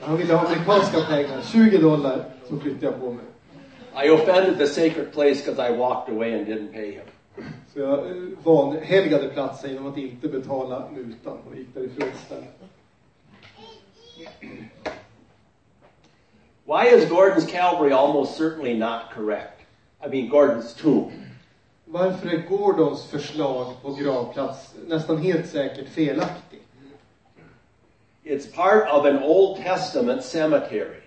Han 0.00 0.16
ville 0.16 0.34
ha 0.34 0.46
amerikanska 0.46 1.00
pengar, 1.00 1.40
20 1.52 1.78
dollar, 1.78 2.24
så 2.48 2.58
flyttade 2.58 2.86
jag 2.86 3.00
på 3.00 3.10
mig. 3.10 3.24
I 3.94 4.06
offended 4.06 4.58
the 4.58 4.66
sacred 4.66 5.12
place 5.12 5.40
because 5.40 5.58
I 5.58 5.70
walked 5.70 6.08
away 6.08 6.32
and 6.32 6.46
didn't 6.46 6.72
pay 6.72 6.92
him. 6.92 7.06
Så 7.72 7.80
jag 7.80 8.10
eh, 8.10 8.16
vanhelgade 8.44 9.28
platsen 9.28 9.70
genom 9.70 9.86
att 9.86 9.98
inte 9.98 10.28
betala 10.28 10.90
mutan 10.90 11.38
och 11.50 11.56
gick 11.56 11.74
därifrån 11.74 12.08
istället. 12.14 12.54
Why 16.66 16.86
is 16.86 17.10
Gordon's 17.10 17.46
Calvary 17.46 17.92
almost 17.92 18.36
certainly 18.36 18.74
not 18.74 19.00
correct? 19.14 19.60
I 20.00 20.08
mean, 20.08 20.30
Gordon's 20.30 20.74
tomb. 20.82 21.12
Varför 21.84 22.28
är 22.28 22.48
Gordons 22.48 23.04
förslag 23.06 23.82
på 23.82 23.94
gravplats 23.94 24.74
nästan 24.86 25.18
helt 25.18 25.48
säkert 25.48 25.88
felaktig? 25.88 26.60
It's 28.24 28.54
part 28.54 28.90
of 28.92 29.04
an 29.04 29.22
Old 29.22 29.64
Testament 29.64 30.24
cemetery. 30.24 31.03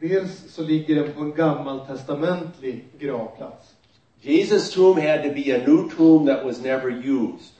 Dels 0.00 0.52
så 0.54 0.62
ligger 0.62 0.94
den 0.94 1.12
på 1.12 1.20
en 1.20 1.32
gammaltestamentlig 1.32 2.84
gravplats. 2.98 3.74
Jesus' 4.20 4.74
tomb 4.74 5.00
had 5.00 5.22
to 5.22 5.34
be 5.34 5.52
a 5.54 5.66
new 5.66 5.90
tomb 5.96 6.26
that 6.26 6.44
was 6.44 6.62
never 6.62 6.90
used. 6.90 7.52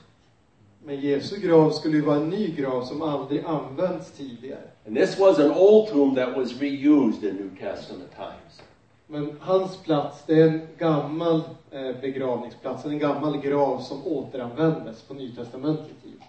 Men 0.83 1.01
Jesu 1.01 1.35
grav 1.39 1.71
skulle 1.71 1.97
ju 1.97 2.01
vara 2.01 2.17
en 2.17 2.29
ny 2.29 2.55
grav 2.55 2.81
som 2.81 3.01
aldrig 3.01 3.43
använts 3.45 4.11
tidigare. 4.11 4.67
And 4.87 4.95
this 4.95 5.19
was 5.19 5.39
an 5.39 5.51
old 5.51 5.89
tomb 5.89 6.15
that 6.15 6.37
was 6.37 6.53
reused 6.53 7.23
in 7.23 7.35
New 7.35 7.49
Testament 7.59 8.11
times. 8.15 8.61
Men 9.07 9.37
hans 9.39 9.77
plats, 9.77 10.23
det 10.25 10.41
är 10.41 10.47
en 10.47 10.61
gammal 10.77 11.41
eh, 11.71 12.01
begravningsplats, 12.01 12.85
en 12.85 12.99
gammal 12.99 13.37
grav 13.41 13.79
som 13.79 14.07
återanvändes 14.07 15.01
på 15.01 15.13
nytestamentlig 15.13 16.01
tid. 16.03 16.21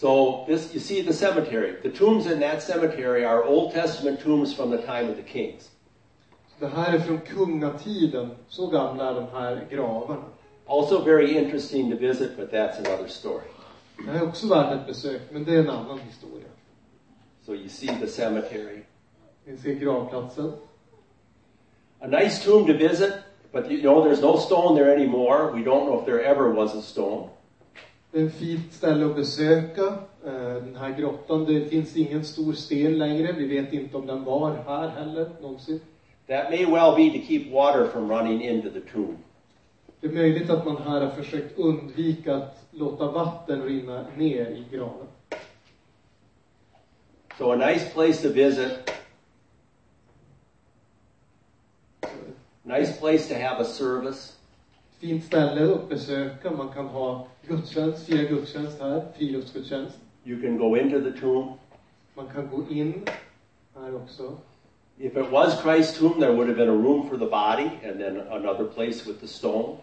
So 0.00 0.46
this, 0.48 0.72
you 0.72 0.80
see 0.80 1.02
the 1.02 1.12
cemetery. 1.12 1.76
The 1.82 1.90
tombs 1.90 2.26
in 2.26 2.40
that 2.40 2.62
cemetery 2.62 3.22
are 3.22 3.44
Old 3.44 3.74
Testament 3.74 4.20
tombs 4.20 4.54
from 4.54 4.70
the 4.70 4.78
time 4.78 5.10
of 5.10 5.16
the 5.16 5.22
kings. 5.22 5.70
Det 6.58 6.66
här 6.66 6.94
är 6.94 6.98
från 6.98 7.20
kungatiden, 7.20 8.30
så 8.48 8.66
gamla 8.66 9.10
är 9.10 9.14
de 9.14 9.26
här 9.32 9.66
gravarna. 9.70 10.24
Also 10.66 11.04
very 11.04 11.38
interesting 11.38 11.90
to 11.90 11.96
visit, 11.96 12.36
but 12.36 12.52
that's 12.52 12.78
another 12.78 13.08
story. 13.08 13.44
Det 14.06 14.18
är 14.18 14.22
också 14.22 14.48
värt 14.48 14.80
ett 14.80 14.86
besök, 14.86 15.22
men 15.30 15.44
det 15.44 15.54
är 15.54 15.58
en 15.58 15.70
annan 15.70 15.98
historia. 15.98 16.48
So 17.46 17.54
you 17.54 17.68
see 17.68 17.96
the 18.00 18.06
cemetery. 18.06 18.82
Vi 19.44 19.56
ser 19.56 19.74
gravplatsen. 19.74 20.52
A 22.00 22.06
nice 22.06 22.44
tomb 22.44 22.66
to 22.66 22.72
visit, 22.72 23.12
but 23.52 23.70
you 23.70 23.82
know 23.82 24.04
there's 24.04 24.22
no 24.22 24.38
stone 24.38 24.74
there 24.74 24.94
anymore. 24.94 25.52
We 25.52 25.62
don't 25.62 25.84
know 25.84 26.00
if 26.00 26.06
there 26.06 26.24
ever 26.24 26.52
was 26.52 26.74
a 26.74 26.82
stone. 26.82 27.28
Det 28.12 28.20
är 28.20 28.26
ett 28.26 28.34
fint 28.34 28.72
ställe 28.72 29.06
att 29.06 29.16
besöka. 29.16 29.82
eh, 30.24 30.54
Den 30.54 30.76
här 30.76 30.90
grottan, 30.98 31.44
det 31.44 31.64
finns 31.64 31.96
ingen 31.96 32.24
stor 32.24 32.52
sten 32.52 32.98
längre. 32.98 33.32
Vi 33.32 33.46
vet 33.46 33.72
inte 33.72 33.96
om 33.96 34.06
den 34.06 34.24
var 34.24 34.52
här 34.66 34.88
heller, 34.88 35.30
någonsin. 35.40 35.80
That 36.26 36.50
may 36.50 36.64
well 36.64 36.96
be 36.96 37.18
to 37.18 37.26
keep 37.26 37.50
water 37.52 37.86
from 37.86 38.10
running 38.10 38.42
into 38.42 38.70
the 38.70 38.80
tomb. 38.80 39.16
Det 40.00 40.06
är 40.06 40.12
möjligt 40.12 40.50
att 40.50 40.66
man 40.66 40.76
här 40.76 41.00
har 41.00 41.10
försökt 41.10 41.58
undvika 41.58 42.34
att 42.36 42.64
låta 42.70 43.10
vatten 43.10 43.62
rinna 43.62 44.06
ner 44.16 44.46
i 44.46 44.64
graven. 44.70 45.06
So 47.38 47.52
a 47.52 47.56
nice 47.56 47.90
place 47.94 48.22
to 48.28 48.34
visit. 48.34 48.92
Nice 52.62 52.92
place 53.00 53.28
to 53.28 53.34
have 53.34 53.60
a 53.60 53.64
service. 53.64 54.39
Fint 55.00 55.24
ställe 55.24 55.74
att 55.74 55.88
besöka. 55.88 56.50
Man 56.50 56.68
kan 56.68 56.86
ha 56.86 57.26
gudstjänst, 57.46 58.06
fira 58.06 58.22
gudstjänst 58.22 58.80
här, 58.80 59.04
friluftsgudstjänst. 59.16 59.98
You 60.24 60.42
can 60.42 60.58
go 60.58 60.76
into 60.76 61.00
the 61.00 61.20
tomb. 61.20 61.52
Man 62.14 62.26
kan 62.34 62.48
gå 62.48 62.74
in 62.74 63.04
här 63.74 63.96
också. 63.96 64.36
If 64.98 65.16
it 65.16 65.30
was 65.30 65.62
Christ's 65.62 65.98
tomb, 65.98 66.20
there 66.20 66.32
would 66.32 66.48
have 66.48 66.56
been 66.56 66.68
a 66.68 66.82
room 66.82 67.08
for 67.08 67.16
the 67.16 67.26
body 67.26 67.70
and 67.88 67.98
then 67.98 68.20
another 68.30 68.64
place 68.64 69.06
with 69.06 69.20
the 69.20 69.26
stone. 69.26 69.76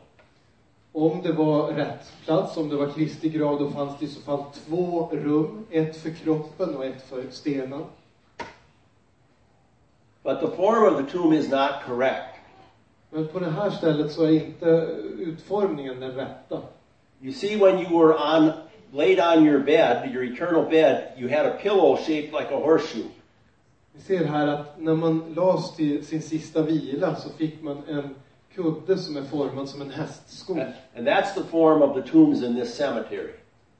Om 0.91 1.21
det 1.23 1.31
var 1.31 1.71
rätt 1.71 2.13
plats, 2.25 2.57
om 2.57 2.69
det 2.69 2.75
var 2.75 2.89
Kristi 2.89 3.29
grav, 3.29 3.59
då 3.59 3.69
fanns 3.69 3.99
det 3.99 4.05
i 4.05 4.07
så 4.07 4.21
fall 4.21 4.43
två 4.65 5.09
rum. 5.11 5.65
Ett 5.71 5.97
för 5.97 6.09
kroppen 6.09 6.75
och 6.75 6.85
ett 6.85 7.01
för 7.01 7.23
stenen. 7.31 7.85
But 10.23 10.39
the 10.39 10.47
form 10.47 10.93
of 10.93 11.05
the 11.05 11.17
tomb 11.17 11.33
is 11.33 11.51
not 11.51 11.71
correct. 11.85 12.36
Men 13.09 13.27
på 13.27 13.39
det 13.39 13.49
här 13.49 13.69
stället 13.69 14.11
så 14.11 14.23
är 14.23 14.31
inte 14.31 14.65
utformningen 15.17 15.99
den 15.99 16.11
rätta. 16.11 16.61
You 17.21 17.33
see, 17.33 17.55
when 17.55 17.79
you 17.79 18.05
were 18.05 18.13
on 18.13 18.51
laid 18.91 19.19
on 19.19 19.45
your 19.45 19.59
bed, 19.59 20.11
your 20.13 20.23
eternal 20.23 20.69
bed, 20.69 21.13
you 21.17 21.29
had 21.29 21.45
a 21.45 21.57
pillow 21.61 21.97
shaped 21.97 22.31
like 22.31 22.51
a 22.51 22.57
horseshoe. 22.57 23.09
Vi 23.93 24.01
ser 24.01 24.25
här 24.25 24.47
att 24.47 24.79
när 24.79 24.95
man 24.95 25.33
lades 25.35 25.75
till 25.75 26.05
sin 26.05 26.21
sista 26.21 26.61
vila 26.61 27.15
så 27.15 27.29
fick 27.29 27.61
man 27.61 27.81
en 27.87 28.15
kudde 28.55 28.97
som 28.97 29.17
är 29.17 29.23
formad 29.23 29.69
som 29.69 29.81
en 29.81 29.89
hästsko. 29.89 30.53
And 30.97 31.07
that's 31.07 31.33
the 31.33 31.43
form 31.43 31.81
of 31.81 31.95
the 31.95 32.11
tombs 32.11 32.43
in 32.43 32.55
this 32.55 32.75
cemetery. 32.75 33.33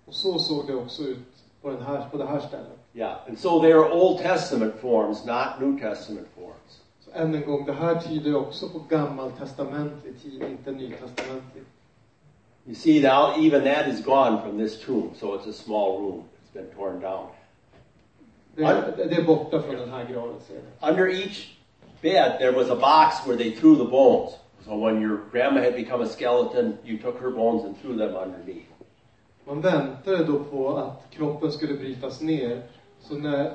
Och 0.05 0.13
så 0.13 0.39
såg 0.39 0.67
det 0.67 0.75
också 0.75 1.03
ut 1.03 1.17
på, 1.61 1.69
den 1.69 1.82
här, 1.82 2.09
på 2.11 2.17
det 2.17 2.25
här 2.25 2.39
stället. 2.39 2.78
Yeah, 2.93 3.17
and 3.28 3.39
so 3.39 3.61
they 3.61 3.73
are 3.73 3.91
Old 3.91 4.19
Testament 4.19 4.75
forms, 4.82 5.25
not 5.25 5.59
New 5.61 5.80
Testament 5.80 6.28
forms. 6.36 6.82
Så 7.11 7.19
än 7.19 7.35
en 7.35 7.45
gång, 7.45 7.65
det 7.65 7.73
här 7.73 7.95
tyder 7.95 8.35
också 8.35 8.69
på 8.69 8.79
gammaltestamentlig 8.89 10.21
tid, 10.21 10.43
inte 10.43 10.71
nytestamentlig. 10.71 11.63
You 12.65 12.75
see 12.75 13.01
now, 13.01 13.45
even 13.45 13.63
that 13.63 13.87
is 13.87 14.05
gone 14.05 14.41
from 14.41 14.57
this 14.57 14.85
tomb, 14.85 15.11
so 15.15 15.35
it's 15.35 15.49
a 15.49 15.53
small 15.53 16.01
room. 16.01 16.23
It's 16.43 16.53
been 16.53 16.69
torn 16.75 16.99
down. 16.99 17.27
Det 18.55 19.05
det 19.09 19.15
är 19.15 19.23
borta 19.23 19.61
från 19.61 19.75
den 19.75 19.89
här 19.89 20.05
graven 20.05 20.35
ser 20.47 20.53
ni. 20.53 20.89
Under 20.91 21.07
each 21.07 21.57
bed, 22.01 22.37
there 22.39 22.51
was 22.51 22.69
a 22.69 22.75
box 22.75 23.27
where 23.27 23.37
they 23.37 23.51
threw 23.51 23.75
the 23.75 23.91
bones. 23.91 24.31
So 24.65 24.75
when 24.75 25.01
your 25.01 25.19
grandma 25.31 25.61
had 25.61 25.75
become 25.75 26.03
a 26.03 26.07
skeleton, 26.07 26.77
you 26.83 26.97
took 26.97 27.21
her 27.21 27.29
bones 27.29 27.63
and 27.65 27.75
threw 27.81 27.97
them 27.97 28.15
underneath. 28.15 28.67
Man 29.45 29.61
väntade 29.61 30.23
då 30.23 30.39
på 30.39 30.77
att 30.77 31.07
kroppen 31.11 31.51
skulle 31.51 31.73
brytas 31.73 32.21
ner. 32.21 32.61
Så 32.99 33.15
när 33.15 33.53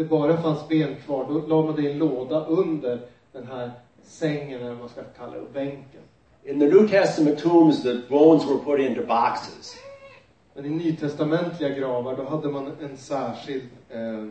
det 0.00 0.08
bara 0.08 0.42
fanns 0.42 0.68
ben 0.68 0.96
kvar, 1.04 1.26
då 1.28 1.46
la 1.46 1.62
man 1.62 1.76
det 1.76 1.82
i 1.82 1.92
en 1.92 1.98
låda 1.98 2.44
under 2.44 3.00
den 3.32 3.46
här 3.46 3.70
sängen, 4.02 4.60
eller 4.60 4.70
vad 4.70 4.78
man 4.78 4.88
ska 4.88 5.02
kalla 5.18 5.32
det, 5.32 5.40
och 5.40 5.50
bänken. 5.52 6.00
In 6.44 6.60
the 6.60 6.66
New 6.66 6.88
Testament 6.88 7.38
tombs, 7.38 7.82
the 7.82 7.94
bones 8.08 8.44
were 8.46 8.58
put 8.58 8.80
into 8.80 9.00
boxes. 9.00 9.74
Men 10.54 10.66
i 10.66 10.68
nytestamentliga 10.68 11.68
gravar, 11.68 12.16
då 12.16 12.24
hade 12.24 12.48
man 12.48 12.72
en 12.82 12.96
särskild, 12.96 13.68
eh, 13.88 14.00
eh, 14.00 14.24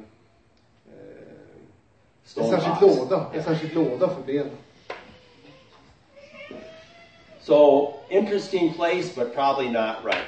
en 2.38 2.50
särskild 2.50 2.98
låda, 2.98 3.26
en 3.34 3.44
särskild 3.44 3.74
låda 3.74 4.10
för 4.10 4.22
benen. 4.26 4.52
So, 7.42 7.94
interesting 8.10 8.74
place, 8.74 9.16
but 9.16 9.36
probably 9.36 9.70
not 9.70 9.96
right. 10.06 10.28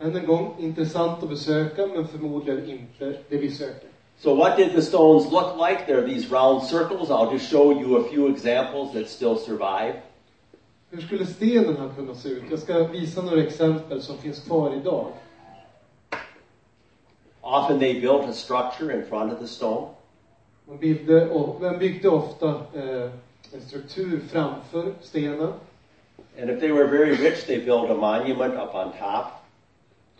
Än 0.00 0.16
en 0.16 0.26
gång, 0.26 0.54
intressant 0.58 1.22
att 1.22 1.28
besöka, 1.28 1.86
men 1.86 2.08
förmodligen 2.08 2.70
inte 2.70 3.18
det 3.28 3.36
vi 3.36 3.50
söker. 3.50 3.89
So 4.22 4.34
what 4.34 4.58
did 4.58 4.74
the 4.74 4.82
stones 4.82 5.32
look 5.32 5.56
like? 5.56 5.86
They're 5.86 6.06
these 6.06 6.26
round 6.26 6.62
circles. 6.62 7.10
I'll 7.10 7.30
just 7.30 7.50
show 7.50 7.70
you 7.70 7.96
a 7.96 8.08
few 8.10 8.26
examples 8.26 8.92
that 8.92 9.08
still 9.08 9.38
survive. 9.38 9.94
Hur 10.90 11.00
skulle 11.00 11.26
stenen 11.26 11.76
ha 11.76 11.88
kunnat 11.88 12.16
se 12.16 12.28
ut? 12.28 12.42
Jag 12.50 12.58
ska 12.58 12.84
visa 12.84 13.22
några 13.22 13.42
exempel 13.42 14.02
som 14.02 14.18
finns 14.18 14.40
kvar 14.40 14.74
idag. 14.74 15.06
Often 17.40 17.78
they 17.78 18.00
built 18.00 18.28
a 18.28 18.32
structure 18.32 18.92
in 18.92 19.06
front 19.06 19.32
of 19.32 19.38
the 19.38 19.46
stone. 19.46 19.88
Man 20.68 20.78
byggde, 20.78 21.28
man 21.60 21.78
byggde 21.78 22.08
ofta 22.08 22.48
eh, 22.74 23.10
en 23.52 23.60
struktur 23.60 24.20
framför 24.30 24.92
stenen. 25.02 25.52
And 26.40 26.50
if 26.50 26.60
they 26.60 26.72
were 26.72 26.86
very 26.86 27.14
rich, 27.14 27.46
they 27.46 27.64
built 27.64 27.90
a 27.90 27.94
monument 27.94 28.54
up 28.54 28.74
on 28.74 28.92
top. 28.92 29.39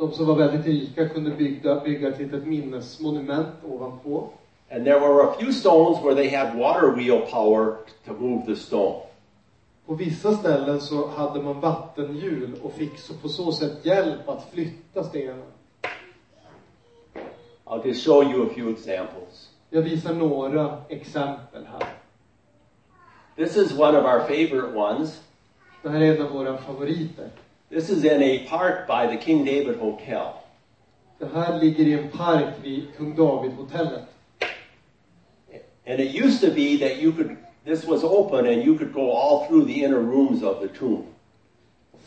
De 0.01 0.13
som 0.13 0.27
var 0.27 0.35
väldigt 0.35 0.67
rika 0.67 1.09
kunde 1.09 1.31
bygga, 1.31 1.81
bygga 1.81 2.09
ett 2.09 2.19
litet 2.19 2.47
minnesmonument 2.47 3.49
ovanpå. 3.65 4.29
And 4.71 4.85
there 4.85 5.01
were 5.01 5.23
a 5.23 5.35
few 5.39 5.53
stones 5.53 6.05
where 6.05 6.15
they 6.15 6.37
had 6.37 6.59
water 6.59 6.91
wheel 6.97 7.21
power 7.21 7.77
to 8.07 8.13
move 8.13 8.47
the 8.47 8.57
stone. 8.57 9.01
På 9.87 9.95
vissa 9.95 10.37
ställen 10.37 10.81
så 10.81 11.07
hade 11.09 11.43
man 11.43 11.61
vattenhjul 11.61 12.61
och 12.63 12.73
fick 12.73 12.99
så 12.99 13.15
på 13.15 13.29
så 13.29 13.53
sätt 13.53 13.85
hjälp 13.85 14.29
att 14.29 14.51
flytta 14.53 15.05
stenen. 15.05 15.43
I'll 17.65 17.87
just 17.87 18.07
show 18.07 18.25
you 18.25 18.47
a 18.47 18.49
few 18.55 18.73
examples. 18.73 19.51
Jag 19.71 19.83
visar 19.83 20.15
några 20.15 20.83
exempel 20.89 21.67
här. 21.73 21.95
This 23.37 23.57
is 23.57 23.79
one 23.79 23.99
of 23.99 24.05
our 24.05 24.21
favorite 24.21 24.79
ones. 24.79 25.21
Det 25.83 25.89
här 25.89 26.01
är 26.01 26.17
en 26.17 26.23
av 26.23 26.33
våra 26.33 26.57
favoriter. 26.57 27.31
This 27.71 27.89
is 27.89 28.03
in 28.03 28.21
a 28.21 28.47
park 28.47 28.89
by 28.89 29.07
the 29.07 29.17
King 29.17 29.45
David 29.45 29.79
Hotel. 29.79 30.35
Det 31.19 31.27
här 31.35 31.61
ligger 31.61 31.85
i 31.85 31.93
en 31.93 32.09
park 32.09 32.55
vid 32.63 32.87
Kung 32.97 33.15
David-hotellet. 33.17 34.05
And 35.87 36.01
it 36.01 36.25
used 36.25 36.41
to 36.41 36.51
be 36.51 36.79
that 36.79 36.97
you 36.97 37.13
could, 37.13 37.37
this 37.65 37.85
was 37.85 38.03
open 38.03 38.47
and 38.47 38.65
you 38.65 38.77
could 38.79 38.93
go 38.93 39.13
all 39.13 39.47
through 39.47 39.65
the 39.67 39.85
inner 39.85 40.01
rooms 40.01 40.43
of 40.43 40.61
the 40.61 40.69
tomb. 40.69 41.05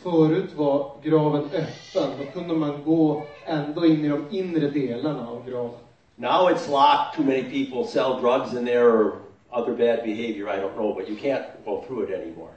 Förut 0.02 0.52
var 0.54 0.90
graven 1.02 1.44
öppen. 1.44 2.10
Då 2.18 2.24
kunde 2.32 2.54
man 2.54 2.82
gå 2.84 3.22
ändå 3.44 3.86
in 3.86 4.04
i 4.04 4.08
de 4.08 4.26
inre 4.30 4.70
delarna 4.70 5.28
av 5.28 5.46
graven. 5.46 5.80
Now 6.16 6.48
it's 6.50 6.68
locked. 6.70 7.16
Too 7.16 7.24
many 7.24 7.42
people 7.42 7.86
sell 7.86 8.20
drugs 8.20 8.52
in 8.52 8.64
there 8.64 8.88
or 8.88 9.12
other 9.50 9.72
bad 9.72 10.04
behavior. 10.04 10.48
I 10.48 10.60
don't 10.60 10.76
know, 10.76 10.94
but 10.94 11.08
you 11.08 11.16
can't 11.16 11.44
go 11.64 11.84
through 11.86 12.04
it 12.04 12.10
anymore. 12.10 12.54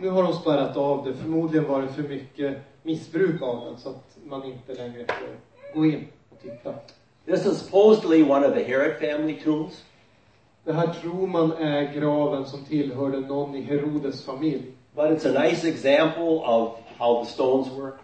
Nu 0.00 0.08
har 0.08 0.22
de 0.22 0.32
spärrat 0.32 0.76
av 0.76 1.04
det. 1.04 1.14
Förmodligen 1.14 1.68
var 1.68 1.82
det 1.82 1.88
för 1.88 2.02
mycket 2.02 2.56
missbruk 2.82 3.42
av 3.42 3.64
den 3.64 3.78
så 3.78 3.88
att 3.88 4.16
man 4.24 4.44
inte 4.44 4.74
längre 4.74 5.04
får 5.06 5.28
gå 5.80 5.86
in 5.86 6.06
och 6.30 6.40
titta. 6.42 6.74
This 7.24 7.46
is 7.46 7.58
supposedly 7.58 8.22
one 8.22 8.46
of 8.46 8.54
the 8.54 8.64
Herod 8.64 8.96
family 9.00 9.40
tombs. 9.44 9.84
Det 10.64 10.72
här 10.72 10.86
tror 10.86 11.26
man 11.26 11.52
är 11.52 11.92
graven 11.92 12.46
som 12.46 12.64
tillhörde 12.64 13.20
någon 13.20 13.54
i 13.54 13.60
Herodes 13.60 14.24
familj. 14.24 14.64
But 14.94 15.04
it's 15.04 15.36
a 15.36 15.42
nice 15.42 15.68
example 15.68 16.38
of 16.38 16.78
how 16.98 17.24
the 17.24 17.30
stones 17.30 17.68
work. 17.72 17.94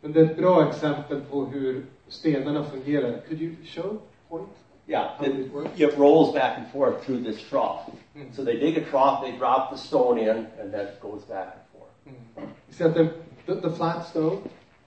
Men 0.00 0.12
det 0.12 0.20
är 0.20 0.24
ett 0.24 0.36
bra 0.36 0.68
exempel 0.68 1.20
på 1.20 1.44
hur 1.44 1.86
stenarna 2.08 2.64
fungerar. 2.64 3.20
Could 3.28 3.42
you 3.42 3.54
show 3.64 3.98
point? 4.28 4.48
Yeah, 4.88 5.20
it, 5.20 5.50
it 5.76 5.98
rolls 5.98 6.34
back 6.34 6.58
and 6.58 6.66
forth 6.68 7.04
through 7.04 7.20
this 7.24 7.42
trough. 7.42 7.90
Mm. 8.16 8.32
So 8.34 8.44
they 8.44 8.56
dig 8.56 8.76
a 8.78 8.84
trough, 8.84 9.24
they 9.24 9.32
drop 9.32 9.70
the 9.70 9.76
stone 9.78 10.18
in, 10.18 10.46
and 10.60 10.72
that 10.72 11.00
goes 11.00 11.22
back 11.24 11.48
and 11.54 11.62
forth. 11.72 11.90
Mm. 12.06 12.48
Vi 12.66 12.74
ser 12.74 12.86
att 12.86 12.94
det, 12.94 13.08
the, 13.46 13.54
the 13.54 13.70
flat 13.70 14.06
stone. 14.06 14.38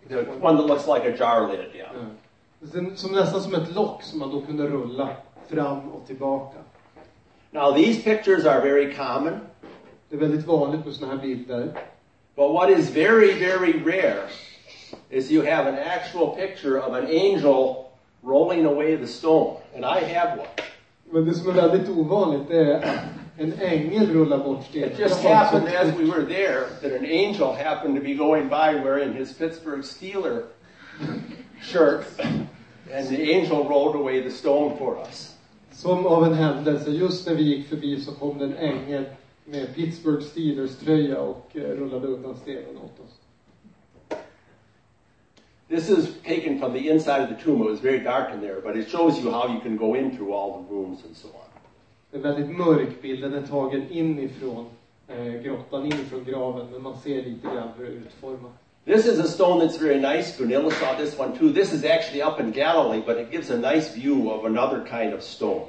The 0.10 0.24
one 0.24 0.56
that 0.58 0.66
looks 0.66 0.88
like 0.88 1.04
a 1.06 1.18
jar 1.18 1.48
lid, 1.48 1.76
yeah. 1.76 1.92
Är 2.62 2.96
som, 2.96 3.12
nästan 3.12 3.42
som 3.42 3.54
ett 3.56 3.76
lock 3.76 4.04
som 4.04 4.20
man 4.20 4.32
då 4.32 4.42
kunde 4.42 4.68
rulla 4.68 5.10
fram 5.48 5.92
och 5.92 6.08
tillbaka. 6.08 6.58
Now 7.52 7.74
these 7.74 8.04
pictures 8.04 8.46
are 8.46 8.62
very 8.62 8.94
common, 8.94 9.40
Det 10.10 10.16
är 10.16 10.20
väldigt 10.20 10.46
vanligt 10.46 10.86
med 10.86 10.94
sådana 10.96 11.16
här 11.16 11.22
bilder. 11.22 11.72
but 12.36 12.52
what 12.54 12.70
is 12.70 12.90
very, 12.90 13.34
very 13.34 13.74
rare 13.74 14.30
is 15.10 15.32
you 15.32 15.46
have 15.46 15.68
an 15.70 15.76
actual 15.76 16.36
picture 16.36 16.80
of 16.82 16.94
an 16.94 17.06
angel 17.08 17.89
rolling 18.22 18.66
away 18.66 18.98
the 18.98 19.08
stone. 19.08 19.58
And 19.76 19.86
I 19.86 20.14
have 20.14 20.40
one. 20.40 20.50
Men 21.12 21.26
det 21.26 21.34
som 21.34 21.50
är 21.50 21.54
väldigt 21.54 21.90
ovanligt 21.90 22.48
det 22.48 22.74
är 22.74 22.78
att 22.78 22.96
en 23.38 23.54
ängel 23.54 24.14
rullar 24.14 24.38
bort 24.38 24.66
stenen. 24.70 24.92
It 24.92 25.00
just 25.00 25.24
happened 25.24 25.68
as 25.68 26.00
we 26.00 26.06
were 26.06 26.26
there 26.26 26.66
that 26.82 27.00
an 27.00 27.06
angel 27.06 27.54
happened 27.54 27.96
to 27.96 28.02
be 28.02 28.14
going 28.14 28.50
by 28.50 28.84
wearing 28.84 29.14
his 29.14 29.34
Pittsburgh 29.34 29.84
Steeler 29.84 30.44
shirt, 31.62 32.06
and 32.94 33.08
the 33.08 33.34
angel 33.34 33.70
rolled 33.70 33.96
away 33.96 34.22
the 34.22 34.32
stone 34.32 34.78
for 34.78 34.98
us. 34.98 35.36
Som 35.72 36.06
av 36.06 36.26
en 36.26 36.34
händelse, 36.34 36.90
just 36.90 37.28
när 37.28 37.36
vi 37.36 37.44
gick 37.44 37.68
förbi 37.68 38.02
så 38.02 38.12
kom 38.12 38.38
det 38.38 38.46
en 38.46 38.58
ängel 38.58 39.04
med 39.46 39.76
Pittsburgh 39.76 40.22
Steelers 40.22 40.76
tröja 40.76 41.22
och 41.22 41.52
eh, 41.54 41.62
rullade 41.62 42.08
undan 42.08 42.36
stenen 42.36 42.78
åt 42.78 43.00
oss. 43.06 43.19
This 45.70 45.90
is 45.90 46.18
taken 46.24 46.60
from 46.60 46.74
the 46.74 46.90
inside 46.90 47.22
of 47.22 47.30
the 47.30 47.36
tomb. 47.36 47.62
It 47.62 47.70
was 47.70 47.80
very 47.80 48.00
dark 48.00 48.34
in 48.34 48.42
there, 48.42 48.60
but 48.60 48.76
it 48.76 48.90
shows 48.90 49.20
you 49.20 49.30
how 49.30 49.48
you 49.54 49.60
can 49.60 49.78
go 49.78 49.94
in 49.94 50.18
through 50.18 50.34
all 50.34 50.64
the 50.64 50.74
rooms 50.74 51.04
and 51.06 51.16
so 51.16 51.28
on. 51.28 51.50
Det 52.12 52.18
är 52.18 52.22
väldigt 52.22 52.58
mörk 52.58 53.02
bild, 53.02 53.22
den 53.22 53.34
är 53.34 53.48
tagen 53.48 53.92
inifrån 53.92 54.66
eh, 55.08 55.34
grottan, 55.44 55.86
inifrån 55.86 56.24
graven, 56.24 56.68
men 56.72 56.82
man 56.82 56.98
ser 56.98 57.16
lite 57.16 57.48
grann 57.48 57.70
hur 57.78 57.86
det 57.86 57.92
är 57.92 57.96
utformat. 57.96 58.52
This 58.86 59.06
is 59.06 59.20
a 59.20 59.28
stone 59.28 59.66
that's 59.66 59.78
very 59.78 60.00
nice. 60.00 60.38
Gunilla 60.38 60.72
saw 60.72 60.96
this 60.96 61.20
one 61.20 61.38
too. 61.38 61.54
This 61.54 61.74
is 61.74 61.84
actually 61.84 62.24
up 62.24 62.40
in 62.40 62.52
Galilee, 62.52 63.04
but 63.06 63.18
it 63.18 63.32
gives 63.32 63.52
a 63.52 63.58
nice 63.58 63.94
view 63.94 64.32
of 64.32 64.46
another 64.46 64.84
kind 64.90 65.14
of 65.14 65.22
stone. 65.22 65.66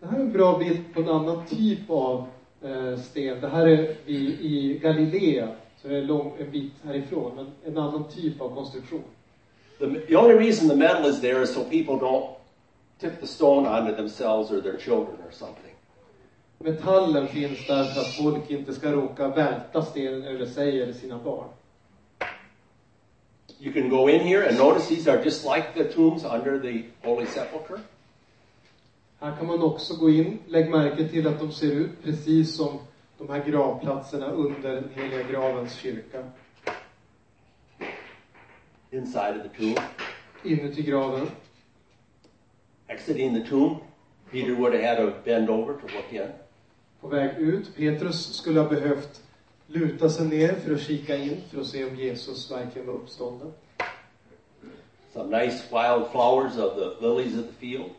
Det 0.00 0.06
här 0.06 0.18
är 0.18 0.22
en 0.22 0.32
bra 0.32 0.58
bild 0.58 0.94
på 0.94 1.00
en 1.00 1.08
annan 1.08 1.46
typ 1.46 1.90
av 1.90 2.26
eh, 2.62 3.00
sten. 3.00 3.40
Det 3.40 3.48
här 3.48 3.66
är 3.66 3.96
vi 4.06 4.14
i 4.40 4.80
Galilea, 4.82 5.48
så 5.82 5.88
det 5.88 5.96
är 5.96 6.02
lång, 6.02 6.32
en 6.40 6.50
bit 6.50 6.72
härifrån, 6.84 7.36
men 7.36 7.46
en 7.64 7.78
annan 7.78 8.04
typ 8.04 8.40
av 8.40 8.54
konstruktion. 8.54 9.02
The, 9.78 9.86
the 10.08 10.16
only 10.16 10.34
reason 10.34 10.68
the 10.68 10.76
metal 10.76 11.06
is 11.06 11.20
there 11.20 11.42
is 11.42 11.54
so 11.54 11.64
people 11.64 11.94
don't 11.94 12.30
tip 12.98 13.20
the 13.20 13.26
stone 13.26 13.68
onto 13.68 13.96
themselves 13.96 14.50
or 14.50 14.60
their 14.60 14.78
children 14.78 15.16
or 15.28 15.30
something. 15.30 15.74
Metallen 16.58 17.28
finns 17.28 17.66
där 17.66 17.84
för 17.84 18.00
att 18.00 18.14
folk 18.14 18.50
inte 18.50 18.72
ska 18.72 18.92
råka 18.92 19.28
välta 19.28 19.82
stenen 19.82 20.22
över 20.22 20.46
sig 20.46 20.82
eller 20.82 20.92
sina 20.92 21.18
barn. 21.18 21.48
You 23.58 23.72
can 23.72 23.88
go 23.88 24.08
in 24.08 24.20
here 24.20 24.48
and 24.48 24.58
notice 24.58 24.88
these 24.88 25.10
are 25.10 25.24
just 25.24 25.44
like 25.44 25.66
the 25.74 25.84
tombs 25.84 26.24
under 26.24 26.58
the 26.58 26.82
Holy 27.08 27.26
Sepulchre. 27.26 27.80
Här 29.18 29.36
kan 29.36 29.46
man 29.46 29.62
också 29.62 29.94
gå 29.96 30.10
in, 30.10 30.38
lägg 30.46 30.70
märke 30.70 31.08
till 31.08 31.26
att 31.26 31.38
de 31.38 31.52
ser 31.52 31.70
ut 31.72 32.02
precis 32.02 32.56
som 32.56 32.78
de 33.20 33.28
här 33.28 33.44
gravplatserna 33.44 34.26
under 34.26 34.74
den 34.74 34.90
heliga 34.94 35.22
gravens 35.22 35.74
kyrka. 35.74 36.24
Inside 38.90 39.36
of 39.36 39.42
the 39.42 39.58
tomb. 39.58 39.76
Inuti 40.44 40.82
graven. 40.82 41.30
Exiting 42.88 43.34
the 43.34 43.50
tomb, 43.50 43.76
Peter 44.30 44.54
would 44.54 44.74
have 44.74 44.84
had 44.84 44.96
to 44.96 45.12
bend 45.24 45.50
over 45.50 45.74
to 45.74 45.86
look 45.86 46.12
in. 46.12 46.28
På 47.00 47.08
väg 47.08 47.38
ut, 47.38 47.76
Petrus 47.76 48.34
skulle 48.34 48.60
ha 48.60 48.68
behövt 48.68 49.22
luta 49.66 50.10
sig 50.10 50.26
ner 50.26 50.54
för 50.54 50.74
att 50.74 50.80
kika 50.80 51.16
in, 51.16 51.40
för 51.50 51.60
att 51.60 51.66
se 51.66 51.84
om 51.84 51.96
Jesus 51.96 52.50
verkligen 52.50 52.86
var 52.86 52.94
uppstånden. 52.94 53.52
Some 55.12 55.38
nice 55.38 55.62
wild 55.70 56.10
flowers 56.12 56.56
of 56.56 56.74
the 56.74 57.06
lilies 57.06 57.38
of 57.38 57.46
the 57.46 57.52
field. 57.52 57.90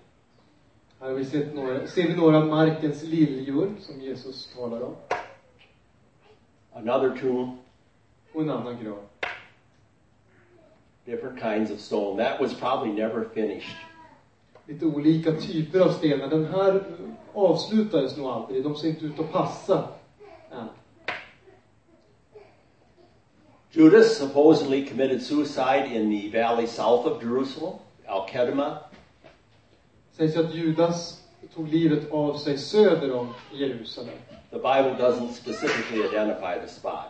Här 1.01 1.07
har 1.09 1.15
vi 1.15 1.25
sett 1.25 1.55
några, 1.55 1.87
ser 1.87 2.07
vi 2.07 2.15
några 2.15 2.45
markens 2.45 3.03
liljor 3.03 3.73
som 3.79 4.01
Jesus 4.01 4.53
talar 4.55 4.81
om. 4.81 4.95
Another 6.73 7.17
tomb, 7.21 7.57
Och 8.33 8.41
en 8.41 8.49
annan 8.49 8.83
grav. 8.83 8.99
different 11.05 11.39
kinds 11.41 11.71
of 11.71 11.79
stone. 11.79 12.23
That 12.23 12.41
was 12.41 12.53
probably 12.53 12.93
never 12.93 13.29
finished. 13.33 13.75
Lite 14.67 14.85
olika 14.85 15.31
typer 15.31 15.79
av 15.79 15.89
stenar. 15.91 16.27
Den 16.27 16.45
här 16.45 16.83
avslutades 17.33 18.17
nog 18.17 18.27
aldrig. 18.27 18.63
De 18.63 18.75
ser 18.75 18.89
inte 18.89 19.05
ut 19.05 19.19
att 19.19 19.31
passa 19.31 19.87
än. 20.51 20.67
Judas 23.71 24.17
supposedly 24.17 24.85
committed 24.87 25.21
suicide 25.21 25.87
in 25.93 26.31
the 26.31 26.41
valley 26.41 26.67
south 26.67 27.07
of 27.07 27.23
Jerusalem, 27.23 27.73
Al 28.07 28.29
Kedema. 28.29 28.77
Sägs 30.21 30.37
att 30.37 30.55
Judas 30.55 31.23
tog 31.55 31.67
livet 31.67 32.11
av 32.11 32.37
sig 32.37 32.57
söder 32.57 33.13
om 33.13 33.33
Jerusalem. 33.51 34.15
The 34.49 34.55
Bible 34.55 34.95
doesn't 34.99 35.31
specifically 35.33 35.99
identify 35.99 36.59
the 36.61 36.67
spot. 36.67 37.05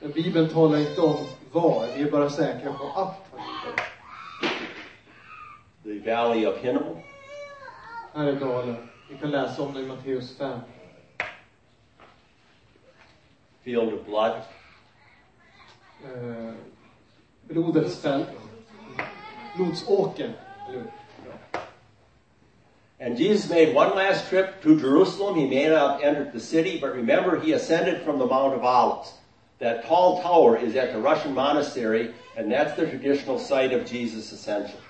Men 0.00 0.10
Bibeln 0.10 0.48
talar 0.48 0.78
inte 0.78 1.00
om 1.00 1.16
var, 1.52 1.86
vi 1.96 2.02
är 2.02 2.10
bara 2.10 2.30
säkra 2.30 2.72
på 2.72 2.84
att 2.84 3.16
han 3.32 3.40
gjorde 3.46 3.82
det. 5.84 6.02
The 6.02 6.14
valley 6.14 6.46
of 6.46 6.58
Hinnom, 6.58 6.96
Här 8.14 8.26
är 8.26 8.40
dalen. 8.40 8.76
Vi 9.10 9.16
kan 9.16 9.30
läsa 9.30 9.62
om 9.62 9.74
det 9.74 9.80
i 9.80 9.86
Matteus 9.86 10.36
5. 10.36 10.60
field 13.62 13.94
of 13.94 14.06
blood. 14.06 14.36
Eh, 16.04 16.54
blodets 17.42 18.02
fält. 18.02 18.28
Blodsåker. 19.56 20.32
Eller 20.68 20.78
hur? 20.78 20.99
And 23.00 23.16
Jesus 23.16 23.48
made 23.48 23.74
one 23.74 23.96
last 23.96 24.28
trip 24.28 24.62
to 24.62 24.78
Jerusalem. 24.78 25.36
He 25.36 25.46
may 25.46 25.68
not 25.68 26.02
have 26.02 26.02
entered 26.02 26.32
the 26.34 26.40
city, 26.40 26.78
but 26.78 26.94
remember, 26.94 27.40
he 27.40 27.52
ascended 27.52 28.02
from 28.02 28.18
the 28.18 28.26
Mount 28.26 28.54
of 28.54 28.62
Olives. 28.62 29.14
That 29.58 29.86
tall 29.86 30.20
tower 30.22 30.58
is 30.58 30.76
at 30.76 30.92
the 30.92 31.00
Russian 31.00 31.34
monastery, 31.34 32.14
and 32.36 32.52
that's 32.52 32.76
the 32.76 32.86
traditional 32.86 33.38
site 33.38 33.72
of 33.72 33.86
Jesus' 33.86 34.32
ascension. 34.32 34.80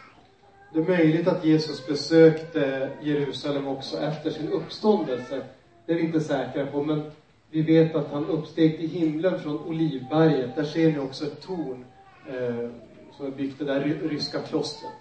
Det 0.73 0.81
är 0.81 0.85
möjligt 0.85 1.29
att 1.29 1.45
Jesus 1.45 1.87
besökte 1.87 2.91
Jerusalem 3.03 3.67
också 3.67 3.99
efter 3.99 4.31
sin 4.31 4.49
uppståndelse. 4.49 5.43
Det 5.87 5.93
är 5.93 5.97
vi 5.97 6.03
inte 6.03 6.21
säkra 6.21 6.67
på, 6.67 6.83
men 6.83 7.11
vi 7.51 7.63
vet 7.63 7.95
att 7.95 8.11
han 8.13 8.27
uppsteg 8.27 8.79
till 8.79 8.89
himlen 8.89 9.41
från 9.41 9.59
Olivberget. 9.59 10.57
Där 10.57 10.65
ser 10.65 10.93
ni 10.93 10.99
också 10.99 11.27
ett 11.27 11.43
torn 11.43 11.85
eh, 12.29 12.71
som 13.17 13.27
är 13.27 13.31
byggt 13.31 13.61
i 13.61 13.65
det 13.65 13.73
där 13.75 13.81
ryska 14.09 14.43
klostret. 14.43 14.93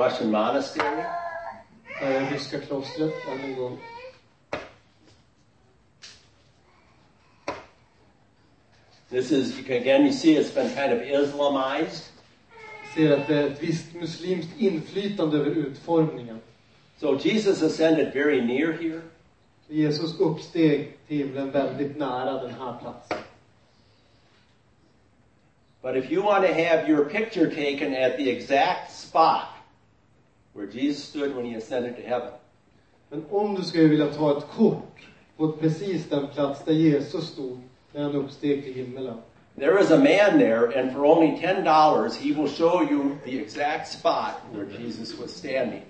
Russian 0.00 0.30
monastery. 0.30 1.04
Ah, 1.04 2.00
Där 2.00 2.10
är 2.10 2.20
det 2.20 2.30
ryska 2.30 2.60
klostret, 2.60 3.14
än 3.28 3.40
en 3.40 3.56
gång. 3.56 3.78
This 9.10 9.32
is, 9.32 9.58
you 9.58 9.64
can, 9.64 9.76
again, 9.76 10.06
you 10.06 10.12
see 10.12 10.36
it's 10.36 10.54
been 10.54 10.70
kind 10.70 10.92
of 10.92 11.02
Islamized. 11.02 12.04
Ser 12.94 13.20
att 13.20 13.26
det 13.26 13.36
är 13.36 13.46
ett 13.46 13.62
visst 13.62 13.94
muslimskt 13.94 14.50
inflytande 14.58 15.38
över 15.38 15.50
utformningen. 15.50 16.40
So 16.98 17.18
Jesus 17.18 17.62
ascended 17.62 18.14
very 18.14 18.40
near 18.40 18.72
here. 18.72 19.00
Jesus 19.68 20.20
uppsteg 20.20 20.96
till 21.08 21.18
himlen 21.18 21.50
väldigt 21.50 21.98
nära 21.98 22.42
den 22.42 22.54
här 22.54 22.78
platsen. 22.80 23.18
But 25.82 25.96
if 25.96 26.10
you 26.10 26.22
want 26.22 26.46
to 26.46 26.52
have 26.52 26.88
your 26.88 27.04
picture 27.04 27.46
taken 27.46 27.94
at 27.94 28.16
the 28.16 28.30
exact 28.30 28.92
spot 28.92 29.59
where 30.54 30.66
Jesus 30.66 31.04
stood 31.04 31.34
when 31.36 31.46
he 31.46 31.56
ascended 31.56 31.96
to 31.96 32.02
heaven, 32.02 32.32
Men 33.10 33.24
om 33.30 33.54
du 33.54 33.62
skulle 33.62 33.88
vilja 33.88 34.06
ta 34.06 34.38
ett 34.38 34.46
kort 34.56 35.06
på 35.36 35.52
precis 35.52 36.08
den 36.08 36.26
plats 36.26 36.64
där 36.64 36.72
Jesus 36.72 37.24
stod 37.28 37.60
när 37.92 38.02
han 38.02 38.14
uppsteg 38.14 38.64
till 38.64 38.74
himmelen. 38.74 39.16
there 39.56 39.78
is 39.78 39.90
a 39.90 39.96
man 39.98 40.38
there, 40.38 40.66
and 40.78 40.92
for 40.92 41.04
only 41.04 41.40
$10, 41.40 42.16
he 42.16 42.32
will 42.32 42.48
show 42.48 42.82
you 42.90 43.18
the 43.24 43.38
exact 43.38 43.88
spot 43.88 44.40
where 44.52 44.64
Jesus 44.64 45.18
was 45.18 45.30
standing. 45.36 45.82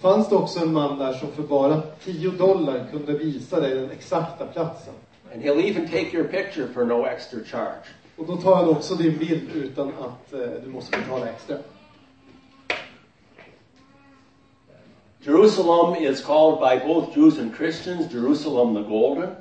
Fanns 0.00 0.28
det 0.28 0.36
också 0.36 0.60
en 0.60 0.72
man 0.72 0.98
där 0.98 1.12
som 1.12 1.32
för 1.32 1.42
bara 1.42 1.82
10 2.04 2.30
dollar 2.30 2.86
kunde 2.90 3.12
visa 3.12 3.60
dig 3.60 3.74
den 3.74 3.90
exakta 3.90 4.46
platsen. 4.46 4.94
And 5.32 5.42
he'll 5.42 5.60
even 5.60 5.88
take 5.88 6.16
your 6.16 6.24
picture 6.24 6.68
for 6.74 6.84
no 6.84 7.06
extra 7.06 7.40
charge. 7.44 7.88
Och 8.16 8.26
då 8.26 8.36
tar 8.36 8.56
han 8.56 8.68
också 8.68 8.94
din 8.94 9.18
bild 9.18 9.50
utan 9.54 9.88
att 9.88 10.32
eh, 10.32 10.40
du 10.64 10.70
måste 10.70 10.98
betala 10.98 11.28
extra. 11.28 11.56
Jerusalem 15.28 15.96
is 15.96 16.22
called 16.22 16.58
by 16.58 16.78
both 16.78 17.12
Jews 17.12 17.36
and 17.36 17.52
Christians 17.52 18.10
Jerusalem 18.10 18.72
the 18.72 18.80
Golden. 18.80 19.36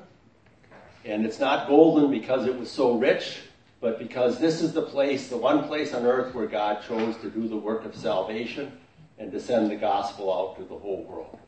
And 1.05 1.25
it's 1.25 1.39
not 1.39 1.69
golden 1.69 2.11
because 2.11 2.45
it 2.45 2.59
was 2.59 2.69
so 2.69 2.97
rich, 2.97 3.39
but 3.79 3.97
because 3.97 4.37
this 4.37 4.61
is 4.61 4.73
the 4.73 4.81
place, 4.81 5.29
the 5.29 5.37
one 5.37 5.63
place 5.63 5.93
on 5.93 6.05
earth 6.05 6.35
where 6.35 6.45
God 6.45 6.83
chose 6.85 7.15
to 7.21 7.29
do 7.29 7.47
the 7.47 7.55
work 7.55 7.85
of 7.85 7.95
salvation 7.95 8.69
and 9.17 9.31
to 9.31 9.39
send 9.39 9.71
the 9.71 9.77
gospel 9.77 10.29
out 10.29 10.57
to 10.57 10.65
the 10.65 10.75
whole 10.77 11.03
world. 11.05 11.39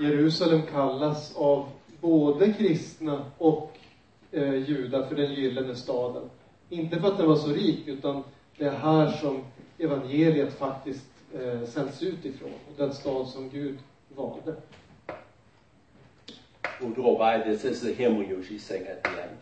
Jerusalem 0.00 0.62
kallas 0.62 1.36
av 1.36 1.68
både 2.00 2.52
kristna 2.52 3.24
och 3.38 3.76
eh, 4.32 4.54
judar 4.54 5.06
för 5.06 5.16
den 5.16 5.34
gyllene 5.34 5.74
staden. 5.74 6.30
Inte 6.70 7.00
för 7.00 7.08
att 7.08 7.18
den 7.18 7.28
var 7.28 7.36
så 7.36 7.50
rik, 7.50 7.88
utan 7.88 8.22
det 8.58 8.64
är 8.64 8.70
här 8.70 9.10
som 9.10 9.44
evangeliet 9.78 10.58
faktiskt 10.58 11.09
eh, 11.34 11.64
sänds 11.64 12.02
ut 12.02 12.24
ifrån. 12.24 12.52
Och 12.68 12.74
den 12.76 12.94
stad 12.94 13.28
som 13.28 13.48
Gud 13.48 13.78
valde. 14.08 14.54
We'll 16.80 16.94
go 16.94 17.18
by 17.18 17.42
this. 17.44 17.62
This 17.62 17.72
is 17.72 17.80
the 17.82 17.92
hymn 17.92 18.18
we 18.18 18.24
at 18.24 19.04
the 19.04 19.10
end. 19.10 19.36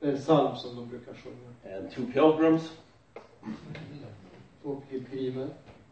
Det 0.00 0.08
er 0.08 0.08
är 0.08 0.12
er 0.12 0.16
en 0.16 0.22
psalm 0.22 0.56
som 0.56 0.70
de 0.76 0.88
brukar 0.88 1.12
sjunga. 1.14 1.76
And 1.76 1.90
two 1.90 2.06
pilgrims. 2.12 2.72
Två 4.62 4.82
pilgrimer. 4.90 5.48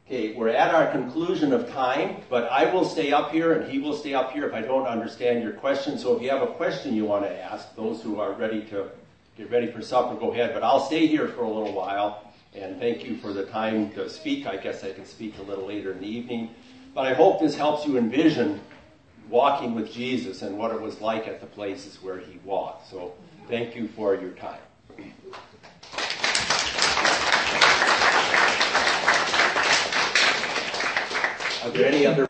Okay, 0.06 0.34
we're 0.36 0.48
at 0.48 0.74
our 0.74 0.92
conclusion 0.92 1.52
of 1.52 1.66
time, 1.66 2.16
but 2.28 2.44
I 2.50 2.74
will 2.74 2.84
stay 2.84 3.12
up 3.12 3.32
here 3.32 3.52
and 3.52 3.72
he 3.72 3.78
will 3.78 3.96
stay 3.96 4.14
up 4.14 4.32
here 4.32 4.46
if 4.46 4.52
I 4.52 4.60
don't 4.60 4.86
understand 4.86 5.42
your 5.42 5.52
question. 5.52 5.98
So 5.98 6.16
if 6.16 6.22
you 6.22 6.30
have 6.30 6.42
a 6.42 6.52
question 6.52 6.94
you 6.94 7.06
want 7.06 7.24
to 7.24 7.52
ask, 7.52 7.74
those 7.74 8.02
who 8.02 8.20
are 8.20 8.32
ready 8.32 8.60
to 8.70 8.90
get 9.38 9.50
ready 9.50 9.66
for 9.66 9.80
supper, 9.82 10.14
go 10.14 10.30
ahead. 10.32 10.52
But 10.52 10.62
I'll 10.62 10.86
stay 10.86 11.06
here 11.06 11.28
for 11.28 11.42
a 11.44 11.48
little 11.48 11.72
while 11.72 12.22
and 12.54 12.78
thank 12.78 13.04
you 13.04 13.16
for 13.16 13.32
the 13.32 13.46
time 13.46 13.90
to 13.92 14.08
speak. 14.08 14.46
I 14.46 14.56
guess 14.56 14.84
I 14.84 14.92
can 14.92 15.04
speak 15.04 15.38
a 15.38 15.42
little 15.42 15.66
later 15.66 15.92
in 15.92 16.00
the 16.00 16.06
evening. 16.06 16.50
But 16.94 17.06
I 17.06 17.14
hope 17.14 17.40
this 17.40 17.56
helps 17.56 17.86
you 17.86 17.98
envision 17.98 18.60
walking 19.28 19.74
with 19.74 19.92
Jesus 19.92 20.42
and 20.42 20.56
what 20.56 20.70
it 20.70 20.80
was 20.80 21.00
like 21.00 21.26
at 21.26 21.40
the 21.40 21.46
places 21.46 22.00
where 22.02 22.18
he 22.18 22.38
walked. 22.44 22.88
So 22.88 23.14
thank 23.48 23.74
you 23.74 23.88
for 23.88 24.14
your 24.14 24.30
time. 24.30 24.60
Are 31.64 31.70
there 31.70 31.86
any 31.86 32.06
other 32.06 32.22